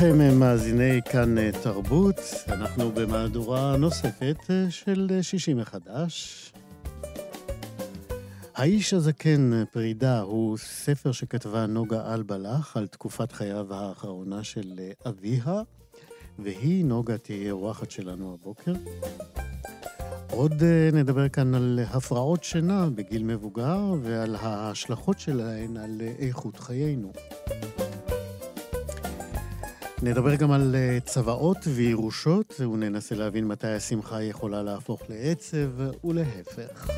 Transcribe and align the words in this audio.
לכם, 0.00 0.38
מאזיני 0.38 1.00
כאן 1.10 1.38
אה, 1.38 1.50
תרבות. 1.62 2.20
אנחנו 2.48 2.92
במהדורה 2.92 3.76
נוספת 3.76 4.36
אה, 4.50 4.70
של 4.70 5.08
אה, 5.10 5.22
שישי 5.22 5.54
מחדש. 5.54 6.52
האיש 8.54 8.94
הזקן, 8.94 9.64
פרידה, 9.72 10.20
הוא 10.20 10.58
ספר 10.58 11.12
שכתבה 11.12 11.66
נוגה 11.66 12.14
אלבלח 12.14 12.76
על 12.76 12.86
תקופת 12.86 13.32
חייו 13.32 13.74
האחרונה 13.74 14.44
של 14.44 14.80
אביה, 15.06 15.62
והיא, 16.38 16.84
נוגה, 16.84 17.18
תהיה 17.18 17.52
אורחת 17.52 17.90
שלנו 17.90 18.34
הבוקר. 18.40 18.72
עוד 20.30 20.62
נדבר 20.92 21.28
כאן 21.28 21.54
על 21.54 21.80
הפרעות 21.90 22.44
שינה 22.44 22.88
בגיל 22.94 23.24
מבוגר 23.24 23.94
ועל 24.02 24.36
ההשלכות 24.40 25.20
שלהן 25.20 25.76
על 25.76 26.00
איכות 26.18 26.58
חיינו. 26.58 27.12
נדבר 30.02 30.34
גם 30.34 30.50
על 30.50 30.74
אה, 30.74 30.98
צוואות 31.04 31.56
וירושות, 31.74 32.60
וננסה 32.60 33.14
להבין 33.14 33.48
מתי 33.48 33.66
השמחה 33.66 34.22
יכולה 34.22 34.62
להפוך 34.62 35.02
לעצב 35.08 35.68
ולהפך. 36.04 36.90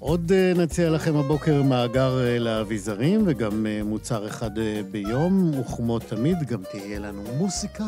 עוד 0.00 0.32
אה, 0.32 0.52
נציע 0.56 0.90
לכם 0.90 1.16
הבוקר 1.16 1.62
מאגר 1.62 2.18
אה, 2.20 2.38
לאביזרים 2.38 3.24
וגם 3.26 3.66
מוצר 3.84 4.26
אחד 4.26 4.50
ביום, 4.90 5.60
וכמו 5.60 5.98
תמיד 5.98 6.36
גם 6.46 6.62
תהיה 6.70 6.98
לנו 6.98 7.22
מוסיקה. 7.38 7.86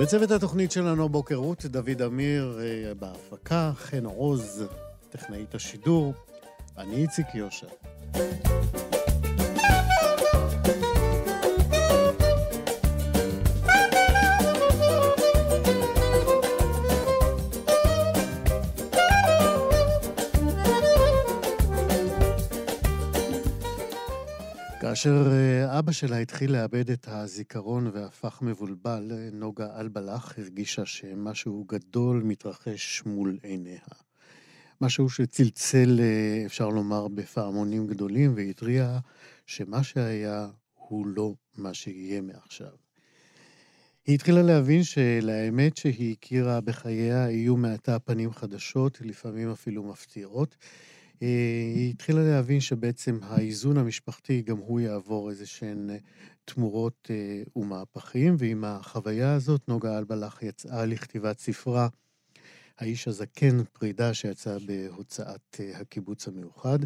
בצוות 0.00 0.30
התוכנית 0.30 0.72
שלנו 0.72 1.04
הבוקר 1.04 1.34
רות 1.34 1.66
דוד 1.66 2.02
אמיר 2.06 2.58
בהפקה, 2.98 3.72
חן 3.76 4.04
עוז, 4.04 4.64
טכנאית 5.10 5.54
השידור. 5.54 6.14
אני 6.78 6.96
איציק 6.96 7.34
יושע. 7.34 7.66
כאשר 24.80 25.32
אה, 25.32 25.78
אבא 25.78 25.92
שלה 25.92 26.18
התחיל 26.18 26.52
לאבד 26.52 26.90
את 26.90 27.08
הזיכרון 27.08 27.90
והפך 27.92 28.42
מבולבל, 28.42 29.12
נוגה 29.32 29.80
אלבלח 29.80 30.38
הרגישה 30.38 30.86
שמשהו 30.86 31.64
גדול 31.68 32.22
מתרחש 32.24 33.02
מול 33.06 33.38
עיניה. 33.42 33.80
משהו 34.80 35.10
שצלצל, 35.10 36.00
אה, 36.00 36.42
אפשר 36.46 36.68
לומר, 36.68 37.08
בפעמונים 37.08 37.86
גדולים, 37.86 38.32
והתריע 38.36 38.98
שמה 39.46 39.82
שהיה 39.82 40.48
הוא 40.74 41.06
לא 41.06 41.34
מה 41.56 41.74
שיהיה 41.74 42.20
מעכשיו. 42.20 42.72
היא 44.06 44.14
התחילה 44.14 44.42
להבין 44.42 44.82
שלאמת 44.82 45.76
שהיא 45.76 46.12
הכירה 46.12 46.60
בחייה 46.60 47.30
יהיו 47.30 47.56
מעתה 47.56 47.98
פנים 47.98 48.32
חדשות, 48.32 49.00
לפעמים 49.00 49.50
אפילו 49.50 49.82
מפתיעות. 49.82 50.56
אה, 51.22 51.28
היא 51.74 51.90
התחילה 51.90 52.22
להבין 52.22 52.60
שבעצם 52.60 53.18
האיזון 53.22 53.76
המשפחתי, 53.76 54.42
גם 54.42 54.56
הוא 54.56 54.80
יעבור 54.80 55.30
איזה 55.30 55.46
שהן 55.46 55.90
אה, 55.90 55.96
תמורות 56.44 57.10
ומהפכים, 57.56 58.34
ועם 58.38 58.64
החוויה 58.64 59.34
הזאת 59.34 59.68
נוגה 59.68 59.98
אלבלח 59.98 60.42
יצאה 60.42 60.86
לכתיבת 60.86 61.38
ספרה 61.38 61.88
האיש 62.80 63.08
הזקן, 63.08 63.64
פרידה 63.64 64.14
שיצאה 64.14 64.56
בהוצאת 64.66 65.60
אה, 65.60 65.78
הקיבוץ 65.78 66.28
המאוחד. 66.28 66.78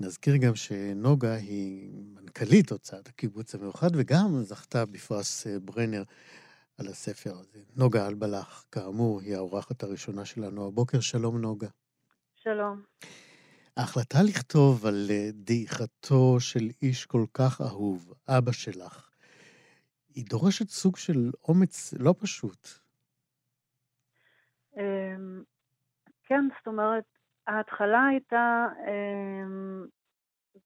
נזכיר 0.00 0.36
גם 0.36 0.54
שנוגה 0.54 1.34
היא 1.34 1.90
מנכ"לית 1.94 2.70
הוצאת 2.70 3.08
הקיבוץ 3.08 3.54
המאוחד, 3.54 3.90
וגם 3.94 4.42
זכתה 4.42 4.86
בפרס 4.86 5.46
אה, 5.46 5.58
ברנר 5.58 6.02
על 6.78 6.88
הספר 6.88 7.38
הזה. 7.38 7.58
נוגה 7.76 8.06
אלבלח, 8.06 8.64
כאמור, 8.72 9.20
היא 9.20 9.36
האורחת 9.36 9.82
הראשונה 9.82 10.24
שלנו 10.24 10.66
הבוקר. 10.66 11.00
שלום, 11.00 11.40
נוגה. 11.40 11.68
שלום. 12.34 12.82
ההחלטה 13.76 14.22
לכתוב 14.22 14.86
על 14.86 15.06
אה, 15.10 15.30
דעיכתו 15.32 16.40
של 16.40 16.70
איש 16.82 17.06
כל 17.06 17.24
כך 17.34 17.60
אהוב, 17.60 18.12
אבא 18.28 18.52
שלך, 18.52 19.10
היא 20.14 20.24
דורשת 20.24 20.68
סוג 20.68 20.96
של 20.96 21.30
אומץ 21.48 21.94
לא 21.98 22.14
פשוט. 22.18 22.81
אמ, 24.76 25.42
כן, 26.24 26.44
זאת 26.58 26.66
אומרת, 26.66 27.04
ההתחלה 27.46 28.06
הייתה 28.06 28.66
אמ, 28.86 29.84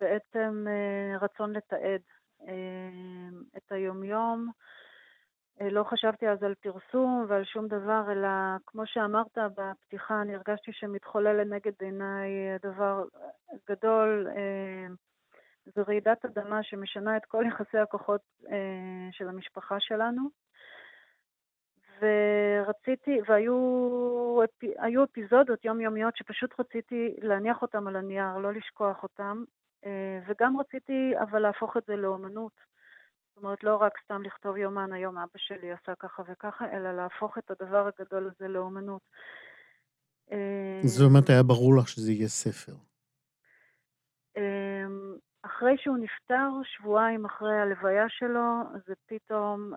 בעצם 0.00 0.66
אה, 0.68 1.18
רצון 1.18 1.52
לתעד 1.52 2.00
אמ, 2.42 3.42
את 3.56 3.72
היומיום. 3.72 4.50
אה, 5.60 5.70
לא 5.70 5.84
חשבתי 5.84 6.28
אז 6.28 6.42
על 6.42 6.54
פרסום 6.54 7.24
ועל 7.28 7.44
שום 7.44 7.68
דבר, 7.68 8.12
אלא 8.12 8.28
כמו 8.66 8.86
שאמרת 8.86 9.38
בפתיחה, 9.56 10.22
אני 10.22 10.34
הרגשתי 10.34 10.72
שמתחולל 10.72 11.40
לנגד 11.40 11.72
עיניי 11.80 12.58
דבר 12.62 13.04
גדול. 13.70 14.28
זו 15.74 15.82
רעידת 15.88 16.24
אדמה 16.24 16.62
שמשנה 16.62 17.16
את 17.16 17.24
כל 17.24 17.44
יחסי 17.48 17.78
הכוחות 17.78 18.20
אה, 18.48 19.08
של 19.12 19.28
המשפחה 19.28 19.80
שלנו. 19.80 20.45
ורציתי, 22.00 23.18
והיו 23.28 25.04
אפיזודות 25.04 25.64
יומיומיות 25.64 26.16
שפשוט 26.16 26.60
רציתי 26.60 27.16
להניח 27.22 27.62
אותם 27.62 27.86
על 27.86 27.96
הנייר, 27.96 28.38
לא 28.38 28.52
לשכוח 28.52 29.02
אותם, 29.02 29.44
אה, 29.86 30.20
וגם 30.26 30.60
רציתי 30.60 31.12
אבל 31.22 31.38
להפוך 31.38 31.76
את 31.76 31.82
זה 31.86 31.96
לאומנות. 31.96 32.52
זאת 33.34 33.44
אומרת, 33.44 33.64
לא 33.64 33.76
רק 33.76 33.92
סתם 34.04 34.22
לכתוב 34.22 34.56
יומן, 34.56 34.92
היום 34.92 35.18
אבא 35.18 35.30
שלי 35.36 35.72
עשה 35.72 35.94
ככה 35.94 36.22
וככה, 36.28 36.64
אלא 36.72 36.96
להפוך 36.96 37.38
את 37.38 37.50
הדבר 37.50 37.88
הגדול 37.88 38.30
הזה 38.34 38.48
לאומנות. 38.48 39.02
אה, 40.32 40.80
זאת 40.82 41.10
אומרת, 41.10 41.30
היה 41.30 41.42
ברור 41.42 41.76
לך 41.76 41.88
שזה 41.88 42.12
יהיה 42.12 42.28
ספר. 42.28 42.72
אה, 44.36 44.86
אחרי 45.42 45.76
שהוא 45.78 45.98
נפטר, 45.98 46.48
שבועיים 46.64 47.24
אחרי 47.24 47.58
הלוויה 47.58 48.04
שלו, 48.08 48.62
זה 48.86 48.94
פתאום 49.06 49.72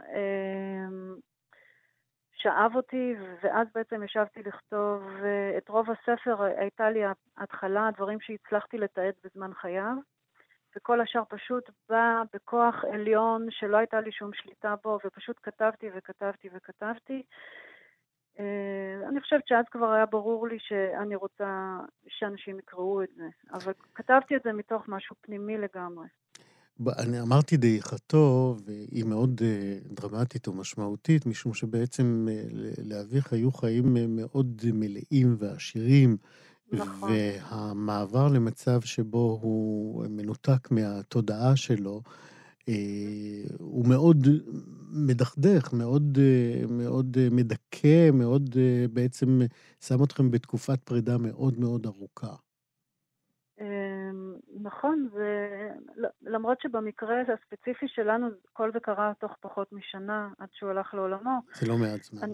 שאב 2.41 2.75
אותי, 2.75 3.15
ואז 3.43 3.67
בעצם 3.75 4.03
ישבתי 4.03 4.43
לכתוב 4.43 5.03
את 5.57 5.69
רוב 5.69 5.87
הספר, 5.91 6.43
הייתה 6.43 6.89
לי 6.89 7.01
ההתחלה, 7.37 7.87
הדברים 7.87 8.19
שהצלחתי 8.21 8.77
לתעד 8.77 9.13
בזמן 9.23 9.53
חייו, 9.53 9.93
וכל 10.75 11.01
השאר 11.01 11.23
פשוט 11.29 11.69
בא 11.89 12.21
בכוח 12.33 12.83
עליון 12.93 13.47
שלא 13.49 13.77
הייתה 13.77 14.01
לי 14.01 14.11
שום 14.11 14.33
שליטה 14.33 14.75
בו, 14.83 14.99
ופשוט 15.05 15.37
כתבתי 15.43 15.89
וכתבתי 15.95 16.49
וכתבתי. 16.53 17.23
אה, 18.39 19.09
אני 19.09 19.21
חושבת 19.21 19.47
שאז 19.47 19.65
כבר 19.71 19.91
היה 19.91 20.05
ברור 20.05 20.47
לי 20.47 20.57
שאני 20.59 21.15
רוצה 21.15 21.79
שאנשים 22.07 22.59
יקראו 22.59 23.03
את 23.03 23.09
זה, 23.15 23.27
אבל 23.53 23.73
כתבתי 23.95 24.35
את 24.35 24.43
זה 24.43 24.53
מתוך 24.53 24.87
משהו 24.87 25.15
פנימי 25.21 25.57
לגמרי. 25.57 26.07
אני 26.87 27.21
אמרתי 27.21 27.57
דעיכתו, 27.57 28.55
והיא 28.65 29.03
מאוד 29.03 29.41
אה, 29.43 29.77
דרמטית 29.93 30.47
ומשמעותית, 30.47 31.25
משום 31.25 31.53
שבעצם 31.53 32.27
אה, 32.31 32.43
לאביך 32.83 33.33
היו 33.33 33.51
חיים 33.51 33.97
אה, 33.97 34.05
מאוד 34.07 34.61
מלאים 34.73 35.35
ועשירים. 35.39 36.17
נכון. 36.71 37.11
והמעבר 37.11 38.27
למצב 38.27 38.81
שבו 38.81 39.39
הוא 39.41 40.05
מנותק 40.09 40.71
מהתודעה 40.71 41.55
שלו, 41.55 42.01
הוא 43.59 43.85
מאוד 43.87 44.27
מדכדך, 44.91 45.73
מאוד, 45.73 46.17
מאוד 46.69 47.17
מדכא, 47.31 48.11
מאוד 48.13 48.57
בעצם 48.93 49.41
שם 49.79 50.03
אתכם 50.03 50.31
בתקופת 50.31 50.79
פרידה 50.83 51.17
מאוד 51.17 51.59
מאוד 51.59 51.85
ארוכה. 51.85 52.35
נכון, 54.61 55.09
למרות 56.21 56.61
שבמקרה 56.61 57.21
הספציפי 57.21 57.87
שלנו 57.87 58.27
כל 58.53 58.71
זה 58.73 58.79
קרה 58.79 59.11
תוך 59.19 59.35
פחות 59.39 59.71
משנה 59.71 60.29
עד 60.39 60.47
שהוא 60.51 60.69
הלך 60.69 60.93
לעולמו. 60.93 61.39
זה 61.53 61.67
לא 61.67 61.77
מעט 61.77 62.03
זמן. 62.03 62.29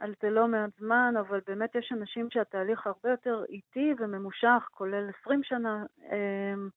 על 0.00 0.14
זה 0.22 0.30
לא 0.30 0.48
מעט 0.48 0.70
זמן, 0.78 1.14
אבל 1.20 1.40
באמת 1.46 1.74
יש 1.74 1.92
אנשים 1.92 2.30
שהתהליך 2.30 2.86
הרבה 2.86 3.10
יותר 3.10 3.44
איטי 3.48 3.94
וממושך, 3.98 4.68
כולל 4.70 5.10
20 5.20 5.40
שנה, 5.42 5.84
אמ, 6.12 6.68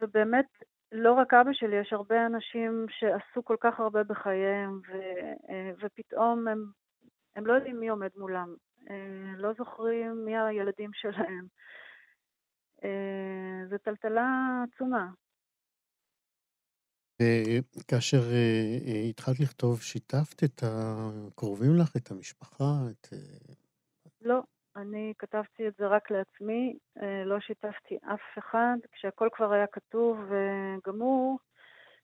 ובאמת 0.00 0.46
לא 0.92 1.12
רק 1.12 1.34
אבא 1.34 1.50
שלי, 1.52 1.76
יש 1.76 1.92
הרבה 1.92 2.26
אנשים 2.26 2.86
שעשו 2.88 3.44
כל 3.44 3.56
כך 3.60 3.80
הרבה 3.80 4.02
בחייהם, 4.02 4.80
ו, 4.88 4.92
אה, 5.50 5.70
ופתאום 5.80 6.48
הם, 6.48 6.64
הם 7.36 7.46
לא 7.46 7.52
יודעים 7.52 7.80
מי 7.80 7.88
עומד 7.88 8.10
מולם, 8.16 8.54
אה, 8.90 9.34
לא 9.36 9.52
זוכרים 9.58 10.24
מי 10.24 10.38
הילדים 10.38 10.90
שלהם. 10.92 11.46
אה, 12.84 13.68
זו 13.70 13.78
טלטלה 13.78 14.26
עצומה. 14.68 15.10
כאשר 17.88 18.20
התחלת 19.10 19.40
לכתוב, 19.40 19.80
שיתפת 19.80 20.44
את 20.44 20.62
הקרובים 20.62 21.70
לך, 21.80 21.96
את 21.96 22.10
המשפחה? 22.10 22.64
את... 22.90 23.08
לא, 24.20 24.42
אני 24.76 25.12
כתבתי 25.18 25.68
את 25.68 25.74
זה 25.78 25.86
רק 25.86 26.10
לעצמי, 26.10 26.78
אה, 27.02 27.24
לא 27.24 27.40
שיתפתי 27.40 27.96
אף 27.96 28.38
אחד, 28.38 28.76
כשהכל 28.92 29.28
כבר 29.32 29.52
היה 29.52 29.66
כתוב 29.66 30.18
וגמור, 30.28 31.38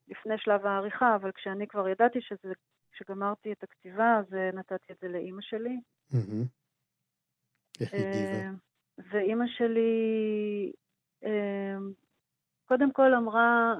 לפני 0.09 0.35
שלב 0.39 0.67
העריכה, 0.67 1.17
אבל 1.17 1.33
כשאני 1.33 1.67
כבר 1.69 1.89
ידעתי 1.89 2.19
שזה, 2.21 2.53
כשגמרתי 2.93 3.53
את 3.53 3.63
הכתיבה, 3.63 4.19
אז 4.19 4.35
אה, 4.35 4.51
נתתי 4.53 4.93
את 4.93 4.99
זה 5.01 5.09
לאימא 5.09 5.43
שלי. 5.43 5.81
איך 7.81 7.93
היא 7.93 8.07
הגיבה? 8.07 8.70
אה, 9.01 9.05
ואימא 9.13 9.45
שלי 9.47 10.73
קודם 12.71 12.93
כל 12.93 13.15
אמרה, 13.15 13.75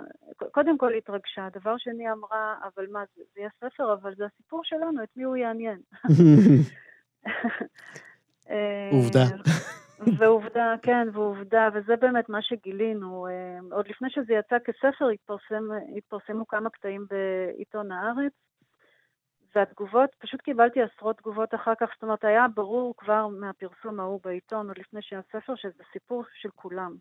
קודם 0.53 0.79
כל 0.79 0.95
התרגשה, 0.95 1.49
דבר 1.53 1.75
שני 1.79 2.13
אמרה, 2.13 2.55
אבל 2.65 2.87
מה, 2.93 3.03
זה, 3.17 3.23
זה 3.35 3.41
יהיה 3.41 3.51
ספר, 3.61 3.93
אבל 3.93 4.15
זה 4.15 4.27
הסיפור 4.27 4.61
שלנו, 4.65 5.03
את 5.03 5.09
מי 5.17 5.23
הוא 5.23 5.37
יעניין? 5.37 5.81
עובדה. 8.93 9.25
ועובדה, 10.19 10.75
כן, 10.83 11.09
ועובדה, 11.13 11.69
וזה 11.75 11.97
באמת 11.97 12.29
מה 12.29 12.43
שגילינו. 12.43 13.27
אה, 13.27 13.77
עוד 13.77 13.89
לפני 13.89 14.11
שזה 14.11 14.35
יצא 14.35 14.57
כספר, 14.65 15.09
התפרסם, 15.09 15.65
התפרסמו 15.97 16.49
כמה 16.49 16.71
קטעים 16.71 17.07
בעיתון 17.11 17.93
הארץ, 17.93 18.33
והתגובות, 19.55 20.11
פשוט 20.19 20.41
קיבלתי 20.41 20.81
עשרות 20.83 21.19
תגובות 21.19 21.55
אחר 21.55 21.73
כך, 21.81 21.87
זאת 21.95 22.03
אומרת, 22.03 22.25
היה 22.25 22.47
ברור 22.55 22.95
כבר 22.97 23.29
מהפרסום 23.29 24.01
ההוא 24.01 24.21
בעיתון, 24.25 24.69
עוד 24.69 24.79
לפני 24.79 25.01
שהיה 25.03 25.23
ספר, 25.33 25.53
שזה 25.57 25.83
סיפור 25.93 26.25
של 26.41 26.49
כולם. 26.55 26.97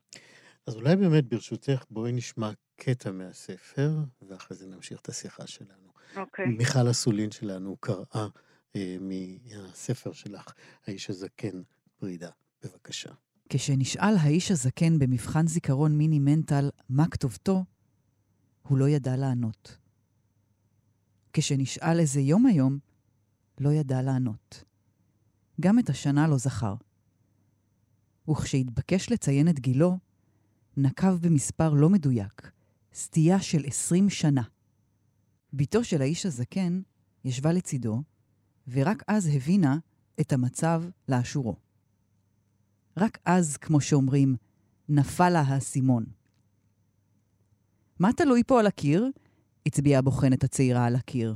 אז 0.67 0.75
אולי 0.75 0.95
באמת, 0.95 1.25
ברשותך, 1.25 1.83
בואי 1.89 2.11
נשמע 2.11 2.49
קטע 2.75 3.11
מהספר, 3.11 3.89
ואחרי 4.21 4.57
זה 4.57 4.67
נמשיך 4.67 5.01
את 5.01 5.09
השיחה 5.09 5.47
שלנו. 5.47 5.89
אוקיי. 6.15 6.45
מיכל 6.45 6.89
אסולין 6.91 7.31
שלנו 7.31 7.77
קראה 7.79 8.27
אה, 8.75 8.97
מהספר 9.01 10.11
שלך, 10.11 10.53
האיש 10.87 11.09
הזקן, 11.09 11.61
פרידה. 11.99 12.29
בבקשה. 12.63 13.09
כשנשאל 13.49 14.15
האיש 14.21 14.51
הזקן 14.51 14.99
במבחן 14.99 15.47
זיכרון 15.47 15.97
מיני 15.97 16.19
מנטל 16.19 16.69
מה 16.89 17.07
כתובתו, 17.11 17.63
הוא 18.67 18.77
לא 18.77 18.89
ידע 18.89 19.15
לענות. 19.15 19.77
כשנשאל 21.33 21.99
איזה 21.99 22.21
יום 22.21 22.45
היום, 22.45 22.79
לא 23.59 23.69
ידע 23.69 24.01
לענות. 24.01 24.63
גם 25.61 25.79
את 25.79 25.89
השנה 25.89 26.27
לא 26.27 26.37
זכר. 26.37 26.75
וכשהתבקש 28.29 29.11
לציין 29.11 29.49
את 29.49 29.59
גילו, 29.59 29.97
נקב 30.77 31.15
במספר 31.15 31.73
לא 31.73 31.89
מדויק, 31.89 32.51
סטייה 32.93 33.41
של 33.41 33.63
עשרים 33.65 34.09
שנה. 34.09 34.43
בתו 35.53 35.83
של 35.83 36.01
האיש 36.01 36.25
הזקן 36.25 36.81
ישבה 37.23 37.51
לצידו, 37.53 38.03
ורק 38.67 39.03
אז 39.07 39.27
הבינה 39.27 39.77
את 40.21 40.33
המצב 40.33 40.83
לאשורו. 41.09 41.55
רק 42.97 43.17
אז, 43.25 43.57
כמו 43.57 43.81
שאומרים, 43.81 44.35
נפל 44.89 45.29
לה 45.29 45.41
האסימון. 45.41 46.05
מה 47.99 48.13
תלוי 48.13 48.43
פה 48.47 48.59
על 48.59 48.67
הקיר? 48.67 49.07
הצביעה 49.69 49.99
הבוחנת 49.99 50.43
הצעירה 50.43 50.85
על 50.85 50.95
הקיר. 50.95 51.35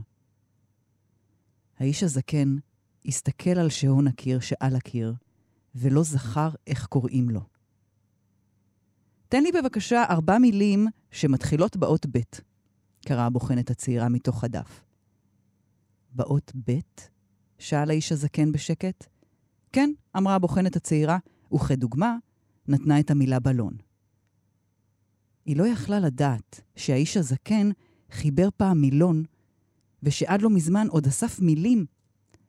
האיש 1.79 2.03
הזקן 2.03 2.55
הסתכל 3.05 3.49
על 3.49 3.69
שעון 3.69 4.07
הקיר 4.07 4.39
שעל 4.39 4.75
הקיר, 4.75 5.13
ולא 5.75 6.03
זכר 6.03 6.49
איך 6.67 6.85
קוראים 6.85 7.29
לו. 7.29 7.41
תן 9.29 9.43
לי 9.43 9.51
בבקשה 9.51 10.03
ארבע 10.09 10.37
מילים 10.37 10.87
שמתחילות 11.11 11.77
באות 11.77 12.05
ב', 12.05 12.19
קראה 13.05 13.25
הבוחנת 13.25 13.69
הצעירה 13.69 14.09
מתוך 14.09 14.43
הדף. 14.43 14.83
באות 16.11 16.51
ב'? 16.67 16.79
שאל 17.57 17.89
האיש 17.89 18.11
הזקן 18.11 18.51
בשקט. 18.51 19.05
כן, 19.71 19.89
אמרה 20.17 20.35
הבוחנת 20.35 20.75
הצעירה, 20.75 21.17
וכדוגמה, 21.53 22.17
נתנה 22.67 22.99
את 22.99 23.11
המילה 23.11 23.39
בלון. 23.39 23.73
היא 25.45 25.57
לא 25.57 25.67
יכלה 25.67 25.99
לדעת 25.99 26.61
שהאיש 26.75 27.17
הזקן 27.17 27.69
חיבר 28.13 28.49
פעם 28.57 28.81
מילון, 28.81 29.23
ושעד 30.03 30.41
לא 30.41 30.49
מזמן 30.49 30.87
עוד 30.89 31.07
אסף 31.07 31.39
מילים, 31.39 31.85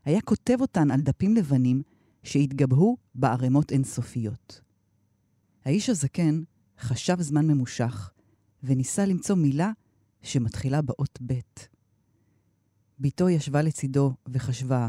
היה 0.05 0.21
כותב 0.21 0.57
אותן 0.61 0.91
על 0.91 1.01
דפים 1.01 1.35
לבנים 1.35 1.83
שהתגבהו 2.23 2.97
בערימות 3.15 3.73
אינסופיות. 3.73 4.61
האיש 5.65 5.91
הזקן 5.91 6.43
חשב 6.79 7.21
זמן 7.21 7.47
ממושך, 7.47 8.11
וניסה 8.63 9.07
למצוא 9.07 9.37
מילה 9.37 9.73
שמתחילה 10.23 10.83
באות 10.83 11.19
ב'. 11.27 11.39
בתו 12.99 13.29
ישבה 13.29 13.63
לצידו 13.63 14.15
וחשבה, 14.29 14.89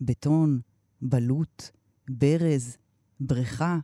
בטון, 0.00 0.60
בלוט, 1.02 1.62
ברז, 2.10 2.76
בריכה, 3.20 3.78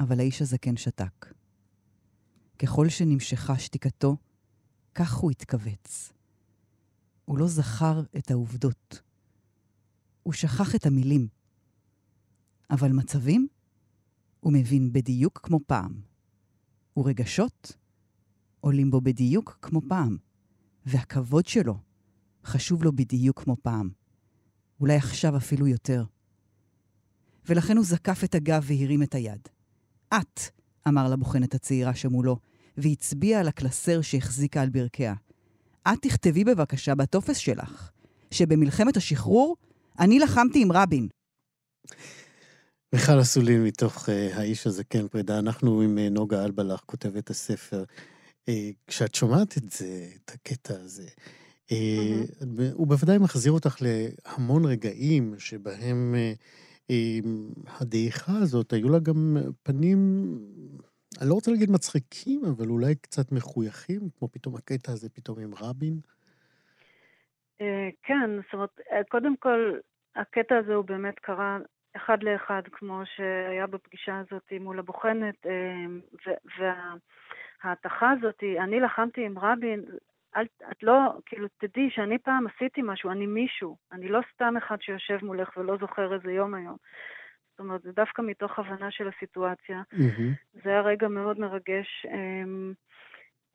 אבל 0.00 0.20
האיש 0.20 0.42
הזקן 0.42 0.76
שתק. 0.76 1.32
ככל 2.58 2.88
שנמשכה 2.88 3.58
שתיקתו, 3.58 4.16
כך 4.98 5.14
הוא 5.14 5.30
התכווץ. 5.30 6.12
הוא 7.24 7.38
לא 7.38 7.46
זכר 7.48 8.02
את 8.18 8.30
העובדות. 8.30 9.02
הוא 10.22 10.32
שכח 10.32 10.74
את 10.74 10.86
המילים. 10.86 11.28
אבל 12.70 12.92
מצבים? 12.92 13.48
הוא 14.40 14.52
מבין 14.52 14.92
בדיוק 14.92 15.40
כמו 15.42 15.60
פעם. 15.66 16.00
ורגשות? 16.96 17.76
עולים 18.60 18.90
בו 18.90 19.00
בדיוק 19.00 19.58
כמו 19.62 19.80
פעם. 19.88 20.16
והכבוד 20.86 21.46
שלו 21.46 21.78
חשוב 22.44 22.84
לו 22.84 22.92
בדיוק 22.92 23.42
כמו 23.42 23.56
פעם. 23.62 23.90
אולי 24.80 24.96
עכשיו 24.96 25.36
אפילו 25.36 25.66
יותר. 25.66 26.04
ולכן 27.46 27.76
הוא 27.76 27.84
זקף 27.84 28.24
את 28.24 28.34
הגב 28.34 28.64
והרים 28.66 29.02
את 29.02 29.14
היד. 29.14 29.48
את, 30.08 30.40
אמר 30.88 31.08
לבוחנת 31.08 31.54
הצעירה 31.54 31.94
שמולו, 31.94 32.38
והצביע 32.78 33.40
על 33.40 33.48
הקלסר 33.48 34.00
שהחזיקה 34.00 34.62
על 34.62 34.68
ברכיה. 34.68 35.14
את 35.88 35.98
תכתבי 36.02 36.44
בבקשה 36.44 36.94
בטופס 36.94 37.36
שלך, 37.36 37.90
שבמלחמת 38.30 38.96
השחרור 38.96 39.56
אני 39.98 40.18
לחמתי 40.18 40.62
עם 40.62 40.72
רבין. 40.72 41.08
מיכל 42.92 43.20
אסולין 43.20 43.64
מתוך 43.64 44.08
uh, 44.08 44.12
האיש 44.12 44.66
הזה, 44.66 44.84
כן, 44.84 45.08
פרידה. 45.08 45.38
אנחנו 45.38 45.80
עם 45.80 45.98
uh, 45.98 46.10
נוגה 46.10 46.44
אלבלח, 46.44 46.82
כותבת 46.86 47.30
הספר. 47.30 47.84
Uh, 48.50 48.52
כשאת 48.86 49.14
שומעת 49.14 49.58
את 49.58 49.70
זה, 49.70 50.08
את 50.16 50.30
הקטע 50.34 50.74
הזה, 50.80 51.06
mm-hmm. 51.68 51.72
הוא 52.72 52.86
בוודאי 52.86 53.18
מחזיר 53.18 53.52
אותך 53.52 53.76
להמון 53.80 54.64
רגעים 54.64 55.34
שבהם 55.38 56.14
הדעיכה 57.66 58.38
הזאת, 58.38 58.72
היו 58.72 58.88
לה 58.88 58.98
גם 58.98 59.36
פנים, 59.62 60.28
אני 61.20 61.28
לא 61.28 61.34
רוצה 61.34 61.50
להגיד 61.50 61.70
מצחיקים, 61.70 62.42
אבל 62.44 62.68
אולי 62.68 62.94
קצת 62.94 63.32
מחויכים, 63.32 64.00
כמו 64.18 64.28
פתאום 64.28 64.54
הקטע 64.54 64.92
הזה 64.92 65.08
פתאום 65.08 65.38
עם 65.38 65.50
רבין. 65.60 66.00
כן, 68.02 68.30
זאת 68.44 68.54
אומרת, 68.54 68.80
קודם 69.08 69.36
כל, 69.36 69.74
הקטע 70.16 70.56
הזה 70.56 70.74
הוא 70.74 70.84
באמת 70.84 71.18
קרה 71.18 71.58
אחד 71.96 72.22
לאחד, 72.22 72.62
כמו 72.72 73.02
שהיה 73.16 73.66
בפגישה 73.66 74.18
הזאת 74.18 74.52
מול 74.60 74.78
הבוחנת, 74.78 75.46
וההתכה 77.64 78.10
הזאת, 78.10 78.42
אני 78.64 78.80
לחמתי 78.80 79.26
עם 79.26 79.38
רבין, 79.38 79.84
אל, 80.36 80.46
את 80.70 80.82
לא, 80.82 81.00
כאילו, 81.26 81.48
תדעי 81.58 81.90
שאני 81.90 82.18
פעם 82.18 82.46
עשיתי 82.46 82.80
משהו, 82.84 83.10
אני 83.10 83.26
מישהו, 83.26 83.76
אני 83.92 84.08
לא 84.08 84.20
סתם 84.34 84.54
אחד 84.56 84.76
שיושב 84.80 85.18
מולך 85.22 85.56
ולא 85.56 85.76
זוכר 85.80 86.14
איזה 86.14 86.32
יום 86.32 86.54
היום. 86.54 86.76
זאת 87.58 87.64
אומרת, 87.64 87.82
זה 87.82 87.92
דווקא 87.92 88.22
מתוך 88.22 88.58
הבנה 88.58 88.90
של 88.90 89.08
הסיטואציה. 89.08 89.82
מהמם. 89.92 90.32
זה 90.52 90.70
היה 90.70 90.80
רגע 90.80 91.08
מאוד 91.08 91.40
מרגש, 91.40 92.06
אמ, 92.06 92.72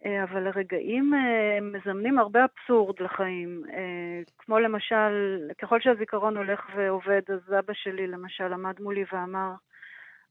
אה, 0.05 0.23
אבל 0.23 0.47
הרגעים 0.47 1.13
אה, 1.13 1.61
מזמנים 1.61 2.19
הרבה 2.19 2.39
אבסורד 2.45 2.95
לחיים. 2.99 3.63
אה, 3.73 4.21
כמו 4.37 4.59
למשל, 4.59 5.39
ככל 5.61 5.81
שהזיכרון 5.81 6.37
הולך 6.37 6.59
ועובד, 6.75 7.21
אז 7.27 7.53
אבא 7.59 7.73
שלי 7.73 8.07
למשל 8.07 8.53
עמד 8.53 8.73
מולי 8.79 9.03
ואמר, 9.13 9.51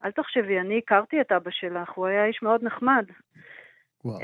אל 0.04 0.10
תחשבי, 0.10 0.60
אני 0.60 0.78
הכרתי 0.78 1.20
את 1.20 1.32
אבא 1.32 1.50
שלך, 1.50 1.90
הוא 1.90 2.06
היה 2.06 2.24
איש 2.24 2.42
מאוד 2.42 2.64
נחמד. 2.64 3.04
וואו. 4.04 4.18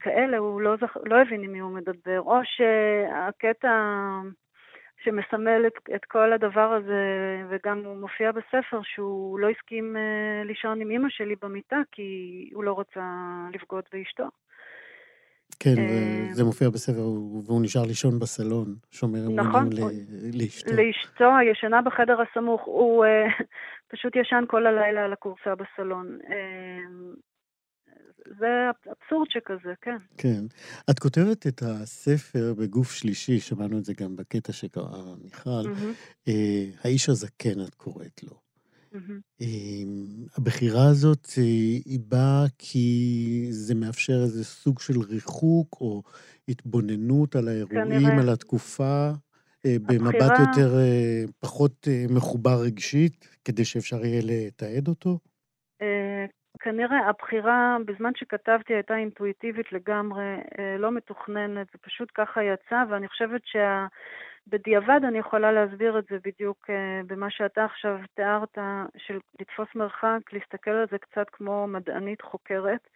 כאלה, 0.00 0.38
הוא 0.38 0.60
לא, 0.60 0.76
זכ... 0.76 0.96
לא 1.04 1.20
הבין 1.20 1.42
עם 1.42 1.52
מי 1.52 1.58
הוא 1.58 1.74
מדבר. 1.74 2.20
או 2.20 2.38
שהקטע 2.44 3.70
שמסמל 5.04 5.62
את, 5.66 5.72
את 5.94 6.04
כל 6.04 6.32
הדבר 6.32 6.72
הזה, 6.72 7.02
וגם 7.50 7.82
הוא 7.84 7.96
מופיע 7.96 8.32
בספר, 8.32 8.80
שהוא 8.82 9.38
לא 9.38 9.48
הסכים 9.50 9.96
אה, 9.96 10.44
לישון 10.44 10.80
עם 10.80 10.90
אימא 10.90 11.08
שלי 11.10 11.34
במיטה, 11.42 11.76
כי 11.92 12.02
הוא 12.54 12.64
לא 12.64 12.80
רצה 12.80 13.04
לבגוד 13.52 13.84
באשתו. 13.92 14.24
כן, 15.60 15.78
אה, 15.78 16.26
וזה 16.30 16.44
מופיע 16.44 16.68
בספר, 16.68 17.06
והוא 17.46 17.62
נשאר 17.62 17.82
לישון 17.86 18.18
בסלון, 18.18 18.74
שומר 18.90 19.18
נכון, 19.34 19.62
אמונים 19.62 19.72
ל- 19.72 20.42
לאשתו. 20.42 20.70
לאשתו 20.76 21.36
הישנה 21.36 21.82
בחדר 21.82 22.16
הסמוך, 22.20 22.62
הוא 22.64 23.04
אה, 23.04 23.26
פשוט 23.92 24.16
ישן 24.16 24.44
כל 24.48 24.66
הלילה 24.66 25.04
על 25.04 25.12
הכורסה 25.12 25.54
בסלון. 25.54 26.18
זה 28.38 28.46
אבסורד 28.70 29.26
שכזה, 29.30 29.74
כן. 29.82 29.96
כן. 30.16 30.44
את 30.90 30.98
כותבת 30.98 31.46
את 31.46 31.62
הספר 31.66 32.54
בגוף 32.58 32.92
שלישי, 32.92 33.40
שמענו 33.40 33.78
את 33.78 33.84
זה 33.84 33.92
גם 34.00 34.16
בקטע 34.16 34.52
שקראה 34.52 35.14
מיכל, 35.24 35.50
מהמם, 35.50 35.92
אה, 36.28 36.64
האיש 36.84 37.08
הזקן 37.08 37.60
את 37.68 37.74
קוראת 37.74 38.22
לו. 38.22 38.40
מהמם. 38.92 39.20
אה, 39.40 39.46
הבחירה 40.36 40.88
הזאת, 40.88 41.28
אה, 41.38 41.42
היא 41.84 42.00
באה 42.08 42.44
כי 42.58 43.46
זה 43.50 43.74
מאפשר 43.74 44.22
איזה 44.22 44.44
סוג 44.44 44.80
של 44.80 45.00
ריחוק 45.00 45.78
או 45.80 46.02
התבוננות 46.48 47.36
על 47.36 47.48
האירועים, 47.48 47.84
כנראה. 47.88 48.20
על 48.20 48.28
התקופה, 48.28 49.10
אה, 49.66 49.76
במבט 49.82 50.14
הבחירה- 50.22 50.40
יותר, 50.40 50.78
אה, 50.78 51.24
פחות 51.38 51.88
אה, 51.90 52.04
מחובר 52.10 52.60
רגשית, 52.60 53.28
כדי 53.44 53.64
שאפשר 53.64 54.04
יהיה 54.04 54.20
לתעד 54.24 54.88
אותו? 54.88 55.18
אה, 56.56 56.64
כנראה 56.64 57.08
הבחירה 57.08 57.76
בזמן 57.86 58.10
שכתבתי 58.16 58.74
הייתה 58.74 58.96
אינטואיטיבית 58.96 59.72
לגמרי, 59.72 60.36
אה, 60.58 60.76
לא 60.78 60.90
מתוכננת, 60.92 61.66
זה 61.72 61.78
פשוט 61.82 62.08
ככה 62.14 62.42
יצא, 62.42 62.84
ואני 62.90 63.08
חושבת 63.08 63.40
שבדיעבד 63.44 65.00
אני 65.08 65.18
יכולה 65.18 65.52
להסביר 65.52 65.98
את 65.98 66.04
זה 66.10 66.16
בדיוק 66.24 66.70
אה, 66.70 67.00
במה 67.06 67.30
שאתה 67.30 67.64
עכשיו 67.64 67.98
תיארת, 68.14 68.58
של 68.96 69.18
לתפוס 69.40 69.68
מרחק, 69.74 70.18
להסתכל 70.32 70.70
על 70.70 70.86
זה 70.90 70.98
קצת 70.98 71.26
כמו 71.32 71.66
מדענית 71.66 72.22
חוקרת, 72.22 72.88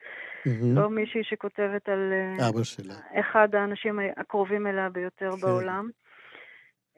מהמם. 0.47 0.77
לא 0.77 0.91
מישהי 0.91 1.25
שכותבת 1.25 1.89
על 1.89 2.13
אה, 2.13 2.49
אבא 2.49 2.63
שלה. 2.63 2.95
אחד 3.21 3.55
האנשים 3.55 3.99
הקרובים 4.17 4.67
אליה 4.67 4.89
ביותר 4.89 5.31
כן. 5.31 5.41
בעולם. 5.41 5.91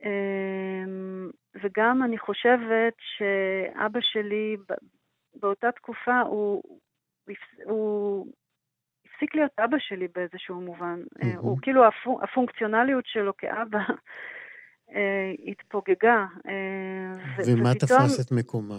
אמ, 0.04 1.30
וגם 1.62 2.02
אני 2.02 2.18
חושבת 2.18 2.94
שאבא 2.98 4.00
שלי 4.00 4.56
באותה 5.34 5.72
תקופה 5.72 6.20
הוא, 6.20 6.62
הוא 6.64 6.78
הפס- 7.28 7.60
הוא 7.64 8.26
הפסיק 9.06 9.34
להיות 9.34 9.50
אבא 9.58 9.76
שלי 9.80 10.08
באיזשהו 10.14 10.60
מובן. 10.60 11.00
מהמם. 11.22 11.36
הוא 11.38 11.58
כאילו 11.62 11.82
הפונ- 11.88 12.22
הפונקציונליות 12.24 13.04
שלו 13.06 13.36
כאבא 13.36 13.78
אה, 14.94 15.32
התפוגגה. 15.46 16.26
אה, 16.48 17.12
ומה 17.46 17.70
ופתאום- 17.70 18.00
תפס 18.00 18.26
את 18.26 18.38
מקומה? 18.38 18.74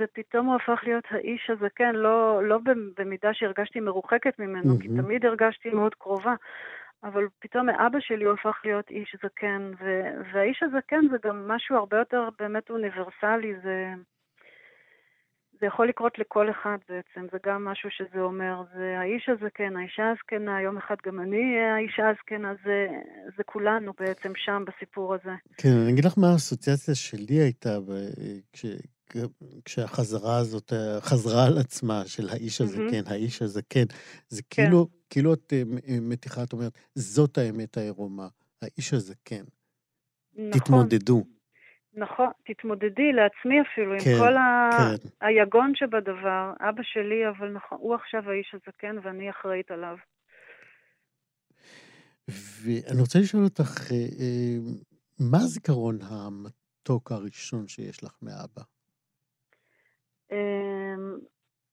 ופתאום 0.00 0.46
הוא 0.46 0.54
הפך 0.56 0.80
להיות 0.84 1.04
האיש 1.10 1.50
הזקן, 1.50 1.94
לא, 1.94 2.48
לא 2.48 2.58
במידה 2.96 3.34
שהרגשתי 3.34 3.80
מרוחקת 3.80 4.38
ממנו, 4.38 4.78
כי 4.80 4.88
מהמם. 4.88 5.02
תמיד 5.02 5.26
הרגשתי 5.26 5.70
מאוד 5.70 5.94
קרובה, 5.94 6.34
אבל 7.04 7.26
פתאום 7.38 7.66
מאבא 7.66 7.98
שלי 8.00 8.24
הוא 8.24 8.32
הפך 8.32 8.60
להיות 8.64 8.90
איש 8.90 9.16
זקן, 9.24 9.70
ו, 9.80 10.00
והאיש 10.32 10.62
הזקן 10.62 11.00
זה 11.10 11.16
גם 11.24 11.48
משהו 11.48 11.76
הרבה 11.76 11.98
יותר 11.98 12.28
באמת 12.38 12.70
אוניברסלי, 12.70 13.54
זה, 13.62 13.92
זה 15.64 15.68
יכול 15.68 15.88
לקרות 15.88 16.18
לכל 16.18 16.50
אחד 16.50 16.76
בעצם, 16.88 17.26
זה 17.32 17.38
גם 17.46 17.64
משהו 17.64 17.90
שזה 17.90 18.20
אומר, 18.20 18.62
זה 18.74 18.98
האיש 18.98 19.28
הזקן, 19.28 19.76
האישה 19.76 20.02
הזקנה, 20.10 20.62
יום 20.62 20.76
אחד 20.76 20.94
גם 21.06 21.20
אני 21.20 21.36
אהיה 21.36 21.74
האישה 21.74 22.02
הזקנה, 22.10 22.54
זה, 22.64 22.86
זה 23.36 23.42
כולנו 23.44 23.92
בעצם 23.98 24.32
שם 24.36 24.64
בסיפור 24.66 25.14
הזה. 25.14 25.34
כן, 25.56 25.68
אני 25.82 25.92
אגיד 25.92 26.04
לך 26.04 26.18
מה 26.18 26.32
האסוציאציה 26.32 26.94
שלי 26.94 27.34
הייתה 27.34 27.78
כש... 28.52 28.66
כשהחזרה 29.64 30.36
הזאת 30.38 30.72
חזרה 31.00 31.46
על 31.46 31.58
עצמה, 31.58 32.02
של 32.06 32.28
האיש. 32.28 32.60
הזקן, 32.60 33.02
האיש 33.06 33.42
הזקן, 33.42 33.84
זה 34.28 34.42
כן. 34.50 34.64
כאילו, 34.64 34.88
כאילו 35.10 35.34
את 35.34 35.52
אה, 35.52 35.62
מתיחה, 36.00 36.42
את 36.42 36.52
אומרת, 36.52 36.78
זאת 36.94 37.38
האמת 37.38 37.76
העירומה, 37.76 38.28
האיש 38.62 38.94
הזקן. 38.94 39.44
נכון. 40.34 40.50
תתמודדו. 40.60 41.24
נכון, 41.96 42.30
תתמודדי 42.44 43.12
לעצמי 43.12 43.60
אפילו 43.60 43.92
עם 43.92 43.98
כן, 43.98 44.18
כל 44.18 44.36
ה... 44.36 44.70
כן. 44.72 45.26
היגון 45.26 45.72
שבדבר. 45.74 46.52
אבא 46.60 46.82
שלי, 46.82 47.28
אבל 47.28 47.48
נכון, 47.48 47.78
הוא 47.80 47.94
עכשיו 47.94 48.30
האיש 48.30 48.54
הזקן 48.54 48.96
ואני 49.02 49.30
אחראית 49.30 49.70
עליו. 49.70 49.96
ואני 52.28 53.00
רוצה 53.00 53.18
לשאול 53.18 53.44
אותך, 53.44 53.92
אה, 53.92 53.96
אה, 53.96 54.56
מה 55.20 55.38
הזיכרון 55.38 55.98
המתוק 56.02 57.12
הראשון 57.12 57.68
שיש 57.68 58.04
לך 58.04 58.18
מאבא? 58.22 58.62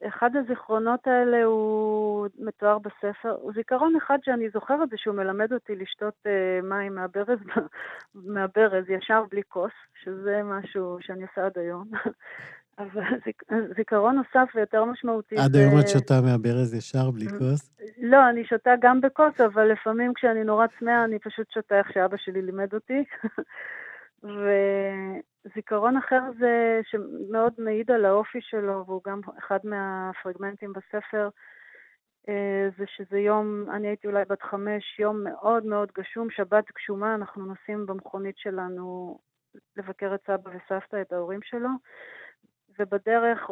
אחד 0.07 0.29
הזיכרונות 0.35 1.07
האלה 1.07 1.43
הוא 1.43 2.27
מתואר 2.39 2.77
בספר, 2.79 3.35
הוא 3.41 3.51
זיכרון 3.55 3.95
אחד 3.95 4.17
שאני 4.23 4.49
זוכרת 4.49 4.89
זה 4.89 4.97
שהוא 4.97 5.15
מלמד 5.15 5.53
אותי 5.53 5.75
לשתות 5.75 6.13
אה, 6.25 6.59
מים 6.63 6.95
מהברז, 6.95 7.39
מהברז 8.15 8.89
ישר 8.89 9.23
בלי 9.31 9.41
כוס, 9.49 9.71
שזה 10.03 10.41
משהו 10.43 10.97
שאני 11.01 11.23
עושה 11.23 11.45
עד 11.45 11.57
היום. 11.57 11.91
אבל 12.79 13.03
זיכ... 13.25 13.41
זיכרון 13.77 14.15
נוסף 14.15 14.51
ויותר 14.55 14.85
משמעותי 14.85 15.35
עד. 15.35 15.55
היום 15.55 15.79
את 15.79 15.87
שותה 15.87 16.21
מהברז 16.21 16.73
ישר, 16.73 17.11
בלי. 17.11 17.29
כוס? 17.29 17.71
לא, 18.01 18.29
אני 18.29 18.45
שותה 18.45 18.71
גם 18.81 19.01
בכוס, 19.01 19.41
אבל 19.41 19.71
לפעמים 19.71 20.13
כשאני 20.13 20.43
נורא 20.43 20.65
צמאה 20.79 21.03
אני 21.03 21.19
פשוט 21.19 21.51
שותה 21.51 21.77
איך 21.77 21.93
שאבא 21.93 22.17
שלי 22.17 22.41
לימד 22.41 22.73
אותי. 22.73 23.03
וזיכרון 24.23 25.97
אחר 25.97 26.21
זה 26.39 26.79
שמאוד 26.83 27.53
מעיד 27.57 27.91
על 27.91 28.05
האופי 28.05 28.41
שלו, 28.41 28.83
והוא 28.85 29.01
גם 29.05 29.19
אחד 29.37 29.59
מהפרגמנטים 29.63 30.73
בספר, 30.73 31.29
אה, 32.29 32.69
זה 32.77 32.83
שזה 32.87 33.19
יום, 33.19 33.65
אני 33.71 33.87
הייתי 33.87 34.07
אולי 34.07 34.25
בת 34.25 34.41
חמש, 34.41 34.99
יום 34.99 35.23
מאוד 35.23 35.65
מאוד 35.65 35.91
גשום, 35.97 36.29
שבת 36.29 36.65
גשומה, 36.75 37.15
אנחנו 37.15 37.45
נוסעים 37.45 37.85
במכונית 37.85 38.37
שלנו 38.37 39.17
לבקר 39.77 40.15
את 40.15 40.21
סבא 40.27 40.49
וסבתא, 40.49 41.01
את 41.01 41.13
ההורים 41.13 41.41
שלו, 41.43 41.69
ובדרך, 42.79 43.49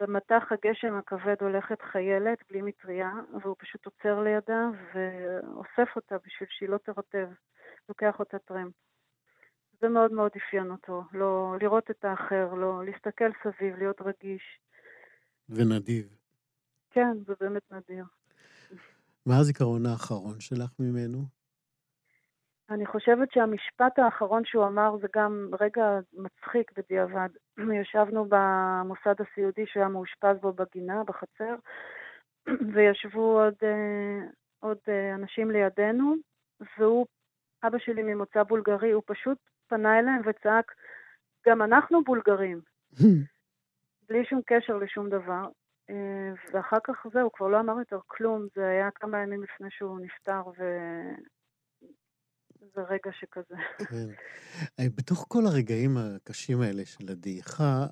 במטח 0.00 0.52
הגשם 0.52 0.94
הכבד 0.94 1.36
הולכת 1.40 1.82
חיילת 1.82 2.38
בלי 2.50 2.62
מטריה, 2.62 3.10
והוא 3.42 3.56
פשוט 3.58 3.86
עוצר 3.86 4.20
לידה 4.20 4.68
ואוסף 4.94 5.96
אותה 5.96 6.16
בשביל 6.26 6.48
שהיא 6.52 6.68
לא 6.68 6.78
תרטב, 6.78 7.28
לוקח 7.88 8.18
אותה 8.18 8.38
טרמפ. 8.38 8.72
זה 9.84 9.88
מאוד 9.88 10.12
מאוד 10.12 10.30
אפיין 10.36 10.70
אותו, 10.70 11.02
לא, 11.12 11.56
לראות 11.60 11.90
את 11.90 12.04
האחר, 12.04 12.54
לא, 12.54 12.84
להסתכל 12.84 13.30
סביב, 13.42 13.76
להיות 13.76 14.00
רגיש. 14.00 14.60
ונדיב. 15.48 16.16
כן, 16.90 17.16
זה 17.26 17.34
באמת 17.40 17.62
נדיר. 17.72 18.04
מה 19.26 19.38
הזיכרון 19.38 19.86
האחרון 19.86 20.40
שלך 20.40 20.70
ממנו? 20.78 21.18
אני 22.70 22.86
חושבת 22.86 23.32
שהמשפט 23.32 23.98
האחרון 23.98 24.42
שהוא 24.44 24.66
אמר 24.66 24.96
זה 25.00 25.06
גם 25.16 25.50
רגע 25.60 25.98
מצחיק 26.12 26.72
בדיעבד. 26.78 27.28
ישבנו 27.82 28.26
במוסד 28.28 29.14
הסיעודי 29.20 29.66
שהוא 29.66 29.80
היה 29.80 29.88
מאושפז 29.88 30.36
בו 30.40 30.52
בגינה, 30.52 31.04
בחצר, 31.04 31.54
וישבו 32.74 33.40
עוד, 33.40 33.54
עוד 34.60 34.78
אנשים 35.14 35.50
לידינו, 35.50 36.14
והוא, 36.78 37.06
אבא 37.64 37.78
שלי 37.78 38.02
ממוצא 38.02 38.42
בולגרי, 38.42 38.90
הוא 38.90 39.02
פשוט 39.06 39.38
פנה 39.68 39.98
אליהם 39.98 40.20
וצעק, 40.24 40.72
גם 41.46 41.62
אנחנו 41.62 42.04
בולגרים, 42.04 42.60
בלי 44.08 44.24
שום 44.24 44.40
קשר 44.46 44.76
לשום 44.76 45.08
דבר. 45.08 45.48
ואחר 46.52 46.76
כך 46.84 47.06
זהו, 47.12 47.22
הוא 47.22 47.32
כבר 47.32 47.48
לא 47.48 47.60
אמר 47.60 47.78
יותר 47.78 47.98
כלום, 48.06 48.46
זה 48.56 48.68
היה 48.68 48.90
כמה 48.94 49.22
ימים 49.22 49.42
לפני 49.42 49.68
שהוא 49.70 50.00
נפטר, 50.00 50.42
ו... 50.58 50.62
זה 52.74 52.80
רגע 52.82 53.10
שכזה. 53.20 53.54
כן. 53.78 54.06
בתוך 54.96 55.26
כל 55.28 55.46
הרגעים 55.46 55.96
הקשים 55.96 56.60
האלה 56.60 56.84
של 56.84 57.04
הדעיכה, 57.10 57.86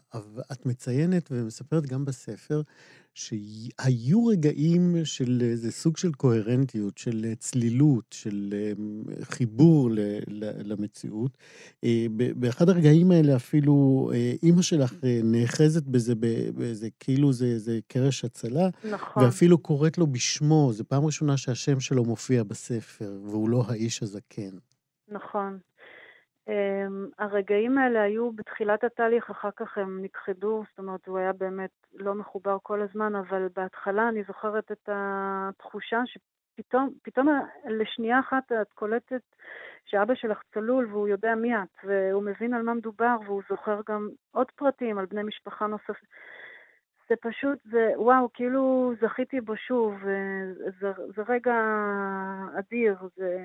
את 0.52 0.66
מציינת 0.66 1.28
ומספרת 1.32 1.86
גם 1.86 2.04
בספר 2.04 2.60
שהיו 3.14 4.26
רגעים 4.26 5.04
של 5.04 5.38
איזה 5.42 5.72
סוג 5.72 5.96
של 5.96 6.12
קוהרנטיות, 6.12 6.98
של 6.98 7.34
צלילות, 7.38 8.04
של 8.10 8.54
אמ, 8.54 9.02
חיבור 9.22 9.90
למציאות. 10.64 11.38
אה, 11.84 12.06
באחד 12.36 12.68
הרגעים 12.68 13.10
האלה 13.10 13.36
אפילו 13.36 14.10
אה, 14.14 14.32
אימא 14.42 14.62
שלך 14.62 14.94
אה, 15.04 15.20
נאחזת 15.24 15.82
בזה, 15.82 16.14
באיזה, 16.54 16.88
כאילו 17.00 17.32
זה, 17.32 17.58
זה 17.58 17.78
קרש 17.88 18.24
הצלה, 18.24 18.68
נכון. 18.90 19.24
ואפילו 19.24 19.58
קוראת 19.58 19.98
לו 19.98 20.06
בשמו, 20.06 20.70
זו 20.72 20.84
פעם 20.88 21.04
ראשונה 21.04 21.36
שהשם 21.36 21.80
שלו 21.80 22.04
מופיע 22.04 22.42
בספר, 22.42 23.18
והוא 23.24 23.48
לא 23.48 23.64
האיש 23.68 24.02
הזקן. 24.02 24.56
נכון. 25.08 25.58
Um, 26.52 27.14
הרגעים 27.18 27.78
האלה 27.78 28.02
היו 28.02 28.32
בתחילת 28.32 28.84
התהליך, 28.84 29.30
אחר 29.30 29.50
כך 29.56 29.78
הם 29.78 30.02
נכחדו, 30.02 30.62
זאת 30.70 30.78
אומרת, 30.78 31.06
הוא 31.06 31.18
היה 31.18 31.32
באמת 31.32 31.70
לא 31.94 32.14
מחובר 32.14 32.56
כל 32.62 32.82
הזמן, 32.82 33.14
אבל 33.14 33.48
בהתחלה 33.56 34.08
אני 34.08 34.22
זוכרת 34.22 34.72
את 34.72 34.88
התחושה 34.92 36.02
שפתאום, 36.06 36.90
פתאום 37.02 37.28
לשנייה 37.68 38.20
אחת 38.20 38.52
את 38.52 38.72
קולטת 38.72 39.22
שאבא 39.84 40.14
שלך 40.14 40.42
צלול 40.54 40.86
והוא 40.90 41.08
יודע 41.08 41.34
מי 41.34 41.56
את, 41.56 41.84
והוא 41.84 42.22
מבין 42.22 42.54
על 42.54 42.62
מה 42.62 42.74
מדובר, 42.74 43.16
והוא 43.24 43.42
זוכר 43.48 43.80
גם 43.88 44.08
עוד 44.30 44.50
פרטים 44.50 44.98
על 44.98 45.06
בני 45.06 45.22
משפחה 45.22 45.66
נוספים. 45.66 46.08
זה 47.08 47.14
פשוט, 47.20 47.58
זה, 47.64 47.92
וואו, 47.96 48.28
כאילו 48.34 48.92
זכיתי 49.00 49.40
בו 49.40 49.56
שוב, 49.56 49.94
זה, 50.80 50.92
זה 51.16 51.22
רגע 51.28 51.54
אדיר, 52.58 52.96
זה 53.16 53.38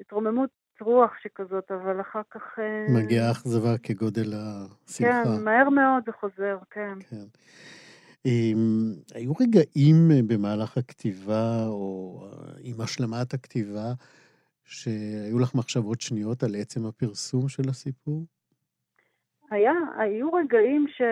התרוממות 0.00 0.50
רוח 0.80 1.12
שכזאת, 1.22 1.70
אבל 1.70 2.00
אחר 2.00 2.20
כך... 2.30 2.58
אה, 2.58 2.86
מגיעה 3.02 3.30
אכזבה 3.30 3.78
כגודל 3.82 4.32
השמחה. 4.34 5.24
כן, 5.24 5.44
מהר 5.44 5.68
מאוד 5.68 6.02
זה 6.06 6.12
חוזר, 6.12 6.58
כן. 6.70 6.98
כן. 7.10 7.26
עם, 8.24 8.58
היו 9.14 9.32
רגעים 9.40 10.08
במהלך 10.28 10.78
הכתיבה, 10.78 11.66
או 11.66 12.20
עם 12.62 12.80
השלמת 12.80 13.34
הכתיבה, 13.34 13.92
שהיו 14.64 15.38
לך 15.38 15.54
מחשבות 15.54 16.00
שניות 16.00 16.42
על 16.42 16.54
עצם 16.54 16.86
הפרסום 16.86 17.48
של 17.48 17.68
הסיפור? 17.68 18.26
היה, 19.50 19.72
היו 19.98 20.32
רגעים 20.32 20.86
ש... 20.88 21.02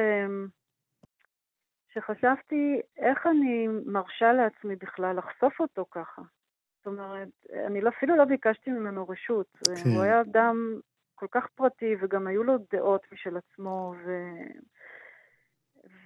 שחשבתי 1.94 2.80
איך 2.98 3.26
אני 3.26 3.68
מרשה 3.86 4.32
לעצמי 4.32 4.76
בכלל 4.76 5.16
לחשוף 5.16 5.60
אותו 5.60 5.84
ככה. 5.90 6.22
זאת 6.80 6.86
אומרת, 6.86 7.28
אני 7.66 7.80
לא, 7.80 7.88
אפילו 7.88 8.16
לא 8.16 8.24
ביקשתי 8.24 8.70
ממנו 8.70 9.08
רשות. 9.08 9.46
כן. 9.84 9.90
הוא 9.90 10.02
היה 10.02 10.20
אדם 10.20 10.80
כל 11.14 11.26
כך 11.30 11.46
פרטי, 11.54 11.96
וגם 12.00 12.26
היו 12.26 12.42
לו 12.42 12.54
דעות 12.72 13.06
משל 13.12 13.36
עצמו, 13.36 13.94
ו... 14.04 14.10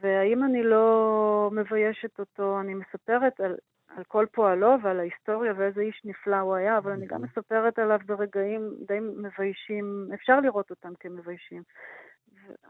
והאם 0.00 0.44
אני 0.44 0.62
לא 0.62 1.50
מביישת 1.52 2.18
אותו, 2.18 2.60
אני 2.60 2.74
מספרת 2.74 3.40
על, 3.40 3.56
על 3.88 4.04
כל 4.04 4.26
פועלו 4.32 4.76
ועל 4.82 5.00
ההיסטוריה 5.00 5.52
ואיזה 5.56 5.80
איש 5.80 6.02
נפלא 6.04 6.36
הוא 6.36 6.54
היה, 6.54 6.78
אבל 6.78 6.92
אני 6.92 7.06
גם 7.06 7.24
mm-hmm. 7.24 7.38
מספרת 7.38 7.78
עליו 7.78 7.98
ברגעים 8.06 8.74
די 8.88 9.00
מביישים, 9.00 10.08
אפשר 10.14 10.40
לראות 10.40 10.70
אותם 10.70 10.92
כמביישים. 11.00 11.62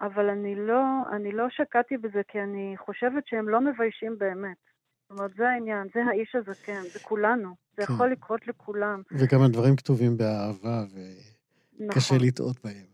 אבל 0.00 0.30
אני 0.30 0.54
לא, 0.54 0.82
אני 1.12 1.32
לא 1.32 1.48
שקעתי 1.50 1.96
בזה, 1.96 2.22
כי 2.28 2.40
אני 2.40 2.74
חושבת 2.78 3.26
שהם 3.26 3.48
לא 3.48 3.60
מביישים 3.60 4.18
באמת. 4.18 4.73
אומרת, 5.18 5.30
זה 5.36 5.48
העניין, 5.48 5.88
זה 5.94 6.00
האיש 6.10 6.34
הזקן, 6.34 6.82
זה 6.92 6.98
כולנו. 6.98 7.54
זה 7.76 7.86
כן. 7.86 7.92
יכול 7.92 8.12
לקרות 8.12 8.46
לכולם. 8.48 9.02
וגם 9.12 9.42
הדברים 9.42 9.76
כתובים 9.76 10.16
באהבה, 10.16 10.84
וקשה 10.84 12.14
נכון. 12.14 12.26
לטעות 12.26 12.56
בהם. 12.64 12.86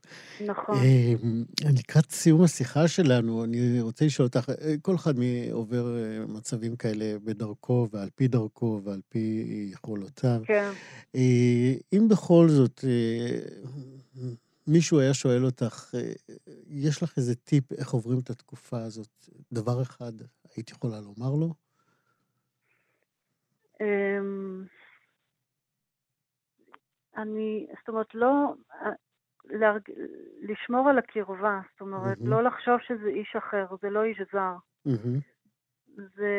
נכון. 0.46 0.78
אמ, 0.78 1.44
לקראת 1.78 2.10
סיום 2.10 2.42
השיחה 2.42 2.88
שלנו, 2.88 3.44
אני 3.44 3.80
רוצה 3.80 4.04
לשאול 4.04 4.26
אותך, 4.26 4.50
אה, 4.50 4.74
כל 4.82 4.94
אחד 4.94 5.14
עובר 5.52 5.96
אה, 5.96 6.26
מצבים 6.26 6.76
כאלה 6.76 7.18
בדרכו 7.24 7.88
ועל 7.92 8.08
פי 8.14 8.28
דרכו 8.28 8.80
ועל 8.84 9.00
פי 9.08 9.44
יכולותיו. 9.72 10.40
כן. 10.44 10.70
אה, 11.14 11.74
אם 11.92 12.08
בכל 12.08 12.48
זאת 12.48 12.84
מישהו 14.66 15.00
היה 15.00 15.14
שואל 15.14 15.44
אותך, 15.44 15.94
יש 16.66 17.02
לך 17.02 17.12
איזה 17.16 17.34
טיפ 17.34 17.72
איך 17.72 17.90
עוברים 17.90 18.18
את 18.18 18.30
התקופה 18.30 18.82
הזאת? 18.82 19.28
דבר 19.52 19.82
אחד 19.82 20.12
היית 20.56 20.70
יכולה 20.70 21.00
לומר 21.00 21.34
לו? 21.34 21.54
אמ, 23.80 24.64
אני, 27.16 27.66
זאת 27.78 27.88
אומרת, 27.88 28.14
לא, 28.14 28.54
להרג... 29.44 29.82
לשמור 30.40 30.88
על 30.88 30.98
הקרבה, 30.98 31.60
זאת 31.72 31.80
אומרת, 31.80 32.18
mm-hmm. 32.18 32.28
לא 32.28 32.42
לחשוב 32.42 32.80
שזה 32.80 33.08
איש 33.08 33.36
אחר, 33.36 33.66
זה 33.82 33.90
לא 33.90 34.04
איש 34.04 34.20
זר. 34.32 34.54
Mm-hmm. 34.88 35.20
זה, 35.96 36.34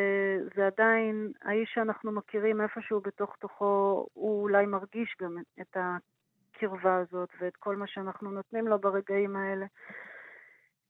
זה 0.56 0.66
עדיין 0.66 1.32
האיש 1.42 1.70
שאנחנו 1.74 2.12
מכירים 2.12 2.60
איפשהו 2.60 3.00
בתוך 3.00 3.36
תוכו, 3.36 4.06
הוא 4.12 4.42
אולי 4.42 4.66
מרגיש 4.66 5.16
גם 5.20 5.36
את 5.60 5.76
הקרבה 5.76 6.96
הזאת 6.96 7.28
ואת 7.40 7.56
כל 7.56 7.76
מה 7.76 7.86
שאנחנו 7.86 8.30
נותנים 8.30 8.68
לו 8.68 8.78
ברגעים 8.78 9.36
האלה. 9.36 9.66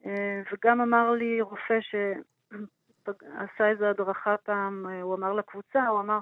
אה, 0.06 0.42
וגם 0.52 0.80
אמר 0.80 1.10
לי 1.10 1.40
רופא 1.40 1.80
שעשה 1.80 3.68
איזו 3.70 3.84
הדרכה 3.86 4.36
פעם, 4.36 4.86
אה, 4.86 5.02
הוא 5.02 5.14
אמר 5.14 5.32
לקבוצה, 5.32 5.86
הוא 5.86 6.00
אמר, 6.00 6.18
אמ, 6.18 6.20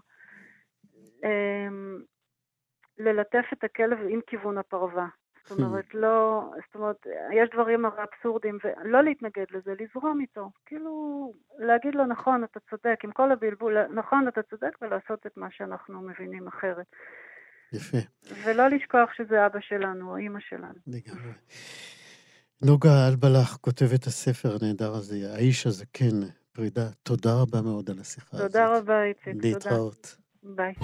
ללטף 2.99 3.45
את 3.53 3.65
הכלב 3.65 3.99
עם 4.09 4.21
כיוון 4.27 4.59
הפרווה. 4.59 5.07
זאת 5.49 5.59
hmm. 5.59 5.63
אומרת, 5.63 5.95
לא, 5.95 6.43
זאת 6.67 6.75
אומרת, 6.75 6.97
יש 7.33 7.51
דברים 7.55 7.85
הרי 7.85 8.03
אבסורדים, 8.03 8.59
ולא 8.65 9.03
להתנגד 9.03 9.45
לזה, 9.51 9.75
לזרום 9.81 10.21
איתו. 10.21 10.51
כאילו, 10.67 11.33
להגיד 11.59 11.95
לו, 11.95 12.07
נכון, 12.07 12.45
אתה 12.45 12.61
צודק, 12.71 13.01
עם 13.05 13.13
כל 13.13 13.33
הבלבול, 13.33 13.87
נכון, 13.87 14.29
אתה 14.29 14.41
צודק, 14.43 14.79
ולעשות 14.83 15.27
את 15.27 15.37
מה 15.37 15.47
שאנחנו 15.51 16.01
מבינים 16.01 16.49
אחרת. 16.49 16.87
יפה. 17.73 17.99
ולא 18.45 18.69
לשכוח 18.69 19.11
שזה 19.17 19.47
אבא 19.47 19.61
שלנו, 19.61 20.11
או 20.11 20.17
אימא 20.17 20.41
שלנו. 20.41 20.79
לגמרי. 20.87 21.33
נוגה 22.63 23.09
אלבלח 23.09 23.57
כותבת 23.57 24.07
הספר 24.07 24.49
הנהדר 24.61 24.95
הזה, 24.95 25.17
האיש 25.35 25.67
הזה, 25.67 25.85
כן, 25.93 26.17
פרידה. 26.53 26.89
תודה 27.03 27.31
רבה 27.43 27.63
מאוד 27.63 27.91
על 27.91 27.99
השיחה 28.01 28.31
תודה 28.31 28.45
הזאת. 28.45 28.53
תודה 28.53 28.79
רבה, 28.79 29.05
איציק. 29.05 29.45
להתראות. 29.45 30.03
תודה. 30.03 30.20
Bye. 30.42 30.74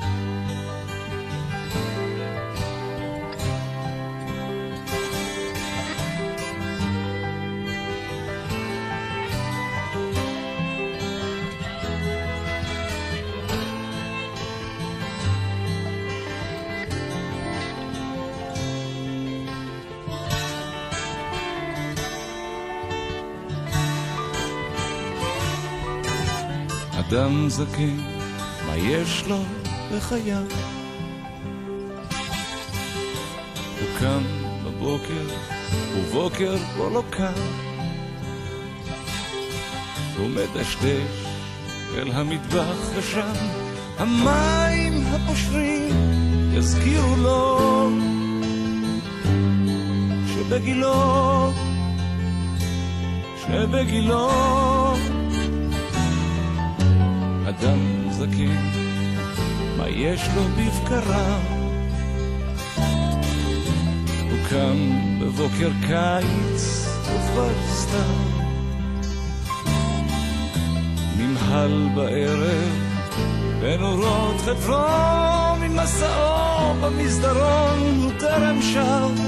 אדם 27.09 27.49
זקן 27.49 28.16
יש 28.77 29.25
לו 29.29 29.39
בחייו? 29.93 30.43
הוא 33.81 33.99
קם 33.99 34.23
בבוקר, 34.65 35.27
ובוקר 35.97 36.57
כבר 36.59 36.89
לא 36.89 37.03
קם. 37.11 37.33
הוא 40.19 40.29
מדשדש 40.29 41.27
אל 41.95 42.11
המטבח 42.13 42.91
ושם 42.97 43.33
המים 43.99 45.07
הפושרים 45.07 45.95
יזכירו 46.53 47.17
לו 47.17 47.91
שבגילו, 50.35 51.53
שבגילו 53.43 54.31
אדם 57.61 58.11
זקן, 58.11 58.71
מה 59.77 59.89
יש 59.89 60.29
לו 60.35 60.43
בבקרה? 60.43 61.39
הוא 64.31 64.39
קם 64.51 64.79
בבוקר 65.21 65.71
קיץ 65.87 66.87
וכבר 67.03 67.51
סתם 67.69 68.37
נמהל 71.19 71.89
בערב 71.95 72.87
בנורות 73.61 74.41
חברון 74.41 75.61
ממסעו 75.61 76.75
במסדרון 76.81 78.01
הוא 78.03 78.13
טרם 78.19 78.63
שב 78.63 79.23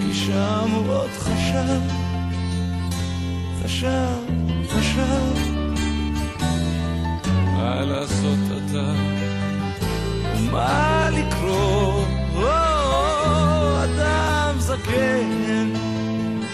כי 0.00 0.14
שם 0.14 0.70
הוא 0.74 0.92
עוד 0.92 1.10
חשב 1.10 1.80
חשב 3.62 4.18
חשב 4.68 5.57
לעשות 8.18 8.38
אתה 8.56 8.92
ומה 10.36 11.08
לקרוא, 11.12 12.04
אדם 13.84 14.54
זקן. 14.58 15.72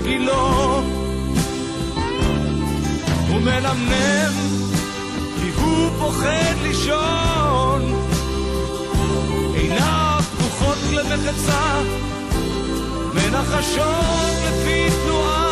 בגילו? 0.00 0.82
הוא 3.28 3.40
מנמנם, 3.40 4.32
כי 5.40 5.50
הוא 5.50 5.90
פוחד 5.98 6.54
לישון. 6.62 7.82
עיניו 9.54 10.20
פקוחות 10.36 10.78
למחצה, 10.92 11.80
מנחשות 13.14 14.34
לפי 14.44 14.88
תנועת 15.04 15.47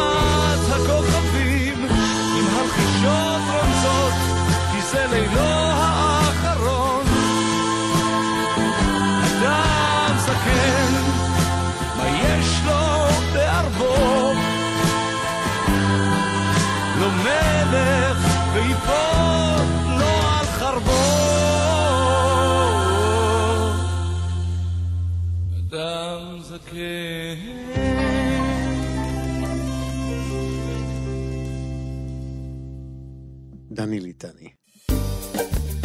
ליטני. 34.24 34.48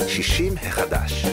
60 0.07 0.53
החדש. 0.57 1.25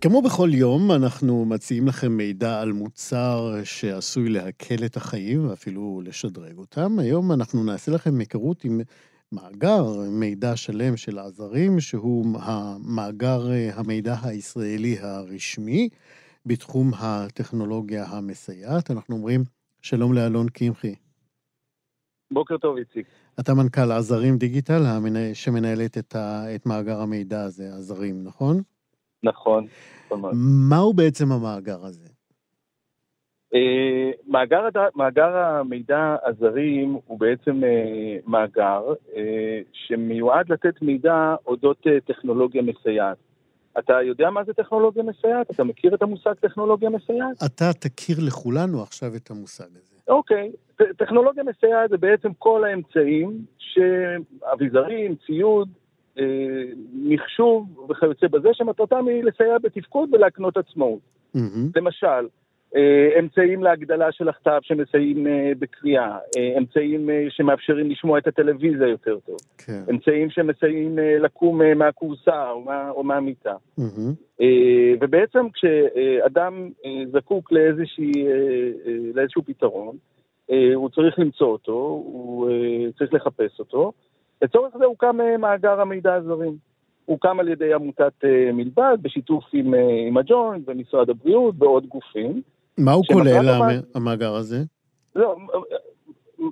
כמו 0.00 0.22
בכל 0.22 0.50
יום, 0.52 0.92
אנחנו 0.92 1.44
מציעים 1.44 1.88
לכם 1.88 2.12
מידע 2.12 2.60
על 2.60 2.72
מוצר 2.72 3.54
שעשוי 3.64 4.28
להקל 4.28 4.84
את 4.84 4.96
החיים 4.96 5.48
ואפילו 5.48 6.00
לשדרג 6.04 6.58
אותם. 6.58 6.98
היום 6.98 7.32
אנחנו 7.32 7.64
נעשה 7.64 7.92
לכם 7.92 8.18
היכרות 8.18 8.64
עם 8.64 8.80
מאגר 9.32 10.00
מידע 10.10 10.56
שלם 10.56 10.96
של 10.96 11.18
העזרים, 11.18 11.80
שהוא 11.80 12.26
המאגר 12.40 13.46
המידע 13.74 14.16
הישראלי 14.22 14.98
הרשמי 15.00 15.88
בתחום 16.46 16.92
הטכנולוגיה 16.94 18.04
המסייעת. 18.04 18.90
אנחנו 18.90 19.16
אומרים 19.16 19.44
שלום 19.82 20.12
לאלון 20.12 20.48
קמחי. 20.48 20.94
בוקר 22.30 22.58
טוב, 22.58 22.76
איציק. 22.76 23.06
אתה 23.40 23.54
מנכ"ל 23.54 23.92
עזרים 23.92 24.36
דיגיטל, 24.36 24.82
שמנהלת 25.34 25.98
את, 25.98 26.14
ה, 26.14 26.54
את 26.54 26.66
מאגר 26.66 27.00
המידע 27.00 27.42
הזה, 27.42 27.64
עזרים, 27.64 28.24
נכון? 28.24 28.62
נכון. 29.22 29.66
מהו 30.68 30.94
בעצם 30.94 31.32
המאגר 31.32 31.84
הזה? 31.84 32.08
אה, 33.54 34.10
מאגר, 34.26 34.68
מאגר 34.94 35.36
המידע 35.36 36.16
הזרים 36.26 36.98
הוא 37.06 37.20
בעצם 37.20 37.64
אה, 37.64 38.16
מאגר 38.26 38.82
אה, 39.16 39.60
שמיועד 39.72 40.52
לתת 40.52 40.82
מידע 40.82 41.34
אודות 41.46 41.86
טכנולוגיה 42.06 42.62
מסייעת. 42.62 43.16
אתה 43.78 44.02
יודע 44.02 44.30
מה 44.30 44.44
זה 44.44 44.52
טכנולוגיה 44.52 45.02
מסייעת? 45.02 45.50
אתה 45.50 45.64
מכיר 45.64 45.94
את 45.94 46.02
המושג 46.02 46.32
טכנולוגיה 46.32 46.90
מסייעת? 46.90 47.42
אתה 47.46 47.72
תכיר 47.72 48.16
לכולנו 48.26 48.82
עכשיו 48.82 49.16
את 49.16 49.30
המושג 49.30 49.68
הזה. 49.76 49.99
אוקיי. 50.10 50.50
טכנולוגיה 50.96 51.44
מסייעת 51.44 51.90
זה 51.90 51.96
בעצם 51.96 52.32
כל 52.38 52.64
האמצעים 52.64 53.44
שאביזרים, 53.58 55.14
ציוד, 55.26 55.68
אה, 56.18 56.24
מחשוב 56.94 57.86
וכיוצא 57.90 58.26
בזה, 58.28 58.48
שמטרתם 58.52 59.08
היא 59.08 59.24
לסייע 59.24 59.58
בתפקוד 59.58 60.14
ולהקנות 60.14 60.56
עצמאות. 60.56 61.00
מהמם. 61.34 61.70
למשל, 61.76 62.26
אמצעים 63.18 63.62
להגדלה 63.62 64.12
של 64.12 64.28
הכתב 64.28 64.58
שמסייעים 64.62 65.26
אה, 65.26 65.52
בקריאה, 65.58 66.18
אה, 66.36 66.58
אמצעים 66.58 67.10
אה, 67.10 67.26
שמאפשרים 67.28 67.90
לשמוע 67.90 68.18
את 68.18 68.26
הטלוויזיה 68.26 68.88
יותר 68.88 69.18
טוב, 69.18 69.36
כן. 69.58 69.82
אמצעים 69.90 70.30
שמסייעים 70.30 70.98
אה, 70.98 71.18
לקום 71.18 71.62
אה, 71.62 71.74
מהכורסה 71.74 72.50
או, 72.50 72.60
מה, 72.60 72.90
או 72.90 73.02
מהמיטה. 73.02 73.54
אה, 74.40 74.94
ובעצם 75.00 75.46
כשאדם 75.50 76.70
אה, 76.84 77.02
זקוק 77.12 77.52
לאיזושהי, 77.52 78.26
אה, 78.26 78.32
אה, 78.86 78.92
לאיזשהו 79.14 79.42
פתרון, 79.42 79.96
אה, 80.50 80.74
הוא 80.74 80.88
צריך 80.90 81.18
למצוא 81.18 81.48
אותו, 81.48 82.02
הוא 82.04 82.50
אה, 82.50 82.92
צריך 82.98 83.14
לחפש 83.14 83.58
אותו. 83.58 83.92
לצורך 84.42 84.76
זה 84.78 84.84
הוקם 84.84 85.20
אה, 85.20 85.36
מאגר 85.36 85.80
המידע 85.80 86.14
הזרים. 86.14 86.56
הוקם 87.04 87.40
על 87.40 87.48
ידי 87.48 87.74
עמותת 87.74 88.24
אה, 88.24 88.52
מלבד, 88.52 88.98
בשיתוף 89.02 89.44
עם, 89.52 89.74
אה, 89.74 90.06
עם 90.08 90.16
הג'וינט 90.16 90.68
ומשרד 90.68 91.10
הבריאות 91.10 91.54
ועוד 91.58 91.86
גופים. 91.86 92.42
מה 92.78 92.92
הוא 92.92 93.04
כולל, 93.12 93.28
המאגר- 93.48 93.62
המ- 93.64 93.82
המאגר 93.94 94.34
הזה? 94.34 94.56
לא, 95.16 95.36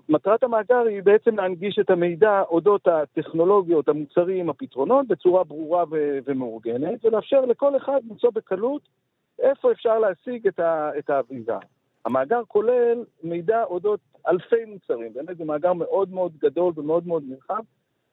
מטרת 0.09 0.43
המאגר 0.43 0.85
היא 0.89 1.03
בעצם 1.03 1.37
להנגיש 1.37 1.79
את 1.79 1.91
המידע 1.91 2.43
אודות 2.51 2.89
הטכנולוגיות, 2.89 3.89
המוצרים, 3.89 4.51
הפתרונות, 4.51 5.07
בצורה 5.09 5.45
ברורה 5.45 5.85
ו- 5.91 6.19
ומאורגנת, 6.27 7.05
ולאפשר 7.05 7.41
לכל 7.41 7.77
אחד 7.77 8.01
למצוא 8.11 8.31
בקלות 8.35 8.83
איפה 9.43 9.73
אפשר 9.73 9.99
להשיג 9.99 10.47
את, 10.47 10.59
ה- 10.61 10.91
את 10.99 11.11
האביזה. 11.11 11.53
המאגר 12.05 12.41
כולל 12.49 13.05
מידע 13.23 13.65
אודות 13.65 14.01
אלפי 14.29 14.65
מוצרים, 14.67 15.13
באמת 15.15 15.37
זה 15.39 15.45
מאגר 15.45 15.73
מאוד 15.73 16.13
מאוד 16.13 16.33
גדול 16.39 16.73
ומאוד 16.77 17.07
מאוד 17.07 17.23
נרחב, 17.29 17.63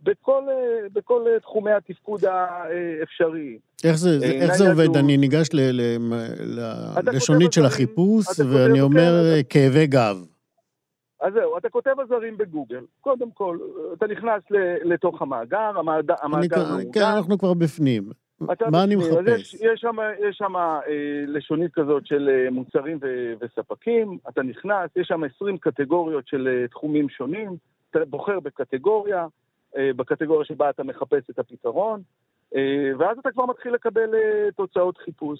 בכל, 0.06 0.44
אה, 0.50 0.88
בכל 0.94 1.22
אה, 1.28 1.40
תחומי 1.40 1.72
התפקוד 1.72 2.22
האפשריים. 2.26 3.58
איך 3.84 3.96
זה, 3.96 4.20
זה, 4.20 4.26
אה, 4.26 4.32
איך 4.32 4.54
זה. 4.54 4.70
עובד? 4.72 4.98
אני 4.98 5.18
ניגש 5.18 5.50
ל- 5.54 5.60
ל- 5.60 5.98
כותב 6.96 7.10
ללשונית 7.10 7.54
של 7.54 7.66
החיפוש, 7.66 8.26
ואני 8.40 8.82
אומר 8.82 9.12
כאבי 9.50 9.88
גב. 9.88 10.18
אז 11.22 11.34
זהו, 11.34 11.58
אתה 11.58 11.70
כותב 11.70 11.92
עזרים 12.04 12.38
בגוגל. 12.38 12.82
קודם 13.02 13.32
כל, 13.32 13.58
אתה 13.98 14.08
נכנס 14.08 14.42
ל- 14.52 14.94
לתוך 14.94 15.22
המאגר, 15.22 15.72
המאגר, 16.22 16.56
כן. 16.94 17.02
אנחנו 17.02 17.38
כבר 17.38 17.54
בפנים. 17.54 18.10
מה 18.40 18.84
אני. 18.84 18.96
אז 18.96 19.02
מחפש? 19.02 19.40
יש, 19.40 19.54
יש 19.54 19.80
שם, 19.82 19.96
יש 20.30 20.38
שם 20.38 20.56
אה, 20.56 20.80
לשונית 21.28 21.72
כזאת 21.74 22.06
של 22.06 22.30
אה, 22.30 22.52
מוצרים 22.52 23.00
ו, 23.02 23.34
וספקים, 23.42 24.18
אתה 24.30 24.44
נכנס, 24.44 24.90
יש 24.96 25.08
שם 25.08 25.22
20 25.36 25.58
קטגוריות 25.58 26.28
של 26.28 26.48
אה, 26.48 26.68
תחומים 26.68 27.10
שונים, 27.10 27.56
אתה 27.92 28.00
בוחר 28.10 28.40
בקטגוריה, 28.40 29.26
בקטגוריה 29.96 30.46
שבה 30.46 30.70
אתה 30.70 30.84
מחפש 30.84 31.30
את 31.30 31.40
הפתרון, 31.40 32.02
אה, 32.56 32.92
ואז 32.98 33.18
אתה 33.20 33.32
כבר 33.32 33.46
מתחיל 33.46 33.74
לקבל 33.74 34.16
אה, 34.16 34.52
תוצאות 34.56 34.98
חיפוש. 34.98 35.40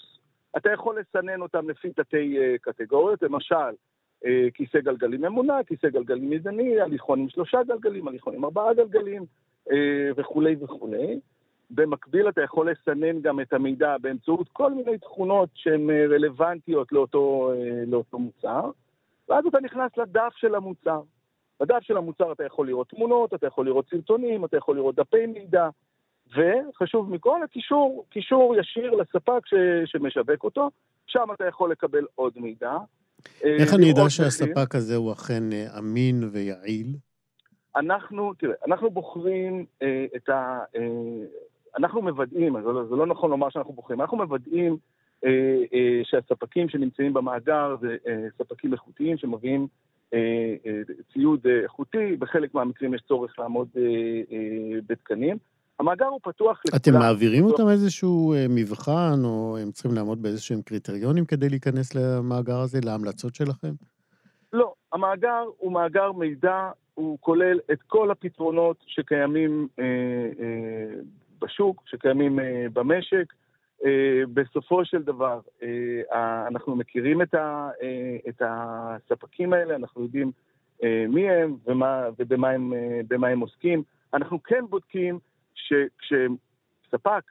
אתה 0.58 0.72
יכול 0.72 1.00
לסנן 1.00 1.42
אותם 1.42 1.70
לפי 1.70 1.90
תתי 1.94 2.38
אה, 2.40 2.56
קטגוריות, 2.62 3.22
למשל, 3.22 3.76
אה, 4.26 4.48
כיסא 4.54 4.80
גלגלים 4.80 5.22
ממונע, 5.22 5.64
כיסא 5.68 5.90
גלגלים 5.90 6.34
ידני, 6.34 6.82
הליכון 6.82 7.20
עם 7.20 7.30
שלושה 7.30 7.64
גלגלים, 7.64 8.08
הליכון 8.08 8.36
עם 8.36 8.46
ארבעה 8.46 8.74
גלגלים, 8.74 9.26
אה, 9.72 10.10
וכולי 10.16 10.56
וכולי. 10.62 11.20
במקביל 11.70 12.30
אתה 12.30 12.42
יכול 12.42 12.72
לסנן 12.72 13.22
גם 13.22 13.40
את 13.40 13.54
המידע 13.54 13.98
באמצעות 14.02 14.50
כל 14.54 14.74
מיני 14.74 14.98
תכונות 14.98 15.50
שהן 15.54 15.90
אה, 15.90 16.06
רלוונטיות 16.10 16.92
לאותו, 16.92 17.52
אה, 17.52 17.84
לאותו 17.88 18.20
מוצר, 18.20 18.72
ואז 19.30 19.46
אתה 19.46 19.60
נכנס 19.60 19.98
לדף 19.98 20.34
של 20.36 20.56
המוצר. 20.56 21.02
בדף 21.60 21.82
של 21.82 21.98
המוצר 21.98 22.32
אתה 22.32 22.44
יכול 22.46 22.68
לראות 22.68 22.90
תמונות, 22.90 23.34
אתה 23.34 23.48
יכול 23.48 23.66
לראות 23.66 23.86
סרטונים, 23.90 24.46
אתה 24.46 24.58
יכול 24.58 24.76
לראות 24.76 24.96
דפי 24.96 25.26
מידע, 25.26 25.70
וחשוב 26.28 27.12
מכל, 27.12 27.44
הקישור, 27.44 28.06
קישור 28.10 28.56
ישיר 28.60 28.92
לספק 28.92 29.46
ש, 29.46 29.54
שמשווק 29.86 30.44
אותו, 30.44 30.70
שם 31.08 31.28
אתה 31.34 31.46
יכול 31.48 31.72
לקבל 31.72 32.06
עוד 32.16 32.34
מידע. 32.36 32.72
אה, 33.44 33.56
איך 33.60 33.74
אני 33.74 33.92
אדע. 33.92 34.10
שהספק 34.10 34.76
הזה 34.76 34.96
הוא 34.96 35.14
אכן 35.14 35.44
אה, 35.54 35.80
אמין 35.80 36.30
ויעיל? 36.32 36.96
אנחנו, 37.76 38.34
תראה, 38.34 38.56
אנחנו 38.68 38.90
בוחרים 38.90 39.66
אה, 39.82 40.06
את 40.16 40.30
ה... 40.30 40.60
אה, 40.76 40.82
אנחנו 41.78 42.02
מוודאים, 42.02 42.62
זה 42.62 42.72
לא, 42.72 42.86
זה 42.86 42.96
לא 42.96 43.08
נכון 43.08 43.30
לומר 43.30 43.50
שאנחנו 43.50 43.74
בוחרים, 43.74 44.02
אנחנו 44.02 44.18
מוודאים 44.18 44.78
אה, 45.26 45.30
אה, 45.74 46.02
שהספקים 46.04 46.70
שנמצאים 46.70 47.14
במאגר 47.14 47.76
זה 47.82 47.98
אה, 48.08 48.28
ספקים 48.38 48.74
איכותיים 48.74 49.18
שמביאים 49.18 49.68
ציוד 51.14 51.40
אה, 51.48 51.64
איכותי, 51.64 52.16
בחלק 52.20 52.54
מהמקרים 52.54 52.94
יש 52.94 53.02
צורך 53.08 53.40
לעמוד 53.40 53.68
אה, 53.78 53.82
אה, 54.32 54.80
בתקנים. 54.88 55.38
המאגר 55.80 56.06
הוא 56.06 56.20
פתוח 56.24 56.62
לכולם. 56.66 56.80
אתם 56.82 56.94
מעבירים 56.94 57.46
אותם 57.46 57.70
איזשהו 57.70 58.34
אה, 58.34 58.46
מבחן, 58.50 59.20
או 59.24 59.58
הם 59.62 59.72
צריכים 59.72 59.94
לעמוד 59.94 60.22
באיזשהם 60.22 60.62
קריטריונים 60.62 61.26
כדי 61.26 61.50
להיכנס 61.50 61.96
למאגר 61.96 62.60
הזה, 62.60 62.80
להמלצות 62.84 63.36
שלכם? 63.36 63.74
לא, 64.54 64.74
המאגר 64.94 65.44
הוא 65.58 65.72
מאגר 65.72 66.12
מידע, 66.12 66.70
הוא 66.94 67.18
כולל 67.22 67.60
את 67.72 67.82
כל 67.88 68.12
הפתרונות 68.12 68.78
שקיימים 68.88 69.68
אה, 69.80 69.84
אה, 70.40 71.00
בשוק, 71.42 71.84
שקיימים 71.86 72.40
אה, 72.40 72.66
במשק. 72.74 73.34
אה, 73.86 74.22
בסופו 74.34 74.86
של 74.86 75.04
דבר, 75.04 75.40
אה, 75.64 76.48
אנחנו 76.48 76.76
מכירים 76.76 77.22
את, 77.22 77.34
ה, 77.34 77.70
אה, 77.82 78.18
את 78.30 78.42
הספקים 78.46 79.54
האלה, 79.54 79.76
אנחנו 79.76 80.04
יודעים 80.04 80.32
מי 81.10 81.30
הם 81.30 81.56
ומה, 81.66 82.10
ובמה 82.20 82.50
הם, 82.50 82.74
הם 83.24 83.40
עוסקים. 83.40 83.84
אנחנו 84.14 84.44
כן 84.44 84.66
בודקים 84.70 85.20
שכשספק 85.54 87.24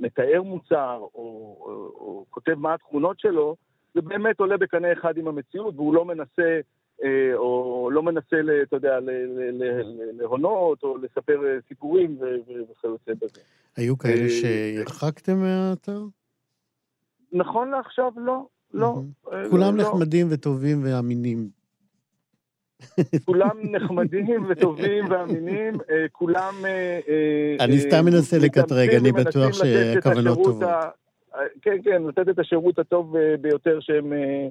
מתאר 0.00 0.42
מוצר 0.42 0.98
או, 1.00 1.56
או, 1.64 2.24
כותב 2.30 2.54
מה 2.54 2.74
התכונות 2.74 3.20
שלו, 3.20 3.56
זה 3.94 4.00
באמת 4.00 4.40
עולה 4.40 4.56
בקנה 4.56 4.92
אחד 4.92 5.16
עם 5.16 5.28
המציאות, 5.28 5.74
והוא 5.76 5.94
לא 5.94 6.04
מנסה, 6.04 6.60
או 7.34 7.90
לא 7.92 8.02
מנסה, 8.02 8.36
אתה 8.62 8.76
יודע, 8.76 8.98
להונות 10.12 10.82
או 10.82 10.96
לספר 10.96 11.46
אה, 11.46 11.58
סיפורים 11.68 12.18
וכיוצא 12.20 13.12
בזה. 13.14 13.40
היו 13.76 13.98
כאלה 13.98 14.28
שהרחקתם 14.28 15.36
מהאתר? 15.36 16.02
נכון 17.32 17.70
לעכשיו, 17.70 18.12
לא. 18.16 18.46
לא. 18.74 18.94
כולם 19.50 19.76
לא. 19.76 19.82
נחמדים 19.82 20.26
וטובים 20.30 20.80
ואמינים. 20.84 21.48
כולם 23.26 23.58
נחמדים 23.62 24.44
וטובים 24.48 25.04
ואמינים, 25.10 25.74
כולם... 26.12 26.54
אני 27.60 27.80
סתם 27.80 28.04
מנסה 28.04 28.38
לקטרג, 28.38 28.94
אני 28.94 29.12
בטוח 29.12 29.52
שהכוונות 29.52 30.38
טובות. 30.44 30.68
כן, 31.62 31.76
כן, 31.84 32.02
לתת 32.02 32.28
את 32.28 32.38
השירות 32.38 32.78
הטוב 32.78 33.16
אה, 33.16 33.34
ביותר 33.40 33.80
שהם, 33.80 34.12
אה, 34.12 34.48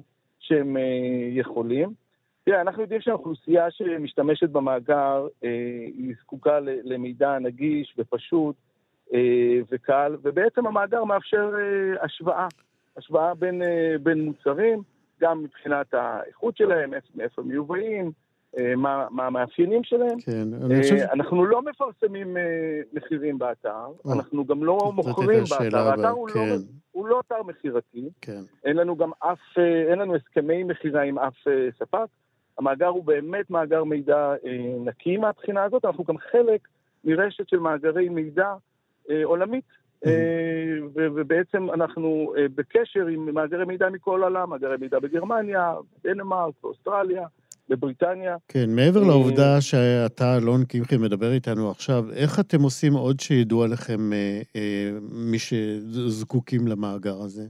אה, 0.76 1.28
יכולים. 1.30 2.01
תראה, 2.44 2.60
אנחנו 2.60 2.82
יודעים 2.82 3.00
שהאוכלוסייה 3.00 3.70
שמשתמשת 3.70 4.48
במאגר, 4.48 5.26
היא 5.94 6.14
זקוקה 6.20 6.58
למידע 6.60 7.38
נגיש 7.38 7.94
ופשוט 7.98 8.56
וקל, 9.70 10.16
ובעצם 10.22 10.66
המאגר 10.66 11.04
מאפשר 11.04 11.50
השוואה, 12.02 12.46
השוואה 12.96 13.34
בין, 13.34 13.62
בין 14.02 14.24
מוצרים, 14.24 14.82
גם 15.20 15.42
מבחינת 15.42 15.94
האיכות 15.94 16.56
שלהם, 16.56 16.90
מאיפה 17.14 17.42
הם 17.42 17.48
מיובאים, 17.48 18.12
אה, 18.58 18.76
מה, 18.76 19.06
מה 19.10 19.26
המאפיינים 19.26 19.84
שלהם. 19.84 20.20
כן, 20.20 20.54
אני 20.64 20.82
חושב... 20.82 20.94
אה, 20.94 21.12
אנחנו 21.12 21.44
לא 21.44 21.62
מפרסמים 21.62 22.36
אה, 22.36 22.42
מחירים 22.92 23.38
באתר, 23.38 23.86
אנחנו 24.12 24.44
גם 24.44 24.64
לא 24.64 24.92
מוכרים 24.94 25.44
באתר, 25.50 25.78
האתר 25.78 26.08
הוא, 26.08 26.28
לא, 26.28 26.34
כן. 26.34 26.56
הוא 26.92 27.06
לא 27.06 27.20
אתר 27.20 27.42
מכירתי, 27.42 28.08
כן. 28.20 28.40
אין 28.64 28.76
לנו 28.76 28.96
גם 28.96 29.10
אף, 29.18 29.58
אין 29.90 29.98
לנו 29.98 30.14
הסכמי 30.16 30.64
מכירה 30.64 31.02
עם 31.02 31.18
אף 31.18 31.34
ספק, 31.78 32.06
המאגר 32.58 32.86
הוא 32.86 33.04
באמת 33.04 33.50
מאגר 33.50 33.84
מידע 33.84 34.34
נקי 34.84 35.16
מהבחינה 35.16 35.64
הזאת, 35.64 35.84
אנחנו 35.84 36.04
גם 36.04 36.18
חלק 36.18 36.68
מרשת 37.04 37.48
של 37.48 37.58
מאגרי 37.58 38.08
מידע 38.08 38.54
עולמית. 39.24 39.64
ובעצם 40.94 41.70
אנחנו 41.70 42.34
בקשר 42.54 43.06
עם 43.06 43.34
מאגרי 43.34 43.64
מידע 43.64 43.88
מכל 43.88 44.22
העולם, 44.22 44.50
מאגרי 44.50 44.76
מידע 44.80 44.98
בגרמניה, 44.98 45.74
דנמרק, 46.04 46.54
באוסטרליה, 46.62 47.26
בבריטניה. 47.68 48.36
כן, 48.48 48.70
מעבר 48.76 49.02
אה, 49.02 49.06
לעובדה 49.06 49.60
שאתה, 49.60 50.36
אלון 50.36 50.64
קמחי, 50.64 50.96
מדבר 50.96 51.32
איתנו 51.32 51.70
עכשיו, 51.70 52.04
איך 52.12 52.40
אתם 52.40 52.62
עושים 52.62 52.92
עוד 52.92 53.20
שידעו 53.20 53.62
עליכם 53.62 54.12
אה, 54.12 54.40
אה, 54.56 54.90
מי 55.12 55.38
שזקוקים 55.38 56.68
למאגר 56.68 57.14
הזה? 57.14 57.42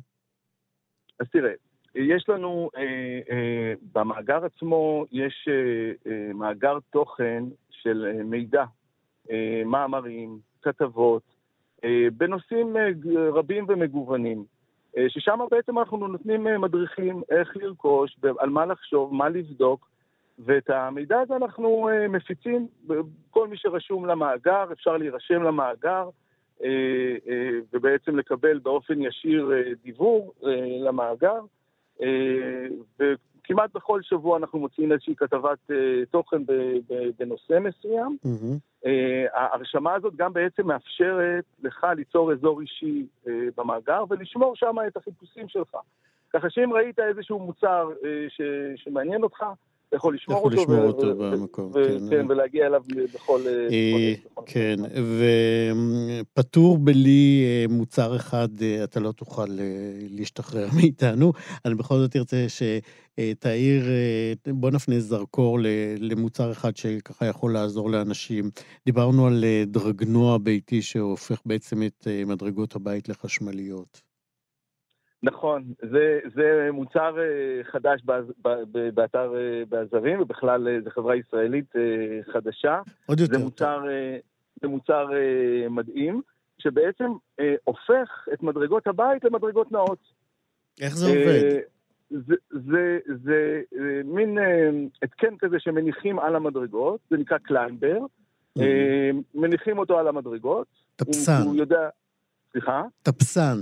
אז 1.21 1.27
תראה, 1.33 1.53
יש 1.95 2.29
לנו, 2.29 2.71
אה, 2.77 3.21
אה, 3.31 3.73
במאגר 3.93 4.45
עצמו 4.45 5.07
יש 5.13 5.49
אה, 5.49 6.33
מאגר 6.35 6.79
תוכן 6.91 7.45
של 7.71 8.21
מידע, 8.25 8.65
מאמרים, 9.67 10.39
כתבות, 10.63 11.23
בנושאים 12.17 12.77
רבים 13.33 13.65
ומגוונים. 13.69 14.45
ששם 15.09 15.39
בעצם 15.51 15.79
אנחנו 15.79 16.09
נותנים 16.09 16.47
מדריכים 16.61 17.23
איך 17.31 17.57
לרכוש, 17.57 18.17
על 18.39 18.51
מה 18.51 18.67
לחשוב, 18.67 19.15
מה 19.15 19.29
לבדוק, 19.29 19.89
ואת 20.39 20.71
המידע 20.71 21.21
הזה 21.21 21.37
אנחנו 21.37 21.89
מפיצים, 22.09 22.67
כל 23.31 23.49
מי 23.49 23.57
שרשום 23.57 24.07
למאגר, 24.07 24.65
אפשר 24.73 24.97
להירשם 24.97 25.43
למאגר 25.43 26.09
ובעצם 27.73 28.17
לקבל 28.17 28.59
באופן 28.59 29.03
ישיר 29.03 29.53
uh, 29.93 30.47
למאגר. 30.85 31.41
Uh, 32.01 32.05
וכמעט 32.99 33.73
בכל 33.75 34.03
שבוע 34.03 34.39
אנחנו 34.39 34.59
מוציאים 34.59 34.93
איזושהי 34.93 35.15
כתבת 35.17 35.59
uh, 35.71 35.75
תוכן 36.11 36.43
בנושא 37.19 37.59
מסוים. 37.61 38.17
Uh, 38.85 38.89
ההרשמה 39.35 39.95
הזאת 39.95 40.17
גם 40.17 40.33
בעצם 40.33 40.67
מאפשרת 40.67 41.45
לך 41.63 41.87
ליצור 41.97 42.33
אזור 42.33 42.61
אישי 42.61 43.07
במאגר 43.57 44.05
ולשמור 44.09 44.57
שם 44.57 44.77
את 44.87 44.97
החיפושים 44.97 45.49
שלך. 45.49 45.77
ככה 46.33 46.51
שאם 46.51 46.73
ראית 46.73 46.99
איזשהו 46.99 47.39
מוצר 47.39 47.91
שמעניין 48.77 49.23
אותך, 49.23 49.45
יכול 49.97 50.15
לשמור 50.15 50.39
אותו. 50.39 50.55
יכול 50.55 50.75
לשמור 50.75 50.87
אותו 50.87 51.15
במקום, 51.17 51.73
כן. 51.73 52.11
כן, 52.11 52.27
ולהגיע 52.31 52.67
אליו 52.67 52.83
בכל... 53.15 53.41
אה, 53.49 54.15
כן, 54.47 54.77
ופטור 56.35 56.79
בלי 56.79 57.45
אה, 57.47 57.65
מוצר 57.69 58.17
אחד, 58.17 58.49
אה, 58.63 58.85
אתה 58.85 59.01
לא 59.01 59.13
תוכל 59.13 59.47
להשתחרר 60.11 60.69
מאיתנו. 60.77 61.33
אני 61.65 61.75
בכל 61.75 61.99
זאת 61.99 62.17
ארצה 62.17 62.47
שתאיר, 62.49 63.85
בוא 64.49 64.71
נפנה 64.71 65.01
זרקור 65.01 65.59
למוצר 65.99 66.53
אחד 66.53 66.77
שככה 66.77 67.27
יכול 67.27 67.53
לעזור 67.53 67.91
לאנשים. 67.91 68.51
דיברנו 68.87 69.27
על 69.27 69.45
דרגנוע 69.67 70.39
ביתי 70.39 70.83
שהופך 70.83 71.41
בעצם 71.47 71.83
את 71.83 72.07
מדרגות 72.27 72.77
הבית 72.77 73.09
לחשמליות. 73.09 74.12
נכון, 75.23 75.65
זה, 75.91 76.21
זה 76.35 76.69
מוצר 76.73 77.19
אה, 77.19 77.65
חדש 77.65 78.03
באתר 78.95 79.35
אה, 79.37 79.63
בעזרים, 79.69 80.21
ובכלל 80.21 80.69
אה, 80.69 80.79
זו 80.85 80.91
חברה 80.91 81.17
ישראלית 81.17 81.73
חדשה. 82.33 82.81
עוד 83.07 83.21
יותר. 83.21 83.39
זה 83.39 83.45
מוצר, 83.45 83.85
זה 84.63 84.69
מוצר 84.69 85.07
מדהים, 85.71 86.21
שבעצם 86.59 87.13
הופך 87.65 88.29
את 88.33 88.43
מדרגות 88.43 88.87
הבית 88.87 89.25
למדרגות 89.25 89.73
נאות. 89.73 89.99
איך 90.81 90.97
זה 90.97 91.07
עובד? 91.07 91.59
זה, 92.11 92.35
זה, 92.51 92.99
זה, 93.25 93.63
זה 93.71 94.01
מין 94.05 94.39
התקן 95.03 95.37
כזה 95.39 95.57
שמניחים 95.59 96.19
על 96.19 96.37
המדרגות, 96.37 97.01
זה 97.11 97.17
נקרא 97.17 97.39
קליינבר. 97.39 97.99
Mm-hmm. 98.59 98.63
מניחים 99.35 99.79
אותו 99.79 99.99
על 99.99 100.09
המדרגות. 100.09 100.67
טפסן. 100.97 101.33
הוא, 101.33 101.51
הוא 101.51 101.57
יודע... 101.57 101.89
סליחה? 102.53 102.83
טפסן. 103.03 103.59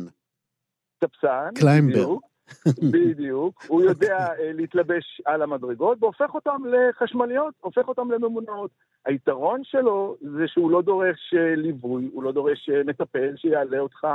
טפסן. 1.00 1.50
climber. 1.54 2.14
בדיוק. 2.92 3.64
הוא 3.68 3.82
יודע 3.82 4.16
אה, 4.16 4.52
להתלבש 4.52 5.20
על 5.24 5.42
המדרגות 5.42 5.98
והופך 6.00 6.34
אותם 6.34 6.62
לחשמליות, 6.66 7.54
הופך 7.60 7.88
אותם 7.88 8.10
לממונעות. 8.10 8.70
היתרון 9.06 9.60
שלו 9.64 10.16
זה 10.20 10.48
שהוא 10.48 10.70
לא 10.70 10.82
דורש 10.82 11.34
אה, 11.36 11.54
ליווי, 11.56 12.08
הוא 12.12 12.22
לא 12.22 12.32
דורש 12.32 12.70
אה, 12.70 12.82
מטפל 12.86 13.36
שיעלה 13.36 13.78
אותך, 13.78 14.06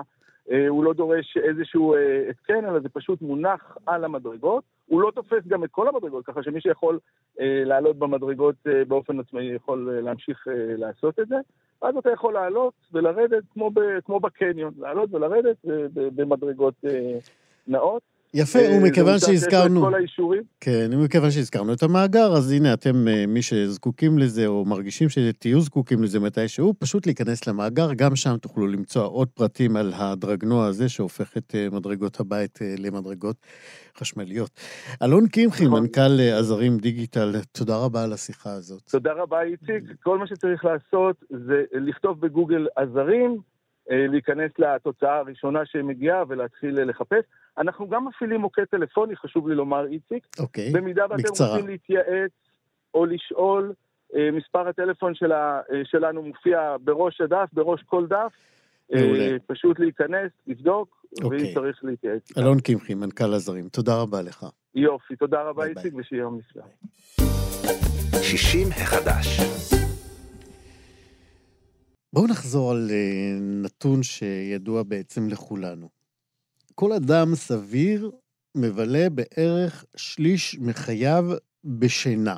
הוא 0.70 0.84
לא 0.84 0.94
דורש 0.94 1.38
איזשהו 1.38 1.96
התקן, 2.30 2.66
אלא 2.66 2.80
זה 2.80 2.90
פשוט 2.90 3.22
מונח 3.22 3.78
על 3.86 4.06
המדרגות. 4.06 4.64
הוא 4.86 5.02
לא 5.02 5.12
תופס 5.12 5.48
גם 5.48 5.64
את 5.64 5.72
כל 5.72 5.88
המדרגות, 5.88 6.26
ככה 6.26 6.44
שמי 6.44 6.62
שיכול 6.62 7.00
לעלות 7.40 8.00
במדרגות 8.00 8.56
באופן 8.88 9.20
עצמאי 9.20 9.44
יכול 9.44 10.00
להמשיך 10.04 10.48
לעשות 10.78 11.20
את 11.20 11.28
זה. 11.28 11.36
אז 11.82 11.98
אתה 11.98 12.12
יכול 12.12 12.34
לעלות 12.34 12.74
ולרדת 12.94 13.44
כמו, 14.04 14.20
בקניון, 14.20 14.74
לעלות 14.78 15.14
ולרדת 15.14 15.58
במדרגות 15.94 16.74
אה, 16.86 17.18
נאות. 17.68 18.02
יפה, 18.36 18.60
אה, 18.60 18.78
ומכיוון 18.78 19.20
שהזכרנו... 19.20 19.82
כל 19.82 19.96
האישורים. 19.96 20.44
כן, 20.62 20.90
ומכיוון 20.92 21.32
שהזכרנו 21.32 21.74
את 21.74 21.84
המאגר, 21.84 22.34
אז 22.38 22.52
הנה 22.52 22.74
אתם, 22.74 23.08
אה, 23.08 23.26
מי 23.28 23.42
שזקוקים 23.42 24.18
לזה, 24.18 24.48
או 24.48 24.66
מרגישים 24.66 25.10
שתהיו 25.10 25.62
זקוקים 25.62 26.04
לזה 26.04 26.20
מתישהו, 26.20 26.74
פשוט 26.80 27.06
להיכנס 27.06 27.48
למאגר, 27.48 27.94
גם 27.94 28.16
שם 28.16 28.38
תוכלו 28.38 28.68
למצוא 28.68 29.08
עוד 29.08 29.28
פרטים 29.28 29.76
על 29.76 29.94
הדרגנוע 29.96 30.66
הזה, 30.66 30.90
שהופך 30.90 31.38
את 31.38 31.56
אה, 31.56 31.68
מדרגות 31.72 32.20
הבית 32.20 32.60
למדרגות 32.78 33.36
חשמליות. 33.98 34.50
אלון 35.04 35.28
קמחי, 35.28 35.66
נכון. 35.66 35.82
מנכ"ל 35.82 36.20
עזרים 36.40 36.78
דיגיטל, 36.78 37.36
תודה 37.52 37.78
רבה 37.78 38.04
על 38.04 38.14
השיחה 38.14 38.52
הזאת. 38.52 38.82
תודה 38.92 39.14
רבה, 39.14 39.42
איציק. 39.42 39.84
כל 40.04 40.18
מה 40.18 40.28
שצריך 40.28 40.66
לעשות 40.66 41.24
זה 41.30 41.64
לכתוב 41.74 42.22
בגוגל 42.22 42.68
עזרים, 42.76 43.38
להיכנס 43.90 44.52
לתוצאה 44.60 45.18
הראשונה 45.18 45.66
שמגיעה 45.66 46.24
ולהתחיל 46.28 46.84
לחפש. 46.84 47.24
אנחנו 47.58 47.90
גם 47.90 48.06
מפעילים 48.08 48.42
מוקד 48.42 48.66
טלפוני, 48.66 49.16
חשוב 49.16 49.50
לי 49.50 49.56
לומר, 49.56 49.86
איציק. 49.86 50.28
אוקיי, 50.40 50.72
במידה 50.72 51.04
ואתם 51.10 51.24
בקצרה. 51.24 51.52
רוצים 51.52 51.68
להתייעץ 51.68 52.32
או 52.94 53.06
לשאול, 53.06 53.74
אה, 54.16 54.30
מספר 54.32 54.68
הטלפון 54.68 55.16
שלה, 55.16 55.62
אה, 55.72 55.82
שלנו 55.84 56.22
מופיע 56.22 56.76
בראש 56.84 57.22
הדף, 57.22 57.50
בראש 57.54 57.84
כל 57.86 58.08
דף. 58.08 58.34
אה, 58.94 59.02
מעולה. 59.02 59.38
פשוט 59.48 59.80
להיכנס, 59.80 60.32
לבדוק, 60.48 61.06
אוקיי. 61.24 61.40
ואם 61.40 61.54
צריך 61.54 61.80
להתייעץ. 61.84 62.38
אלון 62.38 62.60
קמחי, 62.60 62.94
מנכ"ל 62.94 63.34
הזרים, 63.34 63.70
תודה 63.70 64.02
רבה 64.02 64.22
לך. 64.22 64.46
יופי, 64.76 65.16
תודה 65.16 65.42
רבה 65.42 65.66
איציק, 65.66 65.94
ושיהיה 65.96 66.22
יום 66.22 66.38
נפלא. 66.38 66.64
60 68.22 68.68
החדש. 68.68 69.40
בואו 72.16 72.28
נחזור 72.28 72.72
על 72.72 72.92
נתון 73.42 74.04
שידוע 74.04 74.84
בעצם 74.84 75.30
לכולנו. 75.30 75.90
כל 76.76 76.94
אדם 76.94 77.36
סביר 77.36 78.12
מבלה 78.56 79.08
בערך 79.10 79.86
שליש 79.96 80.58
מחייו 80.60 81.26
בשינה. 81.64 82.36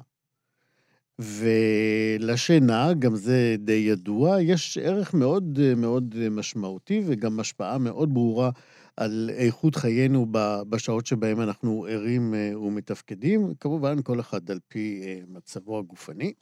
ולשינה, 1.19 2.93
גם 2.93 3.15
זה 3.15 3.55
די 3.59 3.71
ידוע, 3.73 4.41
יש 4.41 4.77
ערך 4.77 5.13
מאוד 5.13 5.59
מאוד 5.77 6.15
משמעותי 6.31 7.01
וגם 7.05 7.39
השפעה 7.39 7.77
מאוד 7.77 8.13
ברורה 8.13 8.49
על 8.97 9.29
איכות 9.33 9.75
חיינו 9.75 10.25
בשעות 10.69 11.05
שבהם 11.05 11.41
אנחנו 11.41 11.85
ערים 11.89 12.33
ומתפקדים, 12.55 13.53
כמובן 13.59 14.01
כל 14.01 14.19
אחד 14.19 14.51
על 14.51 14.59
פי 14.67 15.03
מצבו 15.27 15.79
הגופני. 15.79 16.33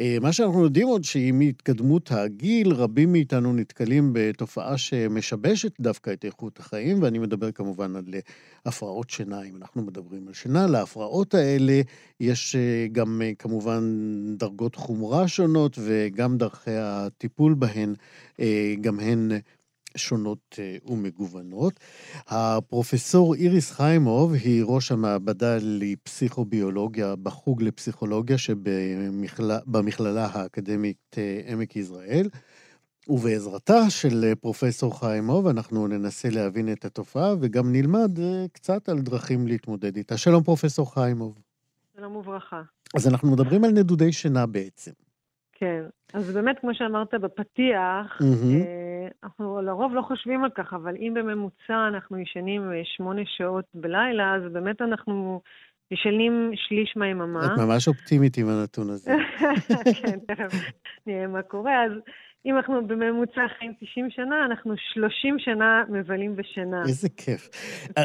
אה, 0.00 0.16
מה 0.20 0.32
שאנחנו 0.32 0.64
יודעים 0.64 0.88
עוד 0.88 1.04
שעם 1.04 1.40
התקדמות 1.40 2.12
הגיל, 2.12 2.72
רבים 2.72 3.12
מאיתנו 3.12 3.52
נתקלים 3.52 4.10
בתופעה 4.12 4.78
שמשבשת 4.78 5.80
דווקא 5.80 6.12
את 6.12 6.24
איכות 6.24 6.58
החיים, 6.58 7.02
ואני 7.02 7.18
מדבר 7.18 7.52
כמובן 7.52 7.96
על 7.96 8.04
אה, 8.14 8.20
הפרעות 8.66 9.10
שינה, 9.10 9.42
אם 9.42 9.56
אנחנו 9.56 9.82
מדברים 9.82 10.28
על 10.28 10.34
שינה. 10.34 10.66
להפרעות 10.66 11.34
האלה 11.34 11.80
יש 12.20 12.56
אה, 12.56 12.86
גם 12.92 13.22
כמובן 13.38 13.82
דרגות 14.36 14.74
חומרה 14.74 15.28
שונות, 15.28 15.78
וגם 15.84 16.38
דרכי 16.38 16.76
הטיפול 16.76 17.54
בהן, 17.54 17.94
גם 18.80 19.00
הן 19.00 19.30
שונות 19.96 20.58
אה, 20.58 20.76
ומגוונות. 20.92 21.80
הפרופסור 22.28 23.34
איריס 23.34 23.70
חיימוב 23.70 24.32
היא 24.32 24.64
ראש 24.66 24.92
המעבדה 24.92 25.56
לפסיכוביולוגיה 25.60 27.16
בחוג 27.16 27.62
לפסיכולוגיה 27.62 28.38
שבמכללה 28.38 30.28
האקדמית 30.32 31.16
אה, 31.18 31.40
עמק 31.46 31.76
יזרעאל. 31.76 32.28
ובעזרתה 33.08 33.90
של 33.90 34.24
אה, 34.24 34.34
פרופסור 34.34 35.00
חיימוב 35.00 35.46
אנחנו 35.46 35.86
ננסה 35.86 36.30
להבין 36.30 36.72
את 36.72 36.84
התופעה 36.84 37.34
וגם 37.40 37.72
נלמד 37.72 38.18
קצת 38.52 38.88
על 38.88 39.00
דרכים 39.00 39.46
להתמודד 39.46 39.96
איתה. 39.96 40.16
שלום 40.16 40.42
פרופסור 40.42 40.94
חיימוב. 40.94 41.38
שלום 41.96 42.16
וברכה. 42.16 42.62
אז 42.94 43.08
אנחנו 43.08 43.30
מדברים 43.30 43.64
על 43.64 43.70
נדודי 43.70 44.12
שינה 44.12 44.46
בעצם. 44.46 44.90
כן, 45.60 45.82
אז 46.14 46.34
באמת, 46.34 46.58
כמו 46.60 46.74
שאמרת 46.74 47.14
בפתיח, 47.14 48.18
mm-hmm. 48.20 49.24
אנחנו 49.24 49.62
לרוב 49.62 49.94
לא 49.94 50.02
חושבים 50.02 50.44
על 50.44 50.50
כך, 50.50 50.72
אבל 50.72 50.94
אם 50.96 51.14
בממוצע 51.14 51.88
אנחנו 51.88 52.18
ישנים 52.18 52.72
אה, 52.72 52.80
שמונה 52.84 53.22
שעות 53.24 53.64
בלילה, 53.74 54.34
אז 54.34 54.52
באמת 54.52 54.82
אנחנו 54.82 55.40
ישנים 55.90 56.50
שליש 56.54 56.96
מהיממה. 56.96 57.46
את 57.46 57.50
ממש 57.58 57.88
אופטימית 57.88 58.36
עם 58.38 58.48
הנתון 58.48 58.90
הזה. 58.90 59.12
כן, 60.02 60.18
תכף 60.26 60.54
נראה 61.06 61.26
מה 61.26 61.42
קורה. 61.42 61.84
אז 61.84 61.92
אם 62.46 62.56
אנחנו 62.56 62.86
בממוצע 62.86 63.40
חיים 63.58 63.72
90 63.80 64.10
שנה, 64.10 64.46
אנחנו 64.50 64.74
30 64.92 65.36
שנה 65.38 65.82
מבלים 65.88 66.36
בשינה. 66.36 66.82
איזה 66.88 67.08
כיף. 67.08 67.48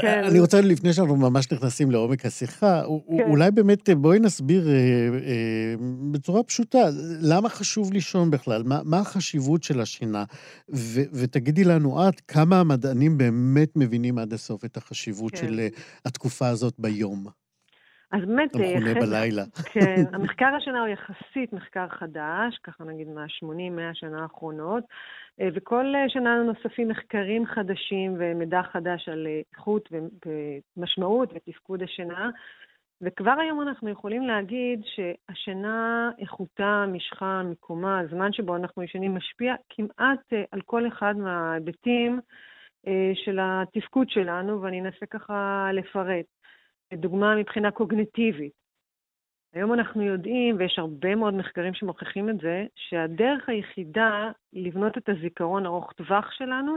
כן. 0.01 0.23
אני 0.23 0.39
רוצה, 0.39 0.61
לפני 0.61 0.93
שאנחנו 0.93 1.15
ממש 1.15 1.51
נכנסים 1.51 1.91
לעומק 1.91 2.25
השיחה, 2.25 2.81
כן. 3.17 3.23
אולי 3.29 3.51
באמת 3.51 3.89
בואי 3.89 4.19
נסביר 4.19 4.69
אה, 4.69 4.73
אה, 4.73 5.75
בצורה 6.11 6.43
פשוטה, 6.43 6.79
למה 7.21 7.49
חשוב 7.49 7.93
לישון 7.93 8.31
בכלל? 8.31 8.63
מה, 8.63 8.79
מה 8.85 8.99
החשיבות 8.99 9.63
של 9.63 9.81
השינה? 9.81 10.23
ו, 10.73 11.01
ותגידי 11.13 11.63
לנו 11.63 12.09
את, 12.09 12.21
כמה 12.27 12.59
המדענים 12.59 13.17
באמת 13.17 13.69
מבינים 13.75 14.17
עד 14.17 14.33
הסוף 14.33 14.65
את 14.65 14.77
החשיבות 14.77 15.31
כן. 15.31 15.37
של 15.37 15.59
אה, 15.59 15.67
התקופה 16.05 16.47
הזאת 16.47 16.73
ביום? 16.79 17.44
אז 18.11 18.21
באמת... 18.25 18.55
המכונה 18.55 18.93
חד... 18.93 18.99
בלילה. 18.99 19.43
כן, 19.73 20.03
המחקר 20.13 20.55
השנה 20.57 20.79
הוא 20.79 20.87
יחסית 20.87 21.53
מחקר 21.53 21.87
חדש, 21.89 22.59
ככה 22.63 22.83
נגיד 22.83 23.07
מה-80-100 23.07 23.93
שנה 23.93 24.21
האחרונות, 24.21 24.83
אה, 25.41 25.47
וכל 25.53 25.85
שנה 26.07 26.43
נוספים 26.43 26.87
מחקרים 26.87 27.45
חדשים 27.45 28.15
ומידע 28.19 28.61
חדש 28.63 29.09
על 29.09 29.27
איכות 29.53 29.89
ומשמעות 30.77 31.33
ותפקוד 31.35 31.83
השינה. 31.83 32.29
וכבר 33.01 33.31
היום 33.39 33.61
אנחנו 33.61 33.89
יכולים 33.89 34.27
להגיד 34.27 34.81
שהשינה, 34.85 36.11
איכותה, 36.19 36.85
משכה, 36.87 37.41
מיקומה, 37.43 37.99
הזמן 37.99 38.33
שבו 38.33 38.55
אנחנו 38.55 38.83
ישנים, 38.83 39.15
משפיע 39.15 39.55
כמעט 39.69 40.33
אה, 40.33 40.43
על 40.51 40.61
כל 40.61 40.87
אחד 40.87 41.17
מההיבטים 41.17 42.19
אה, 42.87 43.11
של 43.13 43.39
התפקוד 43.41 44.09
שלנו, 44.09 44.61
ואני 44.61 44.81
אנסה 44.81 45.05
ככה 45.05 45.69
לפרט. 45.73 46.34
דוגמה 46.93 47.35
מבחינה 47.35 47.71
קוגניטיבית. 47.71 48.53
היום 49.53 49.73
אנחנו 49.73 50.01
יודעים, 50.03 50.55
ויש 50.59 50.79
הרבה 50.79 51.15
מאוד 51.15 51.33
מחקרים 51.33 51.73
שמוכיחים 51.73 52.29
את 52.29 52.37
זה, 52.41 52.65
שהדרך 52.75 53.49
היחידה 53.49 54.31
לבנות 54.53 54.97
את 54.97 55.09
הזיכרון 55.09 55.65
ארוך 55.65 55.93
טווח 55.93 56.31
שלנו 56.31 56.73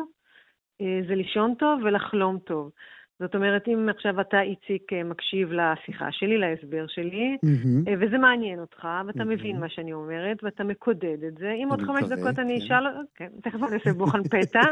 אה, 0.80 1.00
זה 1.08 1.14
לישון 1.14 1.54
טוב 1.54 1.80
ולחלום 1.84 2.38
טוב. 2.38 2.70
זאת 3.20 3.34
אומרת, 3.34 3.68
אם 3.68 3.88
עכשיו 3.88 4.20
אתה, 4.20 4.40
איציק, 4.40 4.92
אה, 4.92 5.04
מקשיב 5.04 5.52
לשיחה 5.52 6.12
שלי, 6.12 6.38
להסבר 6.38 6.86
שלי, 6.86 7.36
mm-hmm. 7.46 7.90
וזה 8.00 8.18
מעניין 8.18 8.60
אותך, 8.60 8.88
ואתה 9.06 9.22
mm-hmm. 9.22 9.24
מבין 9.24 9.60
מה 9.60 9.68
שאני 9.68 9.92
אומרת, 9.92 10.44
ואתה 10.44 10.64
מקודד 10.64 11.24
את 11.28 11.38
זה, 11.38 11.52
אם 11.52 11.68
עוד 11.70 11.82
חמש 11.82 12.02
דקות 12.02 12.38
אני 12.38 12.58
כן. 12.58 12.64
אשאל, 12.64 12.84
כן, 13.14 13.28
תכף 13.42 13.62
אני 13.62 13.74
אעשה 13.74 13.92
בוחן 13.92 14.22
פתע, 14.32 14.62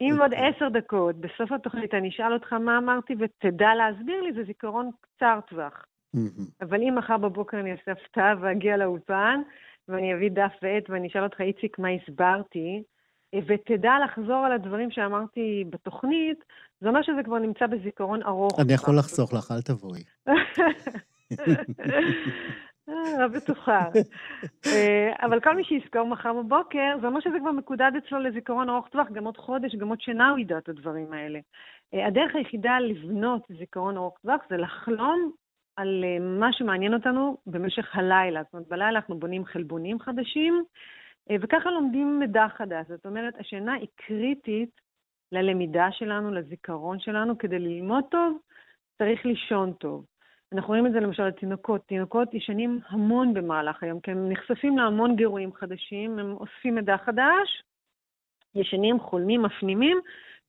אם 0.00 0.16
עוד 0.20 0.32
עשר 0.34 0.68
דקות, 0.68 1.16
בסוף 1.16 1.52
התוכנית 1.52 1.94
אני 1.94 2.08
אשאל 2.08 2.32
אותך 2.32 2.52
מה 2.52 2.78
אמרתי, 2.78 3.14
ותדע 3.18 3.74
להסביר 3.74 4.20
לי, 4.20 4.32
זה 4.32 4.44
זיכרון 4.44 4.90
קצר 5.00 5.40
טווח. 5.48 5.84
Mm-hmm. 6.16 6.42
אבל 6.60 6.82
אם 6.82 6.94
מחר 6.98 7.16
בבוקר 7.16 7.60
אני 7.60 7.72
אעשה 7.72 7.92
הפתעה 7.92 8.34
ואגיע 8.40 8.76
לאולפן, 8.76 9.40
ואני 9.88 10.14
אביא 10.14 10.30
דף 10.30 10.52
ועט 10.62 10.90
ואני 10.90 11.08
אשאל 11.08 11.22
אותך, 11.22 11.40
איציק, 11.40 11.78
מה 11.78 11.88
הסברתי, 11.88 12.82
ותדע 13.46 13.92
לחזור 14.04 14.46
על 14.46 14.52
הדברים 14.52 14.90
שאמרתי 14.90 15.64
בתוכנית, 15.70 16.44
זה 16.80 16.88
אומר 16.88 17.02
שזה 17.02 17.22
כבר 17.24 17.38
נמצא 17.38 17.66
בזיכרון 17.66 18.22
ארוך. 18.22 18.60
אני 18.60 18.72
יכול 18.72 18.98
לחסוך 18.98 19.32
לך, 19.32 19.50
אל 19.50 19.62
תבואי. 19.62 20.02
לא 22.88 23.28
בטוחה. 23.36 23.84
אה, 24.66 25.12
אבל 25.22 25.40
כל 25.40 25.56
מי 25.56 25.64
שיזכור 25.64 26.06
מחר 26.06 26.32
בבוקר, 26.32 26.96
זה 27.00 27.06
אומר 27.06 27.20
שזה 27.20 27.36
כבר 27.40 27.52
מקודד 27.52 27.90
אצלו 27.98 28.18
לזיכרון 28.18 28.68
ארוך 28.68 28.88
טווח, 28.88 29.10
גם 29.12 29.24
עוד 29.24 29.36
חודש, 29.36 29.74
גם 29.74 29.88
עוד 29.88 30.00
שנה 30.00 30.30
הוא 30.30 30.38
ידע 30.38 30.58
את 30.58 30.68
הדברים 30.68 31.12
האלה. 31.12 31.38
אה, 31.94 32.06
הדרך 32.06 32.34
היחידה 32.34 32.78
לבנות 32.80 33.42
זיכרון 33.58 33.96
ארוך 33.96 34.18
טווח 34.22 34.40
זה 34.50 34.56
לחלום 34.56 35.30
על 35.76 36.04
מה 36.20 36.52
שמעניין 36.52 36.94
אותנו 36.94 37.36
במשך 37.46 37.96
הלילה. 37.96 38.42
זאת 38.42 38.52
אומרת, 38.52 38.68
בלילה 38.68 38.88
אנחנו 38.88 39.18
בונים 39.18 39.44
חלבונים 39.44 39.98
חדשים, 39.98 40.64
וככה 41.42 41.70
לומדים 41.70 42.18
מידע 42.18 42.46
חדש. 42.56 42.86
זאת 42.88 43.06
אומרת, 43.06 43.34
השינה 43.38 43.72
היא 43.72 43.88
קריטית 43.94 44.80
ללמידה 45.32 45.88
שלנו, 45.92 46.34
לזיכרון 46.34 46.98
שלנו. 46.98 47.38
כדי 47.38 47.58
ללמוד 47.58 48.04
טוב, 48.10 48.38
צריך 48.98 49.26
לישון 49.26 49.72
טוב. 49.72 50.04
אנחנו 50.52 50.68
רואים 50.68 50.86
את 50.86 50.92
זה 50.92 51.00
למשל 51.00 51.26
לתינוקות. 51.26 51.86
תינוקות 51.86 52.34
ישנים 52.34 52.80
המון 52.88 53.34
במהלך 53.34 53.82
היום, 53.82 54.00
כי 54.00 54.10
הם 54.10 54.32
נחשפים 54.32 54.78
להמון 54.78 55.16
גירויים 55.16 55.52
חדשים, 55.52 56.18
הם 56.18 56.32
אוספים 56.32 56.74
מידע 56.74 56.96
חדש, 56.96 57.62
ישנים, 58.54 59.00
חולמים, 59.00 59.42
מפנימים, 59.42 60.00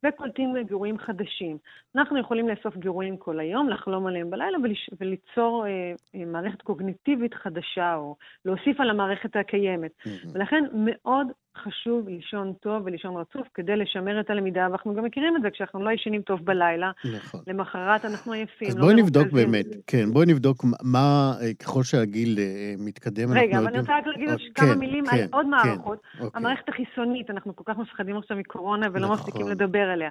וקולטים 0.03 0.55
גירויים 0.67 0.97
חדשים. 0.97 1.57
אנחנו 1.95 2.19
יכולים 2.19 2.49
לאסוף 2.49 2.77
גירויים 2.77 3.17
כל 3.17 3.39
היום, 3.39 3.69
לחלום 3.69 4.07
עליהם 4.07 4.29
בלילה 4.29 4.57
וליצור 4.99 5.65
אה, 5.65 5.93
אה, 6.15 6.25
מערכת 6.25 6.61
קוגניטיבית 6.61 7.33
חדשה, 7.33 7.95
או 7.95 8.15
להוסיף 8.45 8.79
על 8.79 8.89
המערכת 8.89 9.35
הקיימת. 9.35 9.91
Mm-hmm. 9.99 10.27
ולכן 10.33 10.63
מאוד 10.73 11.27
חשוב 11.57 12.09
לישון 12.09 12.53
טוב 12.53 12.85
ולישון 12.85 13.15
רצוף 13.15 13.47
כדי 13.53 13.75
לשמר 13.75 14.19
את 14.19 14.29
הלמידה, 14.29 14.67
ואנחנו 14.69 14.95
גם 14.95 15.03
מכירים 15.03 15.35
את 15.35 15.41
זה 15.41 15.49
כשאנחנו 15.49 15.85
לא 15.85 15.91
ישנים 15.91 16.21
טוב 16.21 16.45
בלילה. 16.45 16.91
נכון. 17.15 17.41
למחרת 17.47 18.05
אנחנו 18.05 18.31
עייפים. 18.31 18.67
אז 18.67 18.77
לא 18.77 18.81
בואי 18.81 18.95
נבדוק 18.95 19.27
באמת, 19.31 19.65
כן, 19.87 20.11
בואי 20.13 20.25
נבדוק 20.25 20.63
מה, 20.83 21.33
אה, 21.41 21.53
ככל 21.53 21.83
שהגיל 21.83 22.39
אה, 22.39 22.73
מתקדם, 22.79 23.33
רגע, 23.33 23.57
אבל 23.57 23.67
אני 23.67 23.79
רוצה 23.79 23.97
רק 23.97 24.07
להגיד 24.07 24.29
עוד 24.29 24.39
אה, 24.39 24.45
כמה 24.55 24.73
כן, 24.73 24.79
מילים 24.79 25.05
כן, 25.05 25.17
על 25.17 25.27
עוד 25.31 25.45
כן, 25.45 25.49
מערכות. 25.49 25.99
אוקיי. 26.19 26.29
המערכת 26.33 26.69
החיסונית, 26.69 27.29
אנחנו 27.29 27.55
כל 27.55 27.63
כך 27.65 27.77
מפחדים 27.77 28.17
עכשיו 28.17 28.37
מקורונה 28.37 28.87
ולא 28.93 29.07
נכון. 29.07 29.17
מפסיקים 29.17 29.47
לדבר 29.47 29.89
עליה. 29.89 30.09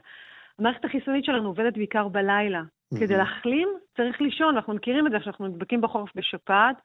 המערכת 0.59 0.85
החיסונית 0.85 1.25
שלנו 1.25 1.49
עובדת 1.49 1.75
בעיקר 1.77 2.09
בלילה. 2.09 2.63
כדי 2.99 3.17
להחלים 3.17 3.69
צריך 3.97 4.21
לישון, 4.21 4.57
אנחנו 4.57 4.75
מכירים 4.75 5.07
את 5.07 5.13
זה 5.13 5.19
כשאנחנו 5.19 5.47
נדבקים 5.47 5.81
בחורף 5.81 6.11
בשפעת. 6.15 6.77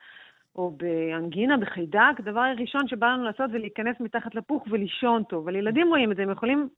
או 0.58 0.72
באנגינה, 0.78 1.58
בחיידק, 1.58 2.20
הדבר 2.20 2.40
הראשון 2.40 2.88
שבא 2.88 3.08
לנו 3.08 3.24
לעשות 3.24 3.52
זה 3.52 3.58
להיכנס 3.58 3.96
מתחת 4.00 4.36
לפוך 4.36 4.64
ולישון 4.70 5.24
טוב. 5.24 5.44
אבל 5.44 5.56
ילדים 5.56 5.88
רואים 5.88 6.12
את 6.12 6.18
זה, 6.18 6.24
הם 6.24 6.32
יכולים 6.32 6.70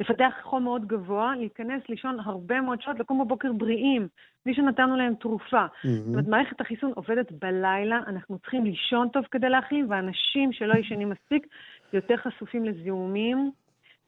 לפתח 0.00 0.32
חום 0.42 0.64
מאוד 0.64 0.86
גבוה, 0.86 1.36
להיכנס, 1.36 1.82
לישון 1.88 2.20
הרבה 2.20 2.60
מאוד 2.60 2.82
שעות, 2.82 2.98
לקום 2.98 3.24
בבוקר 3.24 3.52
בריאים, 3.52 4.08
בלי 4.46 4.54
שנתנו 4.54 4.96
להם 4.96 5.14
תרופה. 5.14 5.64
Mm-hmm. 5.66 5.88
זאת 5.88 6.08
אומרת, 6.14 6.28
מערכת 6.28 6.60
החיסון 6.60 6.92
עובדת 6.94 7.32
בלילה, 7.32 8.00
אנחנו 8.06 8.38
צריכים 8.38 8.64
לישון 8.64 9.08
טוב 9.08 9.24
כדי 9.30 9.48
להחלים, 9.48 9.86
ואנשים 9.90 10.52
שלא 10.52 10.74
ישנים 10.74 11.10
מספיק 11.10 11.46
יותר 11.92 12.16
חשופים 12.16 12.64
לזיהומים 12.64 13.50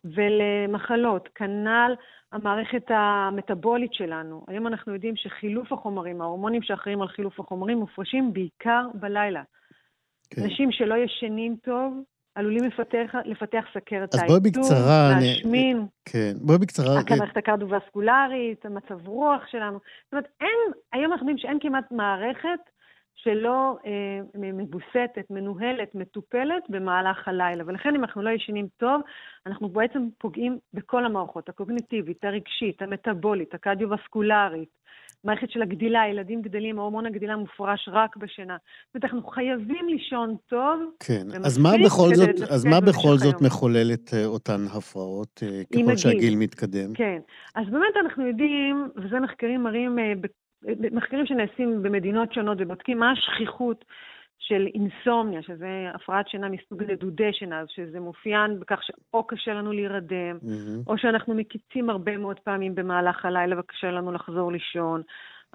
ולמחלות. 0.04 1.28
כנ"ל 1.34 1.94
המערכת 2.32 2.84
המטבולית 2.88 3.94
שלנו. 3.94 4.44
היום 4.48 4.66
אנחנו 4.66 4.94
יודעים 4.94 5.16
שחילוף 5.16 5.72
החומרים, 5.72 6.22
ההורמונים 6.22 6.62
שאחראים 6.62 7.02
על 7.02 7.08
חילוף 7.08 7.40
החומרים, 7.40 7.78
מופרשים 7.78 8.32
בעיקר 8.32 8.86
בלילה. 8.94 9.42
כן. 10.30 10.42
אנשים 10.42 10.72
שלא 10.72 10.94
ישנים 10.94 11.56
טוב, 11.62 11.94
עלולים 12.34 12.64
לפתח, 12.64 13.14
לפתח 13.24 13.64
סכרת 13.74 14.14
אז 14.14 14.20
בואי 14.26 14.40
בקצרה, 14.40 15.10
להשמין. 15.20 15.76
אני... 15.76 15.86
כן, 16.04 16.32
בואי 16.40 16.58
בקצרה. 16.58 17.00
המערכת 17.10 17.36
הקרדו-וסקולרית, 17.36 18.66
המצב 18.66 19.08
רוח 19.08 19.42
שלנו. 19.50 19.78
זאת 20.04 20.12
אומרת, 20.12 20.28
אין, 20.40 20.72
היום 20.92 21.12
אנחנו 21.12 21.28
יודעים 21.28 21.38
שאין 21.38 21.58
כמעט 21.60 21.92
מערכת 21.92 22.69
שלא 23.22 23.76
אה, 23.86 24.20
מבוסתת, 24.34 25.30
מנוהלת, 25.30 25.94
מטופלת 25.94 26.62
במהלך 26.68 27.28
הלילה. 27.28 27.64
ולכן 27.66 27.94
אם 27.94 28.04
אנחנו 28.04 28.22
לא 28.22 28.30
ישנים 28.30 28.66
טוב, 28.76 29.00
אנחנו 29.46 29.68
בעצם 29.68 30.08
פוגעים 30.18 30.58
בכל 30.74 31.04
המערכות, 31.04 31.48
הקוגניטיבית, 31.48 32.24
הרגשית, 32.24 32.82
המטבולית, 32.82 33.54
הקרדיו-וסקולרית, 33.54 34.80
מערכת 35.24 35.50
של 35.50 35.62
הגדילה, 35.62 36.00
ילדים 36.10 36.42
גדלים, 36.42 36.78
הורמון 36.78 37.06
הגדילה 37.06 37.36
מופרש 37.36 37.88
רק 37.92 38.16
בשינה. 38.16 38.56
זאת 38.86 38.94
אומרת, 38.94 39.04
אנחנו 39.04 39.30
חייבים 39.30 39.88
לישון 39.88 40.36
טוב. 40.48 40.80
כן, 41.00 41.26
אז 41.44 41.58
מה 41.58 41.70
בכל 41.84 42.14
זאת, 42.14 42.50
אז 42.50 42.64
מה 42.64 42.80
בכל 42.80 43.16
זאת 43.16 43.42
מחולל 43.42 43.92
את 43.94 44.14
אה, 44.14 44.26
אותן 44.26 44.60
הפרעות 44.76 45.42
אה, 45.42 45.62
ככל 45.64 45.96
שהגיל 45.96 46.36
מתקדם? 46.36 46.92
כן, 46.94 47.18
אז 47.54 47.66
באמת 47.70 47.94
אנחנו 48.04 48.26
יודעים, 48.26 48.88
וזה 48.96 49.20
מחקרים 49.20 49.62
מראים 49.62 49.98
מחקרים 50.92 51.26
שנעשים 51.26 51.82
במדינות 51.82 52.32
שונות 52.32 52.58
ובודקים 52.60 52.98
מה 52.98 53.10
השכיחות 53.10 53.84
של 54.38 54.66
אינסומניה, 54.74 55.42
שזה 55.42 55.90
הפרעת 55.94 56.28
שינה 56.28 56.48
מסוג 56.48 56.82
נדודי 56.82 57.32
שינה, 57.32 57.62
שזה 57.66 58.00
מופיין 58.00 58.60
בכך 58.60 58.80
שאו 58.82 59.24
קשה 59.26 59.54
לנו 59.54 59.72
להירדם, 59.72 60.38
mm-hmm. 60.42 60.86
או 60.86 60.98
שאנחנו 60.98 61.34
מקיצים 61.34 61.90
הרבה 61.90 62.16
מאוד 62.16 62.40
פעמים 62.40 62.74
במהלך 62.74 63.24
הלילה 63.24 63.60
וקשה 63.60 63.90
לנו 63.90 64.12
לחזור 64.12 64.52
לישון. 64.52 65.02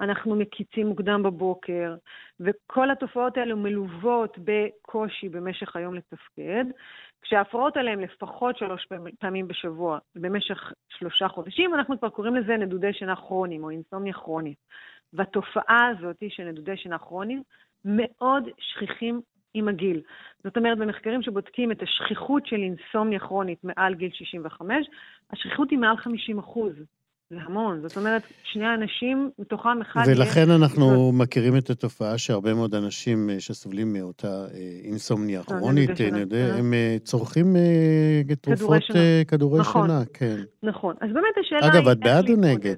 אנחנו 0.00 0.36
מקיצים 0.36 0.86
מוקדם 0.86 1.22
בבוקר, 1.22 1.96
וכל 2.40 2.90
התופעות 2.90 3.36
האלו 3.36 3.56
מלוות 3.56 4.38
בקושי 4.44 5.28
במשך 5.28 5.76
היום 5.76 5.94
לתפקד, 5.94 6.64
כשההפרעות 7.22 7.76
האלה 7.76 7.90
הן 7.90 8.00
לפחות 8.00 8.58
שלוש 8.58 8.86
פעמים 9.20 9.48
בשבוע 9.48 9.98
במשך 10.16 10.72
שלושה 10.88 11.28
חודשים, 11.28 11.74
אנחנו 11.74 11.98
כבר 11.98 12.08
קוראים 12.08 12.36
לזה 12.36 12.56
נדודי 12.56 12.92
שינה 12.92 13.16
כרוניים 13.16 13.64
או 13.64 13.70
אינסומניה 13.70 14.12
כרונית. 14.12 14.58
והתופעה 15.16 15.88
הזאת 15.88 16.22
של 16.28 16.44
נדודי 16.44 16.76
שינה 16.76 16.98
כרוניים 16.98 17.42
מאוד 17.84 18.44
שכיחים 18.58 19.20
עם 19.54 19.68
הגיל. 19.68 20.00
זאת 20.44 20.56
אומרת, 20.56 20.78
במחקרים 20.78 21.22
שבודקים 21.22 21.72
את 21.72 21.82
השכיחות 21.82 22.46
של 22.46 22.56
אינסומניה 22.56 23.18
כרונית 23.18 23.58
מעל 23.64 23.94
גיל 23.94 24.10
65, 24.14 24.86
השכיחות 25.32 25.70
היא 25.70 25.78
מעל 25.78 25.96
50 25.96 26.38
אחוז. 26.38 26.72
זה 27.30 27.36
המון. 27.40 27.80
זאת 27.88 27.96
אומרת, 27.96 28.22
שני 28.52 28.74
אנשים, 28.74 29.30
מתוכם 29.38 29.80
אחד... 29.80 30.02
ולכן 30.06 30.44
יהיה... 30.46 30.56
אנחנו. 30.56 31.12
מכירים 31.12 31.56
את 31.56 31.70
התופעה 31.70 32.18
שהרבה 32.18 32.54
מאוד 32.54 32.74
אנשים 32.74 33.30
אה, 33.30 33.40
שסובלים 33.40 33.92
מאותה 33.92 34.46
אה, 34.54 34.58
אינסומניה 34.84 35.42
כרונית, 35.42 36.00
אני 36.00 36.20
יודע, 36.20 36.54
הם 36.58 36.74
אה, 36.74 36.96
צורכים 37.04 37.56
תרופות 38.40 38.82
כדורי 39.28 39.60
נכון, 39.60 39.88
שינה, 39.88 40.02
כן. 40.12 40.36
נכון. 40.62 40.94
אז 41.00 41.08
באמת 41.12 41.34
השאלה 41.40 41.60
אגב, 41.60 41.74
היא... 41.74 41.80
אגב, 41.80 41.88
את 41.88 41.98
בעד 41.98 42.30
או 42.30 42.36
נגד? 42.36 42.76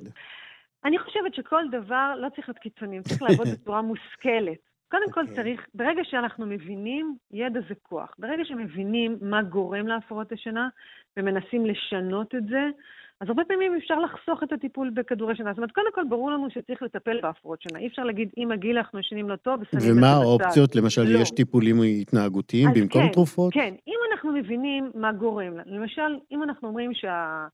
אני 0.85 0.99
חושבת 0.99 1.35
שכל 1.35 1.63
דבר 1.71 2.15
לא 2.19 2.29
צריך 2.29 2.49
להיות 2.49 2.59
קיצוניים, 2.59 3.03
צריך 3.03 3.23
לעבוד 3.23 3.47
בצורה 3.55 3.83
מושכלת. 3.83 4.59
קודם 4.91 5.11
כל 5.11 5.21
okay. 5.21 5.31
אוקיי. 5.31 5.37
צריך, 5.37 5.67
ברגע 5.75 6.03
שאנחנו 6.05 6.47
מבינים, 6.47 7.17
ידע 7.31 7.61
זה 7.69 7.75
כוח. 7.83 8.15
ברגע 8.19 8.45
שמבינים 8.45 9.19
מה 9.21 9.43
גורם 9.43 9.87
להפרעות 9.87 10.33
השינה 10.33 10.69
ומנסים 11.17 11.67
לשנות 11.67 12.35
את 12.35 12.47
זה, 12.47 12.69
אז 13.21 13.29
הרבה 13.29 13.45
פעמים 13.45 13.77
אפשר 13.77 13.99
לחסוך 13.99 14.43
את 14.43 14.53
הטיפול 14.53 14.91
בכדורי 14.91 15.37
שינה. 15.37 15.51
זאת 15.51 15.59
אומרת, 15.59 15.73
קודם 15.73 15.93
כל 15.95 16.05
ברור 16.09 16.31
לנו 16.31 16.51
שצריך 16.51 16.83
לטפל 16.83 17.21
בהפרעות 17.23 17.63
שינה. 17.63 17.79
אי 17.79 17.87
אפשר 17.87 18.05
להגיד, 18.05 18.31
עם 18.37 18.53
הגיל 18.53 18.77
אנחנו 18.77 18.99
ישנים 18.99 19.29
לא 19.29 19.37
טוב, 19.37 19.61
ושמים 19.61 19.79
את 19.79 19.81
זה 19.81 19.91
בצד. 19.91 19.99
ומה 19.99 20.13
האופציות? 20.13 20.77
למשל, 20.77 21.03
לא. 21.03 21.19
יש 21.19 21.31
טיפולים 21.31 21.77
התנהגותיים 22.01 22.69
במקום 22.75 23.07
כן, 23.07 23.13
תרופות? 23.13 23.53
כן, 23.55 23.75
אם 23.89 23.97
אנחנו 24.13 24.33
מבינים 24.33 24.91
מה 24.95 25.13
גורם. 25.13 25.53
למשל, 25.67 26.19
אם 26.33 26.43
אנחנו 26.43 26.69
אומרים 26.69 26.95
שה... 26.95 27.47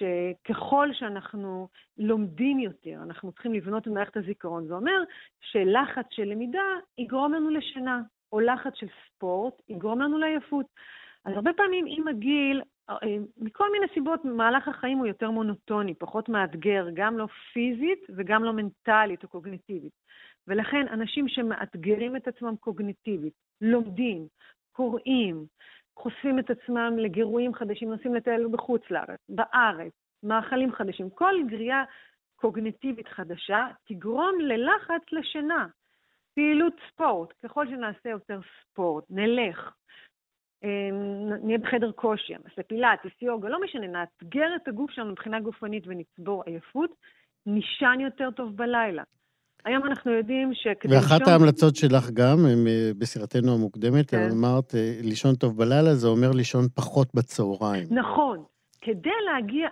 שככל 0.00 0.88
שאנחנו 0.92 1.68
לומדים 1.98 2.58
יותר, 2.58 2.98
אנחנו 3.02 3.32
צריכים 3.32 3.52
לבנות 3.52 3.82
את 3.82 3.92
מערכת 3.92 4.16
הזיכרון. 4.16 4.66
זה 4.66 4.74
אומר 4.74 5.02
שלחץ 5.40 6.06
של 6.10 6.24
למידה 6.24 6.68
יגרום 6.98 7.32
לנו 7.32 7.50
לשינה, 7.50 8.00
או 8.32 8.40
לחץ 8.40 8.72
של 8.74 8.86
ספורט 9.06 9.54
יגרום 9.68 10.00
לנו 10.00 10.18
לעייפות. 10.18 10.66
אז 11.24 11.32
הרבה 11.36 11.52
פעמים 11.52 11.84
עם 11.88 12.08
הגיל, 12.08 12.62
אה, 12.90 12.96
מכל 13.36 13.72
מיני 13.72 13.86
סיבות, 13.94 14.24
מהלך 14.24 14.68
החיים 14.68 14.98
הוא 14.98 15.06
יותר 15.06 15.30
מונוטוני, 15.30 15.94
פחות 15.94 16.28
מאתגר, 16.28 16.86
גם 16.94 17.18
לא 17.18 17.26
פיזית 17.52 18.06
וגם 18.16 18.44
לא 18.44 18.52
מנטלית 18.52 19.22
או 19.22 19.28
קוגניטיבית. 19.28 19.92
ולכן 20.46 20.88
אנשים 20.88 21.28
שמאתגרים 21.28 22.16
את 22.16 22.28
עצמם 22.28 22.54
קוגניטיבית, 22.60 23.32
לומדים, 23.60 24.26
קוראים, 24.72 25.46
חושפים 26.02 26.38
את 26.38 26.50
עצמם 26.50 26.98
לגירויים 26.98 27.54
חדשים, 27.54 27.90
נוסעים 27.90 28.14
לטייל 28.14 28.46
בחוץ 28.50 28.82
לארץ, 28.90 29.20
בארץ, 29.28 29.92
מאכלים 30.22 30.72
חדשים. 30.72 31.10
כל 31.10 31.34
גריעה 31.48 31.84
קוגניטיבית 32.36 33.08
חדשה 33.08 33.66
תגרום 33.84 34.40
ללחץ 34.40 35.02
לשינה. 35.12 35.66
פעילות 36.34 36.72
ספורט, 36.88 37.32
ככל 37.44 37.66
שנעשה 37.66 38.08
יותר 38.08 38.40
ספורט, 38.62 39.04
נלך, 39.10 39.72
אמ, 40.64 41.28
נהיה 41.42 41.58
בחדר 41.58 41.92
כושר, 41.92 42.34
נעשה 42.44 42.62
פילאטיס, 42.62 43.12
יוגה, 43.22 43.48
לא 43.48 43.60
משנה, 43.60 43.86
נאתגר 43.86 44.56
את 44.56 44.68
הגוף 44.68 44.90
שלנו 44.90 45.10
מבחינה 45.12 45.40
גופנית 45.40 45.84
ונצבור 45.86 46.42
עייפות, 46.46 46.90
נישן 47.46 47.98
יותר 48.00 48.30
טוב 48.30 48.56
בלילה. 48.56 49.02
היום 49.64 49.84
אנחנו 49.84 50.12
יודעים 50.12 50.50
שכדי 50.54 50.94
לישון... 50.94 51.12
ואחת 51.12 51.28
ההמלצות 51.28 51.76
שלך 51.76 52.10
גם, 52.10 52.46
אה, 52.46 52.90
בסירתנו 52.98 53.54
המוקדמת, 53.54 54.10
כן. 54.10 54.28
אמרת, 54.30 54.74
אה, 54.74 54.98
לישון 55.02 55.34
טוב 55.34 55.56
בלילה, 55.56 55.94
זה 55.94 56.08
אומר 56.08 56.30
לישון 56.30 56.64
פחות 56.74 57.14
בצהריים. 57.14 57.86
נכון. 57.90 58.44
כדי 58.80 59.10
להגיע... 59.32 59.68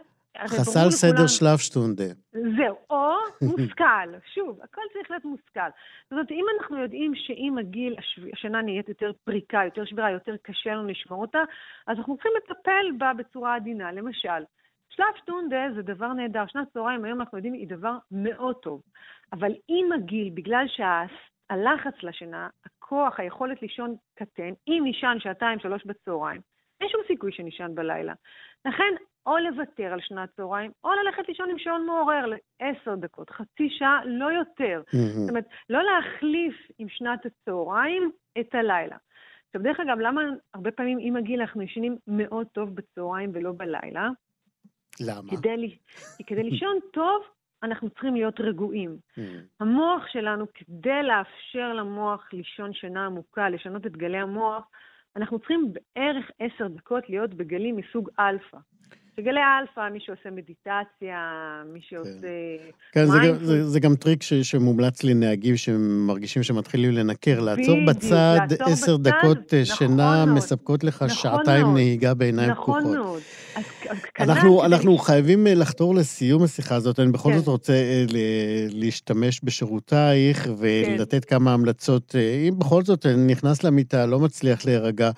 חסל 0.46 0.90
סדר 0.90 1.26
שלפשטונדה. 1.26 2.04
זהו, 2.32 2.76
או 2.90 3.12
מושכל. 3.48 4.08
שוב, 4.34 4.58
הכל 4.62 4.80
צריך 4.92 5.10
להיות 5.10 5.24
מושכל. 5.24 5.70
זאת 6.04 6.12
אומרת, 6.12 6.30
אם 6.30 6.44
אנחנו 6.58 6.82
יודעים 6.82 7.12
שעם 7.14 7.58
הגיל 7.58 7.96
השינה 8.32 8.62
נהיית 8.62 8.88
יותר 8.88 9.10
פריקה, 9.24 9.60
יותר 9.64 9.84
שבירה, 9.84 10.10
יותר 10.10 10.34
קשה 10.42 10.70
לנו 10.70 10.88
לשמור 10.88 11.20
אותה, 11.20 11.38
אז 11.86 11.98
אנחנו 11.98 12.14
צריכים 12.16 12.32
לטפל 12.36 12.86
בה 12.98 13.12
בצורה 13.18 13.56
עדינה. 13.56 13.92
למשל, 13.92 14.42
שלפשטונדה 14.88 15.66
זה 15.74 15.82
דבר 15.82 16.12
נהדר. 16.12 16.46
שנת 16.46 16.68
צהריים, 16.72 17.04
היום 17.04 17.20
אנחנו 17.20 17.38
יודעים, 17.38 17.54
היא 17.54 17.68
דבר 17.68 17.98
מאוד 18.10 18.56
טוב. 18.56 18.82
אבל 19.32 19.52
עם 19.68 19.92
הגיל, 19.92 20.30
בגלל 20.34 20.66
שהלחץ 20.68 22.02
לשינה, 22.02 22.48
הכוח, 22.64 23.20
היכולת 23.20 23.62
לישון 23.62 23.96
קטן, 24.14 24.52
אם 24.68 24.80
נישן 24.84 25.16
שעתיים, 25.18 25.58
שלוש 25.58 25.86
בצהריים, 25.86 26.40
אין 26.80 26.88
שום 26.88 27.00
סיכוי 27.06 27.32
שנישן 27.32 27.74
בלילה. 27.74 28.12
לכן, 28.64 28.94
או 29.26 29.38
לוותר 29.38 29.92
על 29.92 30.00
שנת 30.00 30.28
צהריים, 30.36 30.70
או 30.84 30.90
ללכת 30.92 31.28
לישון 31.28 31.50
עם 31.50 31.58
שעון 31.58 31.86
מעורר 31.86 32.24
לעשר 32.26 32.94
דקות, 32.94 33.30
חצי 33.30 33.70
שעה, 33.70 34.00
לא 34.04 34.32
יותר. 34.32 34.82
Mm-hmm. 34.86 34.96
זאת 34.96 35.30
אומרת, 35.30 35.48
לא 35.70 35.82
להחליף 35.82 36.70
עם 36.78 36.88
שנת 36.88 37.26
הצהריים 37.26 38.10
את 38.40 38.54
הלילה. 38.54 38.96
עכשיו, 39.46 39.62
דרך 39.62 39.80
אגב, 39.80 39.98
למה 39.98 40.22
הרבה 40.54 40.70
פעמים 40.70 40.98
עם 41.00 41.16
הגיל 41.16 41.40
אנחנו 41.40 41.62
ישנים 41.62 41.96
מאוד 42.06 42.46
טוב 42.46 42.74
בצהריים 42.74 43.30
ולא 43.34 43.52
בלילה? 43.56 44.08
למה? 45.00 45.30
כדי, 45.30 45.76
כדי 46.26 46.42
לישון 46.42 46.78
טוב, 46.92 47.22
אנחנו 47.62 47.90
צריכים 47.90 48.14
להיות 48.14 48.40
רגועים. 48.40 48.98
Mm. 49.18 49.20
המוח 49.60 50.02
שלנו, 50.12 50.44
כדי 50.54 51.02
לאפשר 51.02 51.72
למוח 51.72 52.28
לישון 52.32 52.72
שינה 52.72 53.06
עמוקה, 53.06 53.48
לשנות 53.48 53.86
את 53.86 53.96
גלי 53.96 54.18
המוח, 54.18 54.64
אנחנו 55.16 55.38
צריכים 55.38 55.72
בערך 55.72 56.30
עשר 56.38 56.68
דקות 56.68 57.08
להיות 57.08 57.34
בגלים 57.34 57.76
מסוג 57.76 58.10
אלפא. 58.18 58.58
בגלי 59.18 59.40
האלפא, 59.40 59.92
מי 59.92 59.98
שעושה 60.00 60.30
מדיטציה, 60.30 61.18
מי 61.72 61.80
שעושה... 61.88 62.28
כן, 62.92 63.06
זה 63.06 63.18
גם, 63.26 63.34
זה, 63.44 63.68
זה 63.68 63.80
גם 63.80 63.94
טריק 63.94 64.22
ש, 64.22 64.34
שמומלץ 64.34 65.04
לנהגים 65.04 65.56
שמרגישים 65.56 66.42
שמתחילים 66.42 66.90
לנקר, 66.90 67.40
לעצור 67.40 67.64
בדיוק, 67.64 67.88
בצד 67.88 68.38
עשר 68.60 68.96
דקות 68.96 69.54
אה, 69.54 69.62
נכון 69.62 69.76
שינה 69.76 70.24
מאוד, 70.24 70.36
מספקות 70.36 70.84
לך 70.84 71.02
נכון 71.02 71.08
שעתיים 71.08 71.62
מאוד, 71.62 71.74
נהיגה 71.74 72.14
בעיניים 72.14 72.50
נכון 72.50 72.80
פקוחות. 72.80 72.82
נכון 72.82 72.96
מאוד. 72.96 73.20
אז, 73.56 73.64
אז 74.18 74.30
אנחנו, 74.30 74.64
אנחנו 74.64 74.98
חייבים 74.98 75.46
אה, 75.46 75.54
לחתור 75.54 75.94
לסיום 75.94 76.42
השיחה 76.42 76.74
הזאת, 76.74 77.00
אני 77.00 77.12
בכל 77.12 77.32
כן. 77.32 77.38
זאת 77.38 77.48
רוצה 77.48 77.72
אה, 77.72 78.04
להשתמש 78.70 79.40
בשירותייך 79.44 80.48
ולתת 80.58 81.24
כן. 81.24 81.36
כמה 81.36 81.54
המלצות. 81.54 82.14
אם 82.48 82.58
בכל 82.58 82.82
זאת 82.82 83.06
נכנס 83.06 83.64
למיטה, 83.64 84.06
לא 84.06 84.18
מצליח 84.18 84.66
להירגע, 84.66 85.10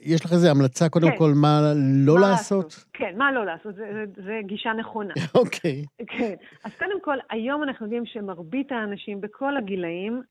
יש 0.00 0.24
לך 0.24 0.32
איזו 0.32 0.48
המלצה 0.48 0.88
קודם 0.88 1.10
כן. 1.10 1.16
כל 1.18 1.32
מה 1.34 1.72
לא 1.76 2.17
מה 2.20 2.30
לעשות? 2.30 2.64
לעשות? 2.64 2.84
כן, 2.92 3.14
מה 3.16 3.32
לא 3.32 3.46
לעשות? 3.46 3.74
זו 4.16 4.32
גישה 4.42 4.72
נכונה. 4.72 5.14
אוקיי. 5.34 5.84
okay. 6.02 6.04
כן. 6.06 6.34
אז 6.64 6.72
קודם 6.78 7.00
כל, 7.00 7.16
היום 7.30 7.62
אנחנו 7.62 7.86
יודעים 7.86 8.06
שמרבית 8.06 8.72
האנשים 8.72 9.20
בכל 9.20 9.56
הגילאים, 9.56 10.22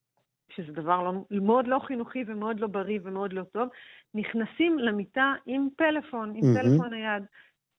שזה 0.56 0.72
דבר 0.72 1.04
לא, 1.04 1.14
מאוד 1.32 1.68
לא 1.68 1.80
חינוכי 1.80 2.24
ומאוד 2.28 2.60
לא 2.60 2.68
בריא 2.68 3.00
ומאוד 3.04 3.34
לא 3.34 3.44
טוב, 3.44 3.70
נכנסים 4.14 4.80
למיטה 4.80 5.34
עם 5.46 5.68
פלאפון, 5.78 6.34
עם 6.36 6.44
mm-hmm. 6.44 6.62
טלפון 6.62 6.90
נייד. 6.90 7.24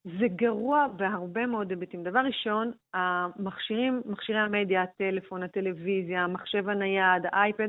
זה 0.05 0.27
גרוע 0.37 0.87
בהרבה 0.97 1.47
מאוד 1.47 1.71
היבטים. 1.71 2.03
דבר 2.03 2.21
ראשון, 2.21 2.73
המכשירים, 2.95 4.03
מכשירי 4.07 4.39
המדיה, 4.39 4.83
הטלפון, 4.83 5.43
הטלוויזיה, 5.43 6.25
המחשב 6.25 6.69
הנייד, 6.69 7.23
האייפד, 7.33 7.69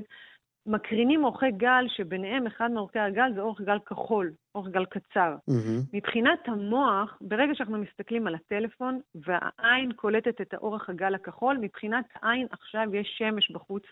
מקרינים 0.70 1.24
אורכי 1.24 1.52
גל, 1.52 1.86
שביניהם 1.88 2.48
אחד 2.48 2.72
מאורכי 2.72 3.00
הגל 3.00 3.32
זה 3.36 3.42
אורך 3.42 3.62
גל 3.62 3.80
כחול, 3.86 4.32
אורך 4.56 4.68
גל 4.68 4.86
קצר. 4.86 5.36
Mm-hmm. 5.50 5.80
מבחינת 5.94 6.40
המוח, 6.48 7.18
ברגע 7.22 7.56
שאנחנו 7.56 7.78
מסתכלים 7.78 8.28
על 8.28 8.36
הטלפון 8.36 9.00
והעין 9.16 9.92
קולטת 9.96 10.42
את 10.42 10.54
האורך 10.54 10.90
הגל 10.90 11.16
הכחול, 11.16 11.58
מבחינת 11.62 12.06
העין 12.16 12.48
עכשיו 12.52 12.96
יש 12.96 13.16
שמש 13.18 13.52
בחוץ, 13.52 13.84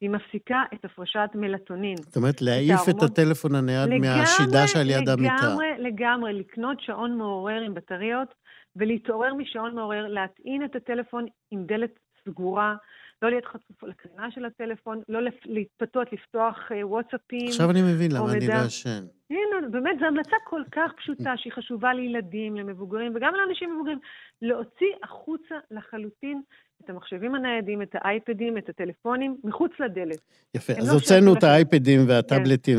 והיא 0.00 0.10
מפסיקה 0.10 0.62
את 0.74 0.84
הפרשת 0.84 1.30
מלטונין. 1.34 1.96
זאת 1.96 2.16
אומרת, 2.16 2.42
להעיף 2.42 2.80
את 2.82 2.88
ההורמון- 2.88 3.04
הטלפון 3.04 3.54
הנייד 3.54 4.00
מהשידה 4.00 4.66
שעל 4.66 4.90
יד 4.90 5.08
המיטה. 5.08 5.34
לגמרי, 5.34 5.66
לגמרי, 5.78 6.32
לקנות 6.32 6.80
שעון 6.80 7.18
מעורר 7.18 7.60
עם 7.60 7.74
בטריות 7.74 8.34
ולהתעורר 8.76 9.34
משעון 9.34 9.74
מעורר, 9.74 10.06
להטעין 10.06 10.64
את 10.64 10.76
הטלפון 10.76 11.26
עם 11.50 11.64
דלת 11.64 11.98
סגורה, 12.24 12.74
לא 13.22 13.30
להיות 13.30 13.44
חשוף 13.44 13.82
לקרינה 13.82 14.30
של 14.30 14.44
הטלפון, 14.44 15.02
לא 15.08 15.20
להתפתות, 15.44 16.12
לפתוח 16.12 16.56
אה, 16.72 16.86
וואטסאפים. 16.86 17.48
עכשיו 17.48 17.70
אני 17.70 17.82
מבין 17.82 18.12
למה 18.12 18.32
אני. 18.32 18.46
לא 18.46 18.54
ישן. 18.66 19.04
הנה, 19.30 19.68
באמת, 19.70 19.98
זו 20.00 20.06
המלצה 20.06 20.36
כל 20.44 20.62
כך 20.72 20.90
פשוטה, 20.96 21.32
שהיא 21.36 21.52
חשובה 21.52 21.94
לילדים, 21.94 22.56
למבוגרים 22.56 23.12
וגם 23.14 23.32
לאנשים 23.34 23.74
מבוגרים, 23.74 23.98
להוציא 24.42 24.86
החוצה 25.02 25.54
לחלוטין 25.70 26.42
את 26.84 26.90
המחשבים 26.90 27.34
הניידים, 27.34 27.82
את 27.82 27.94
האייפדים, 27.94 28.58
את 28.58 28.68
הטלפונים, 28.68 29.36
מחוץ 29.44 29.72
לדלת. 29.80 30.18
יפה, 30.54 30.72
אז 30.72 30.88
לא 30.88 30.92
הוצאנו 30.92 31.34
את 31.34 31.42
האייפדים 31.42 32.00
והטאבלטים 32.08 32.78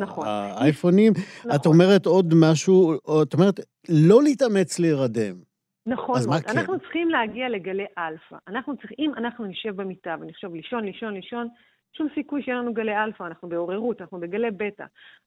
נכון. 0.00 0.26
והאייפונים. 0.26 1.12
את 1.12 1.46
נכון. 1.46 1.72
אומרת 1.72 2.06
עוד 2.06 2.34
משהו, 2.36 2.94
את 3.22 3.34
אומרת, 3.34 3.60
לא 3.88 4.22
להתאמץ 4.22 4.78
להירדם. 4.78 5.51
נכון 5.86 6.16
אז 6.16 6.26
מה 6.26 6.32
מאוד. 6.32 6.44
כן? 6.44 6.58
אנחנו 6.58 6.78
צריכים 6.80 7.10
להגיע 7.10 7.48
לגלי 7.48 7.86
אלפא. 7.98 8.36
אנחנו 8.48 8.76
צריכים, 8.76 8.96
אם 8.98 9.14
אנחנו 9.14 9.46
נשב 9.46 9.76
במיטה 9.76 10.16
ונחשוב 10.20 10.54
לישון, 10.54 10.84
לישון, 10.84 11.14
לישון, 11.14 11.48
שום 11.92 12.08
סיכוי 12.14 12.42
שיהיה 12.42 12.58
לנו 12.58 12.74
גלי 12.74 12.96
אלפא, 12.96 13.24
אנחנו 13.24 13.48
בעוררות, 13.48 14.00
אנחנו 14.00 14.20
בגלי 14.20 14.50
בטא. 14.50 14.84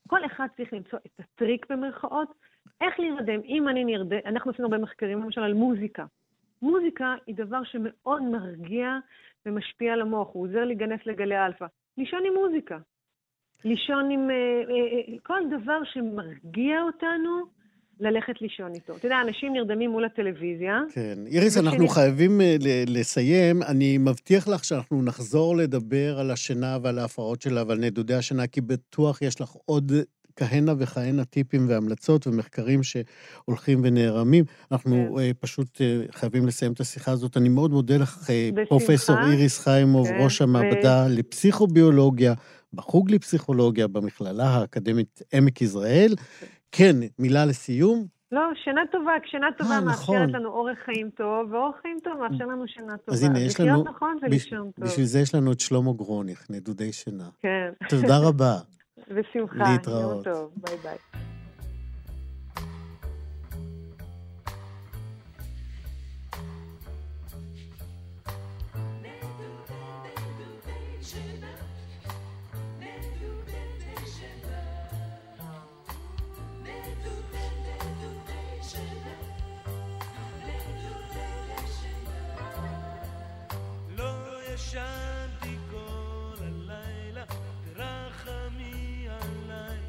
כל 0.07 0.25
אחד 0.25 0.47
צריך 0.57 0.73
למצוא 0.73 0.99
את 1.05 1.19
הטריק 1.19 1.65
במרכאות, 1.69 2.33
איך 2.81 2.99
להירדם. 2.99 3.39
אם 3.45 3.69
אני 3.69 3.83
נרדם, 3.83 4.17
אנחנו 4.25 4.51
עשינו 4.51 4.67
הרבה 4.67 4.77
מחקרים 4.77 5.21
למשל 5.21 5.41
על 5.41 5.53
מוזיקה. 5.53 6.05
מוזיקה 6.61 7.15
היא 7.27 7.35
דבר 7.35 7.63
שמאוד 7.63 8.21
מרגיע 8.21 8.97
ומשפיע 9.45 9.93
על 9.93 10.01
המוח, 10.01 10.27
הוא 10.31 10.47
עוזר 10.47 10.65
להיכנס 10.65 10.99
לגלי 11.05 11.45
אלפא. 11.45 11.65
לישון 11.97 12.23
עם 12.25 12.33
מוזיקה. 12.33 12.77
לישון 13.65 14.11
עם... 14.11 14.29
אה, 14.29 14.35
אה, 14.35 15.13
אה, 15.13 15.17
כל 15.23 15.41
דבר 15.49 15.83
שמרגיע 15.83 16.81
אותנו, 16.81 17.43
ללכת 17.99 18.41
לישון 18.41 18.73
איתו. 18.73 18.95
אתה 18.95 19.05
יודע, 19.05 19.15
אנשים 19.27 19.53
נרדמים 19.53 19.89
מול 19.91 20.05
הטלוויזיה. 20.05 20.79
כן. 20.93 21.17
איריס, 21.27 21.57
ושני- 21.57 21.69
אנחנו 21.69 21.87
חייבים 21.87 22.41
אה, 22.41 22.55
לסיים. 22.87 23.63
אני 23.63 23.97
מבטיח 23.97 24.47
לך 24.47 24.63
שאנחנו 24.65 25.01
נחזור 25.03 25.57
לדבר 25.57 26.19
על 26.19 26.31
השינה 26.31 26.77
ועל 26.83 26.99
ההפרעות 26.99 27.41
שלה 27.41 27.63
ועל 27.67 27.77
נדודי 27.77 28.13
השינה, 28.13 28.47
כי 28.47 28.61
בטוח 28.61 29.21
יש 29.21 29.41
לך 29.41 29.49
עוד 29.65 29.91
כהנה 30.35 30.73
וכהנה 30.77 31.25
טיפים 31.25 31.69
והמלצות 31.69 32.27
ומחקרים 32.27 32.81
שהולכים 32.83 33.81
ונערמים. 33.83 34.43
אנחנו 34.71 35.07
כן. 35.15 35.19
אה, 35.23 35.31
פשוט 35.39 35.81
אה, 35.81 36.01
חייבים 36.11 36.45
לסיים 36.47 36.71
את 36.71 36.79
השיחה 36.79 37.11
הזאת. 37.11 37.37
אני 37.37 37.49
מאוד 37.49 37.71
מודה 37.71 37.97
לך, 37.97 38.17
בשמחה. 38.23 38.65
פרופסור 38.69 39.15
איריס 39.31 39.59
חיימוב, 39.59 40.07
כן, 40.07 40.17
ראש 40.23 40.41
ו- 40.41 40.43
המעבדה 40.43 41.07
לפסיכוביולוגיה, 41.07 42.33
בחוג 42.73 43.11
לפסיכולוגיה 43.11 43.87
במכללה 43.87 44.43
האקדמית 44.49 45.21
עמק 45.33 45.61
יזרעאל. 45.61 46.13
כן, 46.71 46.95
מילה 47.19 47.45
לסיום. 47.45 48.05
לא, 48.31 48.41
שינה 48.63 48.81
טובה, 48.91 49.11
שינה 49.25 49.47
טובה 49.57 49.75
אה, 49.75 49.81
מאפשרת 49.81 50.09
נכון. 50.09 50.29
לנו 50.29 50.49
אורח 50.49 50.77
חיים 50.85 51.09
טוב, 51.09 51.53
ואורח 51.53 51.75
חיים 51.81 51.97
טוב 52.03 52.13
מאפשר 52.13 52.45
לנו 52.45 52.67
שינה 52.67 52.97
טובה. 52.97 53.17
אז 53.17 53.23
הנה, 53.23 53.39
יש 53.39 53.59
לנו... 53.59 53.69
לחיות 53.69 53.87
נכון 53.87 54.17
ולישון 54.21 54.71
טוב. 54.71 54.85
בשביל 54.85 55.05
זה 55.05 55.19
יש 55.19 55.35
לנו 55.35 55.51
את 55.51 55.59
שלמה 55.59 55.93
גרוניך, 55.93 56.47
נדודי 56.49 56.93
שינה. 56.93 57.29
כן. 57.41 57.71
תודה 57.89 58.17
רבה. 58.17 58.55
בשמחה. 59.15 59.71
להתראות. 59.71 60.25
יום 60.25 60.35
טוב, 60.35 60.51
ביי 60.57 60.77
ביי. 60.83 60.97
ישנתי 84.75 85.55
כל 85.71 86.35
הלילה, 86.39 87.23
תרחמי 87.73 89.07
עליי. 89.09 89.79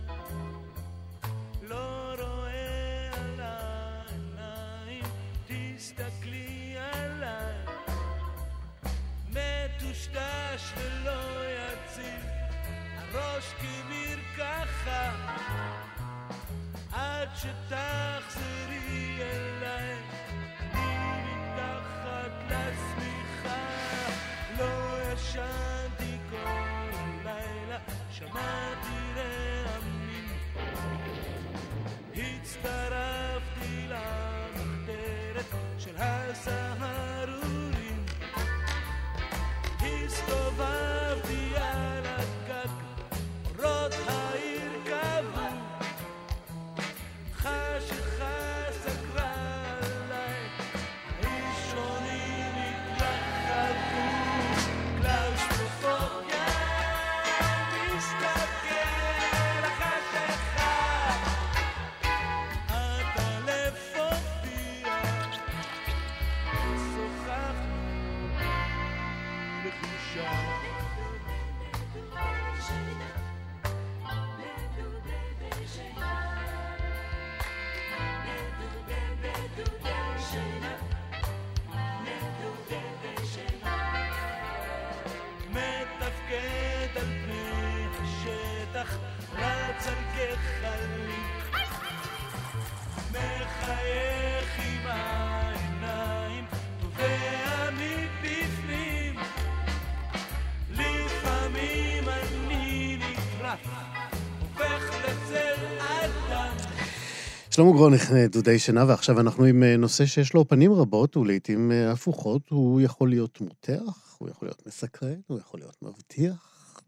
לא 1.62 2.14
רואה 2.20 3.11
על 3.12 3.41
העיניים, 3.41 5.05
תסתכלי 5.47 6.76
עליי. 6.93 7.55
מטושטש 9.28 10.72
ולא 10.76 11.20
יציב, 11.45 12.26
הראש 12.97 13.45
כמרקחה. 13.59 15.11
עד 16.93 17.28
שתחזרי 17.37 19.18
אליי, 19.20 19.99
לא 25.37 25.43
ישנתי 25.43 26.16
כל 26.30 26.37
הלילה, 27.24 27.78
שמעתי 28.11 28.99
רעמים. 29.16 30.26
הצטרפתי 32.14 33.87
למחתרת 33.89 35.47
של 35.78 35.97
הסהרונים. 35.99 37.26
הסתובבתי 39.80 41.55
שלמה 107.57 107.72
גרוניך, 107.72 108.12
דודי 108.12 108.59
שינה, 108.59 108.84
ועכשיו 108.88 109.20
אנחנו 109.20 109.44
עם 109.44 109.62
אה, 109.62 109.76
נושא 109.76 110.07
שיש 110.07 110.34
לו 110.34 110.48
פנים 110.48 110.72
רבות 110.72 111.16
ולעיתים 111.16 111.72
אה, 111.72 111.92
הפוכות. 111.92 112.48
הוא 112.48 112.80
יכול 112.80 113.11
להיות 113.11 113.40
מותח, 113.40 114.16
הוא 114.18 114.28
יכול 114.28 114.48
להיות 114.48 114.66
מסקרן, 114.66 115.20
הוא 115.26 115.38
יכול 115.38 115.61
להיות 115.61 115.82
מבטיח, 115.82 116.80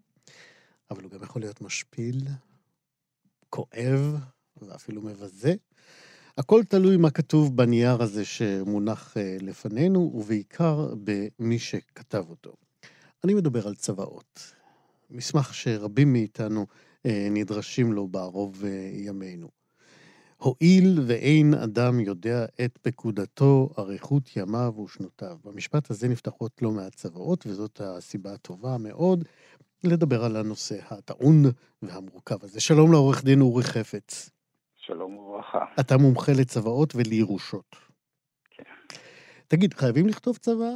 אבל 0.90 1.02
הוא 1.02 1.10
גם 1.10 1.22
יכול 1.22 1.42
להיות 1.42 1.60
משפיל, 1.60 2.20
כואב 3.50 4.16
ואפילו 4.56 5.02
מבזה. 5.02 5.54
הכל 6.38 6.62
תלוי 6.64 6.96
מה 6.96 7.10
כתוב 7.10 7.56
בנייר 7.56 8.02
הזה 8.02 8.24
שמונח 8.24 9.16
אה, 9.16 9.36
לפנינו, 9.40 10.12
ובעיקר 10.14 10.94
במי 11.04 11.58
שכתב 11.58 12.24
אותו. 12.30 12.52
אני 13.24 13.34
מדבר 13.34 13.68
על 13.68 13.74
צוואות. 13.74 14.52
מסמך 15.10 15.54
שרבים 15.54 16.12
מאיתנו 16.12 16.66
נדרשים 17.04 17.92
לו 17.92 18.08
בערוב 18.08 18.64
ימינו. 18.92 19.57
הואיל 20.42 20.98
ואין 21.06 21.54
אדם 21.64 22.00
יודע 22.00 22.44
את 22.64 22.78
פקודתו, 22.82 23.68
אריכות 23.78 24.36
ימיו 24.36 24.72
ושנותיו. 24.84 25.36
במשפט 25.44 25.90
הזה 25.90 26.08
נפתחות 26.08 26.62
לא 26.62 26.70
מעט 26.70 26.94
צוואות, 26.94 27.46
וזאת 27.46 27.80
הסיבה 27.80 28.32
הטובה 28.32 28.76
מאוד 28.78 29.24
לדבר 29.84 30.24
על 30.24 30.36
הנושא 30.36 30.74
הטעון 30.90 31.42
והמורכב 31.82 32.42
הזה. 32.42 32.60
שלום 32.60 32.92
לעורך 32.92 33.24
דין 33.24 33.40
אורי 33.40 33.62
חפץ. 33.62 34.30
שלום 34.76 35.16
וברכה. 35.16 35.64
אתה 35.80 35.96
מומחה 35.96 36.32
לצוואות 36.40 36.94
ולירושות. 36.96 37.76
כן. 38.50 38.64
תגיד, 39.48 39.74
חייבים 39.74 40.06
לכתוב 40.06 40.36
צוואה? 40.36 40.74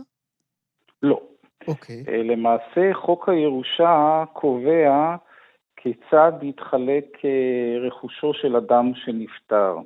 לא. 1.03 1.21
אוקיי. 1.69 2.05
אה, 2.09 2.23
למעשה, 2.23 2.95
חוק 2.95 3.29
הירושה 3.29 4.25
קובע 4.33 5.17
כיצד 5.83 6.33
יתחלק 6.43 7.05
אה, 7.25 7.87
רכושו 7.87 8.35
של 8.35 8.57
אדם 8.57 8.93
שנפטר. 8.95 9.77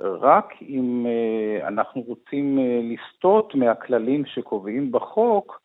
רק 0.00 0.48
אם 0.62 1.06
אה, 1.06 1.68
אנחנו 1.68 2.00
רוצים 2.00 2.58
לסטות 2.82 3.54
מהכללים 3.54 4.22
שקובעים 4.26 4.92
בחוק, 4.92 5.60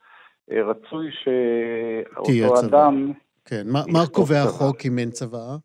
רצוי 0.51 1.09
שאותו 1.23 2.59
אדם... 2.67 3.11
כן, 3.45 3.63
מה, 3.65 4.07
קובע 4.11 4.41
החוק 4.43 4.77
אם 4.85 4.99
אין 4.99 5.09
צוואה? 5.09 5.55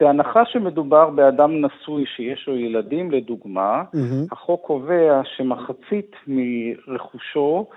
בהנחה 0.00 0.42
שמדובר 0.46 1.10
באדם 1.10 1.64
נשוי 1.64 2.04
שיש 2.16 2.44
לו 2.48 2.56
ילדים, 2.56 3.10
לדוגמה, 3.10 3.82
mm-hmm. 3.82 4.32
החוק 4.32 4.66
קובע 4.66 5.20
שמחצית 5.36 6.16
מרכושו 6.26 7.66
אה, 7.70 7.76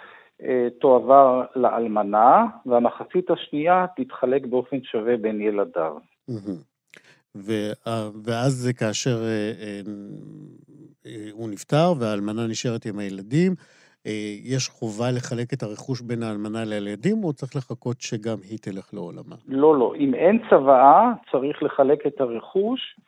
תועבר 0.80 1.44
לאלמנה, 1.56 2.46
והמחצית 2.66 3.32
השנייה 3.32 3.86
תתחלק 3.96 4.46
באופן 4.46 4.84
שווה 4.84 5.18
בין 5.18 5.42
ילדיו. 5.42 5.98
Mm-hmm. 6.30 7.46
ואז 8.26 8.52
זה 8.52 8.74
כאשר 8.74 9.24
אה, 9.24 9.82
אה, 11.06 11.30
הוא 11.32 11.50
נפטר 11.50 11.94
והאלמנה 12.00 12.48
נשארת 12.48 12.86
עם 12.86 13.00
הילדים, 13.00 13.56
אה, 14.08 14.36
יש 14.44 14.70
חובה 14.70 15.12
לחלק 15.12 15.54
את 15.54 15.64
הרכוש 15.64 16.02
בין 16.02 16.24
האלמנה 16.24 16.66
לילדים, 16.66 17.24
או 17.24 17.34
צריך 17.34 17.56
לחכות 17.56 18.02
שגם 18.02 18.38
היא 18.50 18.60
תלך 18.62 18.94
לעולמה? 18.94 19.36
לא, 19.48 19.80
לא. 19.80 19.94
אם 19.96 20.14
אין 20.14 20.40
צוואה, 20.50 21.12
צריך 21.32 21.64
לחלק 21.64 22.08
את 22.08 22.22
הרכוש 22.22 23.00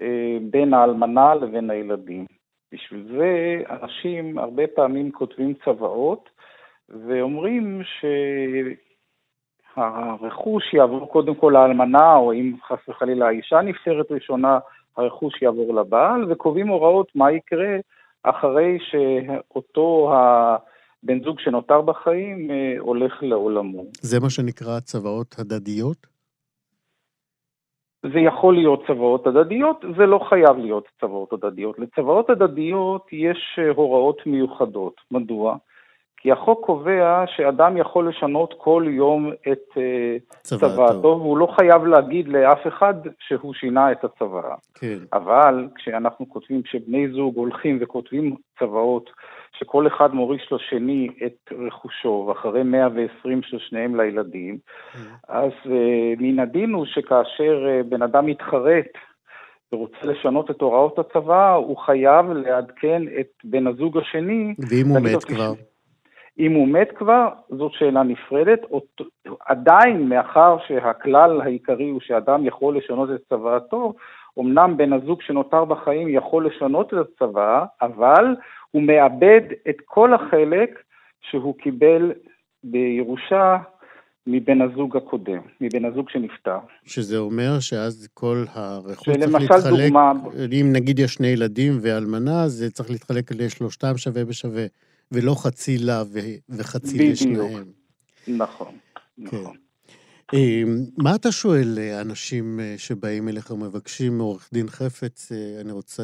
אה, 0.00 0.38
בין 0.50 0.74
האלמנה 0.74 1.34
לבין 1.34 1.70
הילדים. 1.70 2.26
בשביל 2.72 3.06
זה 3.18 3.62
אנשים 3.70 4.38
הרבה 4.38 4.66
פעמים 4.66 5.12
כותבים 5.12 5.54
צוואות 5.64 6.28
ואומרים 6.88 7.82
שהרכוש 9.74 10.74
יעבור 10.74 11.12
קודם 11.12 11.34
כל 11.34 11.52
לאלמנה, 11.54 12.16
או 12.16 12.32
אם 12.32 12.52
חס 12.68 12.88
וחלילה 12.88 13.26
האישה 13.26 13.60
נפטרת 13.60 14.06
ראשונה, 14.10 14.58
הרכוש 14.96 15.42
יעבור 15.42 15.74
לבעל, 15.74 16.32
וקובעים 16.32 16.68
הוראות 16.68 17.12
מה 17.14 17.32
יקרה 17.32 17.76
אחרי 18.22 18.78
שאותו 18.90 20.12
הבן 20.14 21.24
זוג 21.24 21.40
שנותר 21.40 21.80
בחיים 21.80 22.50
אה, 22.50 22.74
הולך 22.78 23.22
לעולמו. 23.22 23.84
זה 24.00 24.20
מה 24.20 24.30
שנקרא 24.30 24.80
צוואות 24.80 25.34
הדדיות? 25.38 26.06
זה 28.02 28.18
יכול 28.18 28.54
להיות 28.54 28.86
צוואות 28.86 29.26
הדדיות, 29.26 29.84
זה 29.96 30.06
לא 30.06 30.20
חייב 30.28 30.56
להיות 30.56 30.88
צוואות 31.00 31.32
הדדיות. 31.32 31.78
לצוואות 31.78 32.30
הדדיות 32.30 33.06
יש 33.12 33.58
אה, 33.58 33.70
הוראות 33.70 34.26
מיוחדות. 34.26 35.00
מדוע? 35.10 35.56
כי 36.26 36.32
החוק 36.32 36.66
קובע 36.66 37.24
שאדם 37.26 37.76
יכול 37.76 38.08
לשנות 38.08 38.54
כל 38.58 38.84
יום 38.88 39.32
את 39.52 39.78
אה, 39.78 40.16
צוואתו, 40.42 41.18
והוא 41.20 41.38
לא 41.38 41.46
חייב 41.56 41.84
להגיד 41.84 42.28
לאף 42.28 42.66
אחד 42.68 42.94
שהוא 43.18 43.54
שינה 43.54 43.92
את 43.92 44.04
הצוואה. 44.04 44.54
כן. 44.74 44.98
אבל 45.12 45.68
כשאנחנו 45.74 46.28
כותבים, 46.28 46.62
כשבני 46.62 47.08
זוג 47.08 47.36
הולכים 47.36 47.78
וכותבים 47.80 48.36
צוואות, 48.58 49.10
שכל 49.58 49.86
אחד 49.86 50.14
מוריש 50.14 50.52
לשני 50.52 51.08
את 51.26 51.52
רכושו, 51.66 52.24
ואחרי 52.28 52.62
120 52.62 53.42
של 53.42 53.58
שניהם 53.58 54.00
לילדים, 54.00 54.58
mm. 54.58 54.98
אז 55.28 55.52
uh, 55.64 55.68
מן 56.18 56.38
הדין 56.38 56.72
הוא 56.72 56.86
שכאשר 56.86 57.66
uh, 57.66 57.86
בן 57.88 58.02
אדם 58.02 58.26
מתחרט 58.26 58.92
ורוצה 59.72 59.96
לשנות 60.02 60.50
את 60.50 60.60
הוראות 60.60 60.98
הצוואה, 60.98 61.54
הוא 61.54 61.76
חייב 61.76 62.30
לעדכן 62.30 63.02
את 63.20 63.28
בן 63.44 63.66
הזוג 63.66 63.98
השני. 63.98 64.54
ואם 64.70 64.88
הוא 64.88 65.00
מת 65.00 65.24
כבר? 65.24 65.52
אם 66.38 66.52
הוא 66.52 66.68
מת 66.68 66.88
כבר, 66.96 67.28
זאת 67.50 67.72
שאלה 67.72 68.02
נפרדת. 68.02 68.60
עדיין, 69.46 70.08
מאחר 70.08 70.56
שהכלל 70.68 71.40
העיקרי 71.40 71.90
הוא 71.90 72.00
שאדם 72.00 72.46
יכול 72.46 72.76
לשנות 72.76 73.10
את 73.10 73.20
צוואתו, 73.28 73.94
אמנם 74.38 74.76
בן 74.76 74.92
הזוג 74.92 75.22
שנותר 75.22 75.64
בחיים 75.64 76.08
יכול 76.08 76.46
לשנות 76.46 76.94
את 76.94 76.98
הצוואה, 76.98 77.64
אבל 77.82 78.24
הוא 78.70 78.82
מאבד 78.82 79.40
את 79.68 79.76
כל 79.84 80.14
החלק 80.14 80.82
שהוא 81.20 81.54
קיבל 81.58 82.12
בירושה 82.64 83.56
מבן 84.26 84.62
הזוג 84.62 84.96
הקודם, 84.96 85.40
מבן 85.60 85.84
הזוג 85.84 86.10
שנפטר. 86.10 86.58
שזה 86.84 87.18
אומר 87.18 87.60
שאז 87.60 88.08
כל 88.14 88.44
הרכוש 88.52 89.08
צריך 89.08 89.34
להתחלק, 89.34 89.86
דוגמה... 89.86 90.12
אם 90.60 90.66
נגיד 90.72 90.98
יש 90.98 91.14
שני 91.14 91.26
ילדים 91.26 91.72
ואלמנה, 91.82 92.48
זה 92.48 92.70
צריך 92.70 92.90
להתחלק 92.90 93.32
לשלושתם 93.32 93.96
שווה 93.96 94.24
בשווה. 94.24 94.66
ולא 95.12 95.34
חצי 95.44 95.78
לה 95.78 96.02
וחצי 96.48 96.94
בדיוק. 96.94 97.12
לשניהם. 97.12 97.64
נכון, 98.28 98.72
כן. 99.16 99.36
נכון. 99.36 99.56
אמ, 100.34 100.68
מה 100.98 101.10
אתה 101.20 101.32
שואל 101.32 101.78
אה, 101.78 102.00
אנשים 102.00 102.60
אה, 102.60 102.74
שבאים 102.76 103.28
אליך 103.28 103.50
ומבקשים 103.50 104.18
מעורך 104.18 104.50
דין 104.52 104.66
חפץ, 104.66 105.32
אה, 105.32 105.60
אני 105.60 105.72
רוצה 105.72 106.02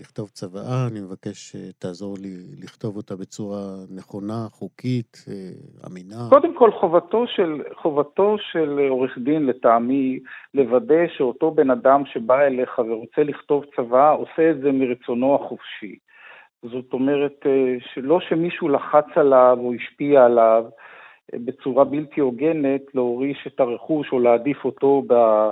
לכתוב 0.00 0.28
צוואה, 0.28 0.86
אני 0.90 1.00
מבקש 1.00 1.36
שתעזור 1.52 2.16
לי 2.22 2.34
לכתוב 2.62 2.96
אותה 2.96 3.16
בצורה 3.16 3.60
נכונה, 3.96 4.46
חוקית, 4.50 5.24
אמינה? 5.86 6.28
קודם 6.28 6.54
כל, 6.54 6.70
חובתו 6.72 7.26
של, 7.26 7.62
חובתו 7.82 8.36
של 8.52 8.78
עורך 8.88 9.18
דין, 9.18 9.46
לטעמי, 9.46 10.18
לוודא 10.54 11.06
שאותו 11.16 11.50
בן 11.50 11.70
אדם 11.70 12.02
שבא 12.06 12.40
אליך 12.40 12.78
ורוצה 12.78 13.22
לכתוב 13.22 13.64
צוואה, 13.76 14.10
עושה 14.10 14.50
את 14.50 14.60
זה 14.60 14.72
מרצונו 14.72 15.34
החופשי. 15.34 15.96
זאת 16.62 16.92
אומרת, 16.92 17.46
שלא 17.94 18.20
שמישהו 18.20 18.68
לחץ 18.68 19.06
עליו 19.14 19.58
או 19.60 19.72
השפיע 19.74 20.24
עליו 20.24 20.64
אה, 21.34 21.38
בצורה 21.44 21.84
בלתי 21.84 22.20
הוגנת 22.20 22.80
להוריש 22.94 23.46
את 23.46 23.60
הרכוש 23.60 24.12
או 24.12 24.18
להעדיף 24.18 24.64
אותו 24.64 25.02
אה, 25.10 25.50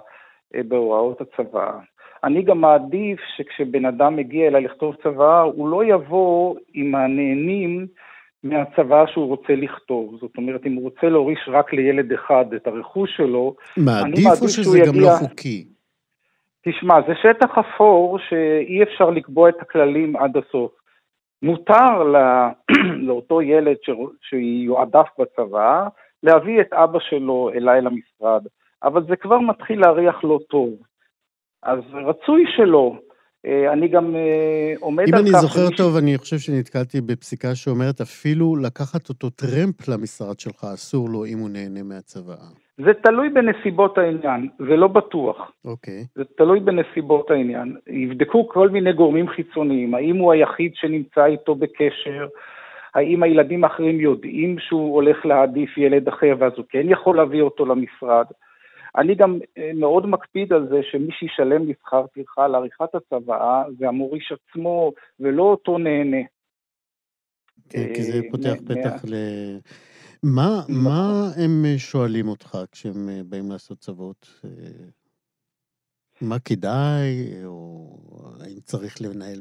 בהוראות 0.68 1.20
הצוואה. 1.20 1.78
אני 2.24 2.42
גם 2.42 2.60
מעדיף 2.60 3.20
שכשבן 3.36 3.84
אדם 3.86 4.16
מגיע 4.16 4.46
אליי 4.46 4.62
לכתוב 4.62 4.94
צוואה, 5.02 5.40
הוא 5.40 5.68
לא 5.68 5.84
יבוא 5.84 6.56
עם 6.74 6.94
הנהנים 6.94 7.86
מהצוואה 8.44 9.06
שהוא 9.06 9.26
רוצה 9.26 9.54
לכתוב. 9.56 10.16
זאת 10.20 10.36
אומרת, 10.36 10.66
אם 10.66 10.74
הוא 10.74 10.84
רוצה 10.84 11.08
להוריש 11.08 11.48
רק 11.48 11.72
לילד 11.72 12.12
אחד 12.12 12.44
את 12.56 12.66
הרכוש 12.66 13.16
שלו, 13.16 13.54
מעדיף 13.76 14.42
או 14.42 14.48
שזה 14.48 14.78
גם 14.78 14.94
יגיע... 14.94 15.02
לא 15.02 15.16
חוקי? 15.18 15.64
תשמע, 16.64 16.94
זה 17.06 17.12
שטח 17.22 17.58
אפור 17.58 18.18
שאי 18.28 18.82
אפשר 18.82 19.10
לקבוע 19.10 19.48
את 19.48 19.60
הכללים 19.60 20.16
עד 20.16 20.36
הסוף. 20.36 20.72
מותר 21.46 22.02
לא, 22.02 22.18
לאותו 23.06 23.42
ילד 23.42 23.76
שיועדף 24.20 25.08
בצבא 25.18 25.88
להביא 26.22 26.60
את 26.60 26.72
אבא 26.72 26.98
שלו 27.00 27.50
אליי 27.54 27.80
למשרד, 27.80 28.46
אבל 28.82 29.06
זה 29.08 29.16
כבר 29.16 29.38
מתחיל 29.38 29.80
להריח 29.80 30.24
לא 30.24 30.38
טוב. 30.50 30.70
אז 31.62 31.78
רצוי 31.92 32.44
שלא. 32.56 32.98
אה, 33.46 33.72
אני 33.72 33.88
גם 33.88 34.16
אה, 34.16 34.74
עומד 34.80 35.04
על 35.04 35.12
כך... 35.12 35.18
אם 35.18 35.22
אני 35.22 35.30
זוכר 35.40 35.76
טוב, 35.76 35.96
אני 35.96 36.18
חושב 36.18 36.38
שנתקלתי 36.38 37.00
בפסיקה 37.00 37.54
שאומרת 37.54 38.00
אפילו 38.00 38.56
לקחת 38.56 39.08
אותו 39.08 39.30
טרמפ 39.30 39.88
למשרד 39.88 40.40
שלך, 40.40 40.64
אסור 40.74 41.08
לו 41.10 41.24
אם 41.26 41.38
הוא 41.38 41.50
נהנה 41.50 41.82
מהצוואה. 41.82 42.65
זה 42.78 42.94
תלוי 42.94 43.28
בנסיבות 43.28 43.98
העניין, 43.98 44.48
זה 44.58 44.76
לא 44.76 44.88
בטוח. 44.88 45.52
אוקיי. 45.64 46.00
Okay. 46.02 46.06
זה 46.14 46.24
תלוי 46.24 46.60
בנסיבות 46.60 47.30
העניין. 47.30 47.76
יבדקו 47.86 48.48
כל 48.48 48.68
מיני 48.68 48.92
גורמים 48.92 49.28
חיצוניים, 49.28 49.94
האם 49.94 50.16
הוא 50.16 50.32
היחיד 50.32 50.72
שנמצא 50.74 51.24
איתו 51.24 51.54
בקשר, 51.54 52.26
האם 52.94 53.22
הילדים 53.22 53.64
האחרים 53.64 54.00
יודעים 54.00 54.58
שהוא 54.58 54.94
הולך 54.94 55.26
להעדיף 55.26 55.78
ילד 55.78 56.08
אחר 56.08 56.34
ואז 56.38 56.52
הוא 56.56 56.64
כן 56.68 56.90
יכול 56.90 57.16
להביא 57.16 57.42
אותו 57.42 57.66
למשרד. 57.66 58.26
אני 58.96 59.14
גם 59.14 59.38
אה, 59.58 59.70
מאוד 59.74 60.06
מקפיד 60.06 60.52
על 60.52 60.68
זה 60.68 60.80
שמי 60.82 61.12
שישלם 61.12 61.66
לי 61.66 61.72
שכר 61.82 62.06
טרחה 62.14 62.48
לעריכת 62.48 62.94
הצוואה 62.94 63.64
זה 63.78 63.88
המוריש 63.88 64.32
עצמו 64.32 64.92
ולא 65.20 65.42
אותו 65.42 65.78
נהנה. 65.78 66.22
כן, 67.70 67.94
כי 67.94 68.02
זה 68.02 68.16
אה, 68.16 68.30
פותח 68.30 68.54
פתח 68.66 69.04
ל... 69.04 69.14
מה, 70.34 70.60
מה 70.68 71.28
הם 71.44 71.64
אה, 71.64 71.78
שואלים 71.78 72.28
אותך 72.28 72.58
כשהם 72.72 73.08
אה, 73.08 73.20
באים 73.30 73.50
לעשות 73.50 73.78
צוות? 73.78 74.40
אה, 74.44 74.50
מה 76.22 76.36
כדאי, 76.38 77.44
או 77.44 77.88
האם 78.40 78.60
צריך 78.60 78.94
לנהל, 79.00 79.40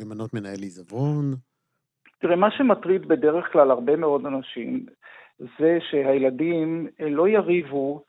למנות 0.00 0.34
מנהל 0.34 0.60
עיזבון? 0.62 1.24
תראה, 2.20 2.36
מה 2.36 2.50
שמטריד 2.50 3.08
בדרך 3.08 3.52
כלל 3.52 3.70
הרבה 3.70 3.96
מאוד 3.96 4.26
אנשים, 4.26 4.86
זה 5.38 5.78
שהילדים 5.90 6.86
לא 7.00 7.28
יריבו 7.28 8.04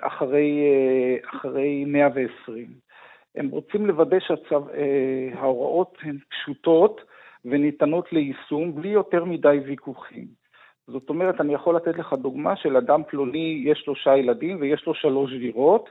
אחרי, 0.00 0.60
אחרי 1.34 1.84
120. 1.84 2.74
הם 3.34 3.48
רוצים 3.48 3.86
לוודא 3.86 4.16
שההוראות 4.20 5.98
הן 6.02 6.18
פשוטות 6.30 7.00
וניתנות 7.44 8.12
ליישום 8.12 8.74
בלי 8.74 8.88
יותר 8.88 9.24
מדי 9.24 9.58
ויכוחים. 9.66 10.26
זאת 10.86 11.08
אומרת, 11.08 11.40
אני 11.40 11.54
יכול 11.54 11.76
לתת 11.76 11.98
לך 11.98 12.12
דוגמה 12.12 12.56
של 12.56 12.76
אדם 12.76 13.02
פלוני, 13.08 13.62
יש 13.66 13.78
שלושה 13.84 14.16
ילדים 14.16 14.56
ויש 14.60 14.84
לו 14.86 14.94
שלוש 14.94 15.32
דירות, 15.32 15.90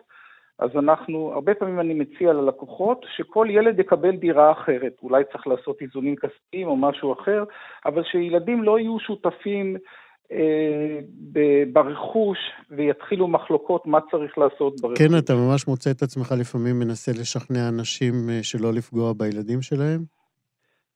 אז 0.59 0.69
אנחנו, 0.75 1.31
הרבה 1.33 1.53
פעמים 1.53 1.79
אני 1.79 1.93
מציע 1.93 2.33
ללקוחות 2.33 3.05
שכל 3.15 3.47
ילד 3.49 3.79
יקבל 3.79 4.15
דירה 4.15 4.51
אחרת. 4.51 4.93
אולי 5.03 5.23
צריך 5.31 5.47
לעשות 5.47 5.81
איזונים 5.81 6.15
כספיים 6.15 6.67
או 6.67 6.75
משהו 6.75 7.13
אחר, 7.13 7.43
אבל 7.85 8.03
שילדים 8.03 8.63
לא 8.63 8.79
יהיו 8.79 8.99
שותפים 8.99 9.77
אה, 10.31 10.99
ברכוש 11.73 12.37
ויתחילו 12.71 13.27
מחלוקות 13.27 13.87
מה 13.87 13.99
צריך 14.11 14.37
לעשות 14.37 14.81
ברכוש. 14.81 14.97
כן, 14.97 15.17
אתה 15.17 15.33
ממש 15.33 15.67
מוצא 15.67 15.91
את 15.91 16.01
עצמך 16.01 16.33
לפעמים 16.39 16.79
מנסה 16.79 17.11
לשכנע 17.11 17.69
אנשים 17.69 18.13
אה, 18.29 18.43
שלא 18.43 18.73
לפגוע 18.73 19.13
בילדים 19.13 19.61
שלהם? 19.61 20.16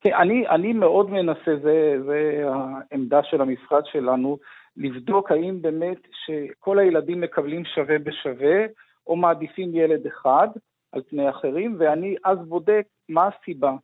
כן, 0.01 0.13
אני, 0.13 0.47
אני 0.47 0.73
מאוד 0.73 1.09
מנסה, 1.09 1.55
זה, 1.63 1.97
זה 2.05 2.43
העמדה 2.47 3.19
של 3.23 3.41
המשרד 3.41 3.83
שלנו, 3.85 4.37
לבדוק 4.77 5.31
האם 5.31 5.61
באמת 5.61 5.97
שכל 6.25 6.79
הילדים 6.79 7.21
מקבלים 7.21 7.65
שווה 7.65 7.99
בשווה, 7.99 8.65
או 9.07 9.15
מעדיפים 9.15 9.75
ילד 9.75 10.07
אחד 10.07 10.47
על 10.91 11.01
פני 11.09 11.29
אחרים, 11.29 11.75
ואני 11.79 12.15
אז 12.25 12.37
בודק 12.47 12.83
מה 13.09 13.27
הסיבה. 13.27 13.75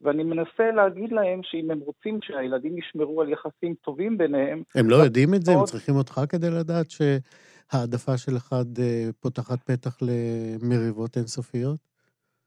ואני 0.00 0.24
מנסה 0.24 0.70
להגיד 0.74 1.12
להם 1.12 1.40
שאם 1.42 1.70
הם 1.70 1.78
רוצים 1.78 2.18
שהילדים 2.22 2.78
ישמרו 2.78 3.22
על 3.22 3.28
יחסים 3.28 3.74
טובים 3.74 4.18
ביניהם... 4.18 4.62
הם 4.74 4.90
לא 4.90 4.96
יודעים 4.96 5.34
את 5.34 5.42
זה? 5.42 5.52
הם 5.52 5.64
צריכים 5.64 5.94
אותך 5.96 6.20
כדי 6.28 6.50
לדעת 6.50 6.86
שהעדפה 6.90 8.18
של 8.18 8.36
אחד 8.36 8.64
אה, 8.78 9.08
פותחת 9.20 9.62
פתח 9.62 9.98
למריבות 10.02 11.16
אינסופיות? 11.16 11.95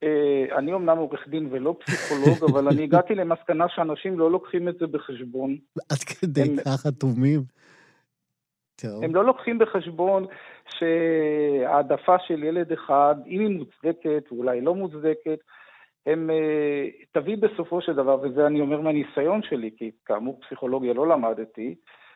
אה, 0.04 0.58
אני 0.58 0.74
אומנם 0.74 0.98
עורך 0.98 1.28
דין 1.28 1.48
ולא 1.52 1.76
פסיכולוג, 1.80 2.52
אבל 2.52 2.68
אני 2.68 2.84
הגעתי 2.84 3.16
למסקנה 3.16 3.66
שאנשים 3.70 4.20
לא 4.20 4.32
לוקחים 4.32 4.70
את 4.70 4.78
זה 4.80 4.88
בחשבון. 4.88 5.58
עד 5.90 5.98
כדי 5.98 6.56
כך 6.66 6.86
אטומים. 6.88 7.42
הם 8.84 9.16
לא 9.16 9.26
לוקחים 9.26 9.60
בחשבון 9.60 10.26
שהעדפה 10.70 12.16
של 12.28 12.44
ילד 12.44 12.72
אחד, 12.72 13.16
אם 13.28 13.40
היא 13.40 13.58
מוצדקת 13.58 14.32
ואולי 14.32 14.62
לא 14.62 14.76
מוצדקת, 14.76 15.40
הם 16.06 16.30
אה, 16.30 16.88
תביא 17.12 17.38
בסופו 17.38 17.82
של 17.82 17.94
דבר, 17.94 18.20
וזה 18.22 18.48
אני 18.48 18.62
אומר 18.62 18.82
מהניסיון 18.82 19.42
שלי, 19.44 19.70
כי 19.78 19.92
כאמור 20.06 20.40
פסיכולוגיה 20.42 20.94
לא 20.94 21.08
למדתי, 21.08 21.76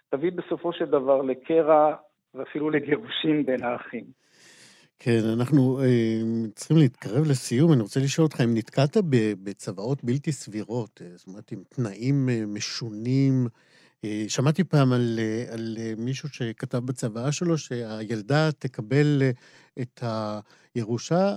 תביא 0.10 0.32
בסופו 0.32 0.74
של 0.74 0.86
דבר 0.86 1.22
לקרע 1.22 1.96
ואפילו 2.34 2.70
לגירושים 2.70 3.46
בין 3.46 3.64
האחים. 3.64 4.04
כן, 5.00 5.20
אנחנו 5.38 5.80
אה, 5.80 6.22
צריכים 6.56 6.78
להתקרב 6.78 7.24
לסיום. 7.30 7.74
אני 7.74 7.82
רוצה 7.82 8.00
לשאול 8.00 8.26
אותך, 8.26 8.42
אם 8.42 8.54
נתקעת 8.58 8.98
בצוואות 9.44 10.04
בלתי 10.04 10.32
סבירות, 10.32 11.02
אה, 11.02 11.08
זאת 11.16 11.28
אומרת, 11.28 11.52
עם 11.52 11.64
תנאים 11.70 12.30
אה, 12.30 12.44
משונים, 12.48 13.48
שמעתי 14.28 14.64
פעם 14.64 14.94
על, 14.94 15.20
על 15.54 15.78
מישהו 15.98 16.30
שכתב 16.30 16.78
בצוואה 16.78 17.32
שלו 17.32 17.58
שהילדה 17.58 18.52
תקבל 18.60 19.22
את 19.82 20.04
הירושה 20.76 21.36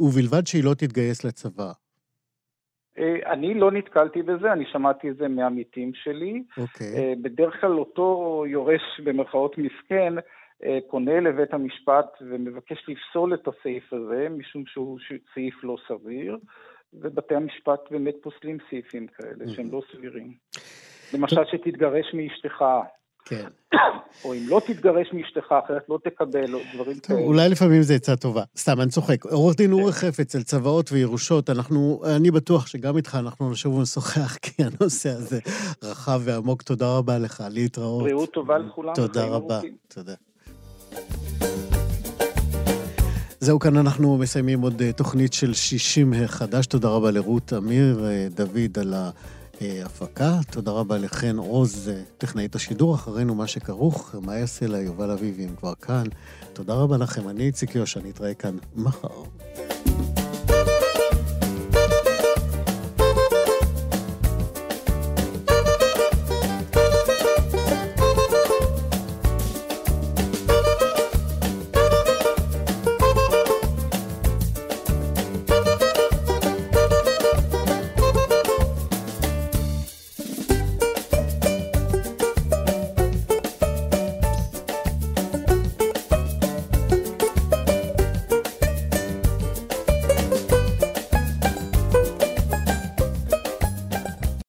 ובלבד 0.00 0.46
שהיא 0.46 0.64
לא 0.64 0.74
תתגייס 0.74 1.24
לצבא. 1.24 1.72
אני 3.32 3.54
לא 3.54 3.70
נתקלתי 3.70 4.22
בזה, 4.22 4.52
אני 4.52 4.64
שמעתי 4.72 5.10
את 5.10 5.16
זה 5.16 5.28
מעמיתים 5.28 5.92
שלי. 5.94 6.42
אוקיי. 6.58 6.86
Okay. 6.86 7.22
בדרך 7.22 7.60
כלל 7.60 7.78
אותו 7.78 8.44
יורש 8.48 9.00
במרכאות 9.04 9.58
מסכן 9.58 10.14
פונה 10.90 11.20
לבית 11.20 11.54
המשפט 11.54 12.06
ומבקש 12.20 12.88
לפסול 12.88 13.34
את 13.34 13.48
הסעיף 13.48 13.92
הזה, 13.92 14.28
משום 14.30 14.66
שהוא 14.66 14.98
סעיף 15.34 15.64
לא 15.64 15.76
סביר, 15.88 16.38
ובתי 16.94 17.34
המשפט 17.34 17.80
באמת 17.90 18.14
פוסלים 18.22 18.58
סעיפים 18.70 19.06
כאלה 19.06 19.54
שהם 19.54 19.72
לא 19.72 19.82
סבירים. 19.92 20.32
למשל 21.14 21.44
שתתגרש 21.50 22.14
מאשתך. 22.14 22.64
כן. 23.24 23.46
או 24.24 24.34
אם 24.34 24.44
לא 24.48 24.60
תתגרש 24.66 25.12
מאשתך, 25.12 25.54
אחרת 25.64 25.82
לא 25.88 25.98
תקבל, 26.04 26.54
או 26.54 26.58
דברים 26.74 26.98
כאלה. 26.98 27.18
אולי 27.20 27.48
לפעמים 27.48 27.82
זו 27.82 27.94
עצה 27.94 28.16
טובה. 28.16 28.42
סתם, 28.56 28.80
אני 28.80 28.90
צוחק. 28.90 29.24
עורך 29.24 29.56
דין 29.56 29.72
אורי 29.72 29.92
חפץ, 29.92 30.36
על 30.36 30.42
צוואות 30.42 30.92
וירושות, 30.92 31.50
אנחנו, 31.50 32.02
אני 32.16 32.30
בטוח 32.30 32.66
שגם 32.66 32.96
איתך 32.96 33.18
אנחנו 33.20 33.50
נשוב 33.50 33.74
ונשוחח, 33.74 34.36
כי 34.42 34.62
הנושא 34.62 35.08
הזה 35.08 35.38
רחב 35.82 36.20
ועמוק. 36.24 36.62
תודה 36.62 36.98
רבה 36.98 37.18
לך, 37.18 37.44
להתראות. 37.50 38.02
בריאות 38.02 38.32
טובה 38.32 38.58
לכולם. 38.58 38.94
תודה 38.94 39.26
רבה. 39.26 39.60
תודה. 39.88 40.14
זהו, 43.40 43.58
כאן 43.58 43.76
אנחנו 43.76 44.18
מסיימים 44.18 44.60
עוד 44.60 44.82
אה, 44.82 44.92
תוכנית 44.92 45.32
של 45.32 45.54
60 45.54 46.14
חדש. 46.26 46.66
תודה 46.66 46.88
רבה 46.88 47.10
לרות 47.10 47.52
אמיר, 47.52 48.06
אה, 48.06 48.28
דוד, 48.34 48.78
על 48.78 48.94
ה... 48.94 49.10
הפקה. 49.84 50.38
תודה 50.50 50.70
רבה 50.72 50.98
לחן 50.98 51.36
עוז, 51.38 51.90
טכנאית 52.18 52.54
השידור, 52.54 52.94
אחרינו 52.94 53.34
מה 53.34 53.46
שכרוך, 53.46 54.14
מה 54.22 54.36
יעשה 54.36 54.66
לה, 54.66 54.80
יובל 54.80 55.10
אביבי, 55.10 55.44
הם 55.44 55.56
כבר 55.56 55.74
כאן. 55.74 56.04
תודה 56.52 56.74
רבה 56.74 56.96
לכם, 56.96 57.28
אני 57.28 57.42
איציק 57.42 57.74
יושע, 57.74 58.00
נתראה 58.04 58.34
כאן 58.34 58.56
מחר. 58.76 59.22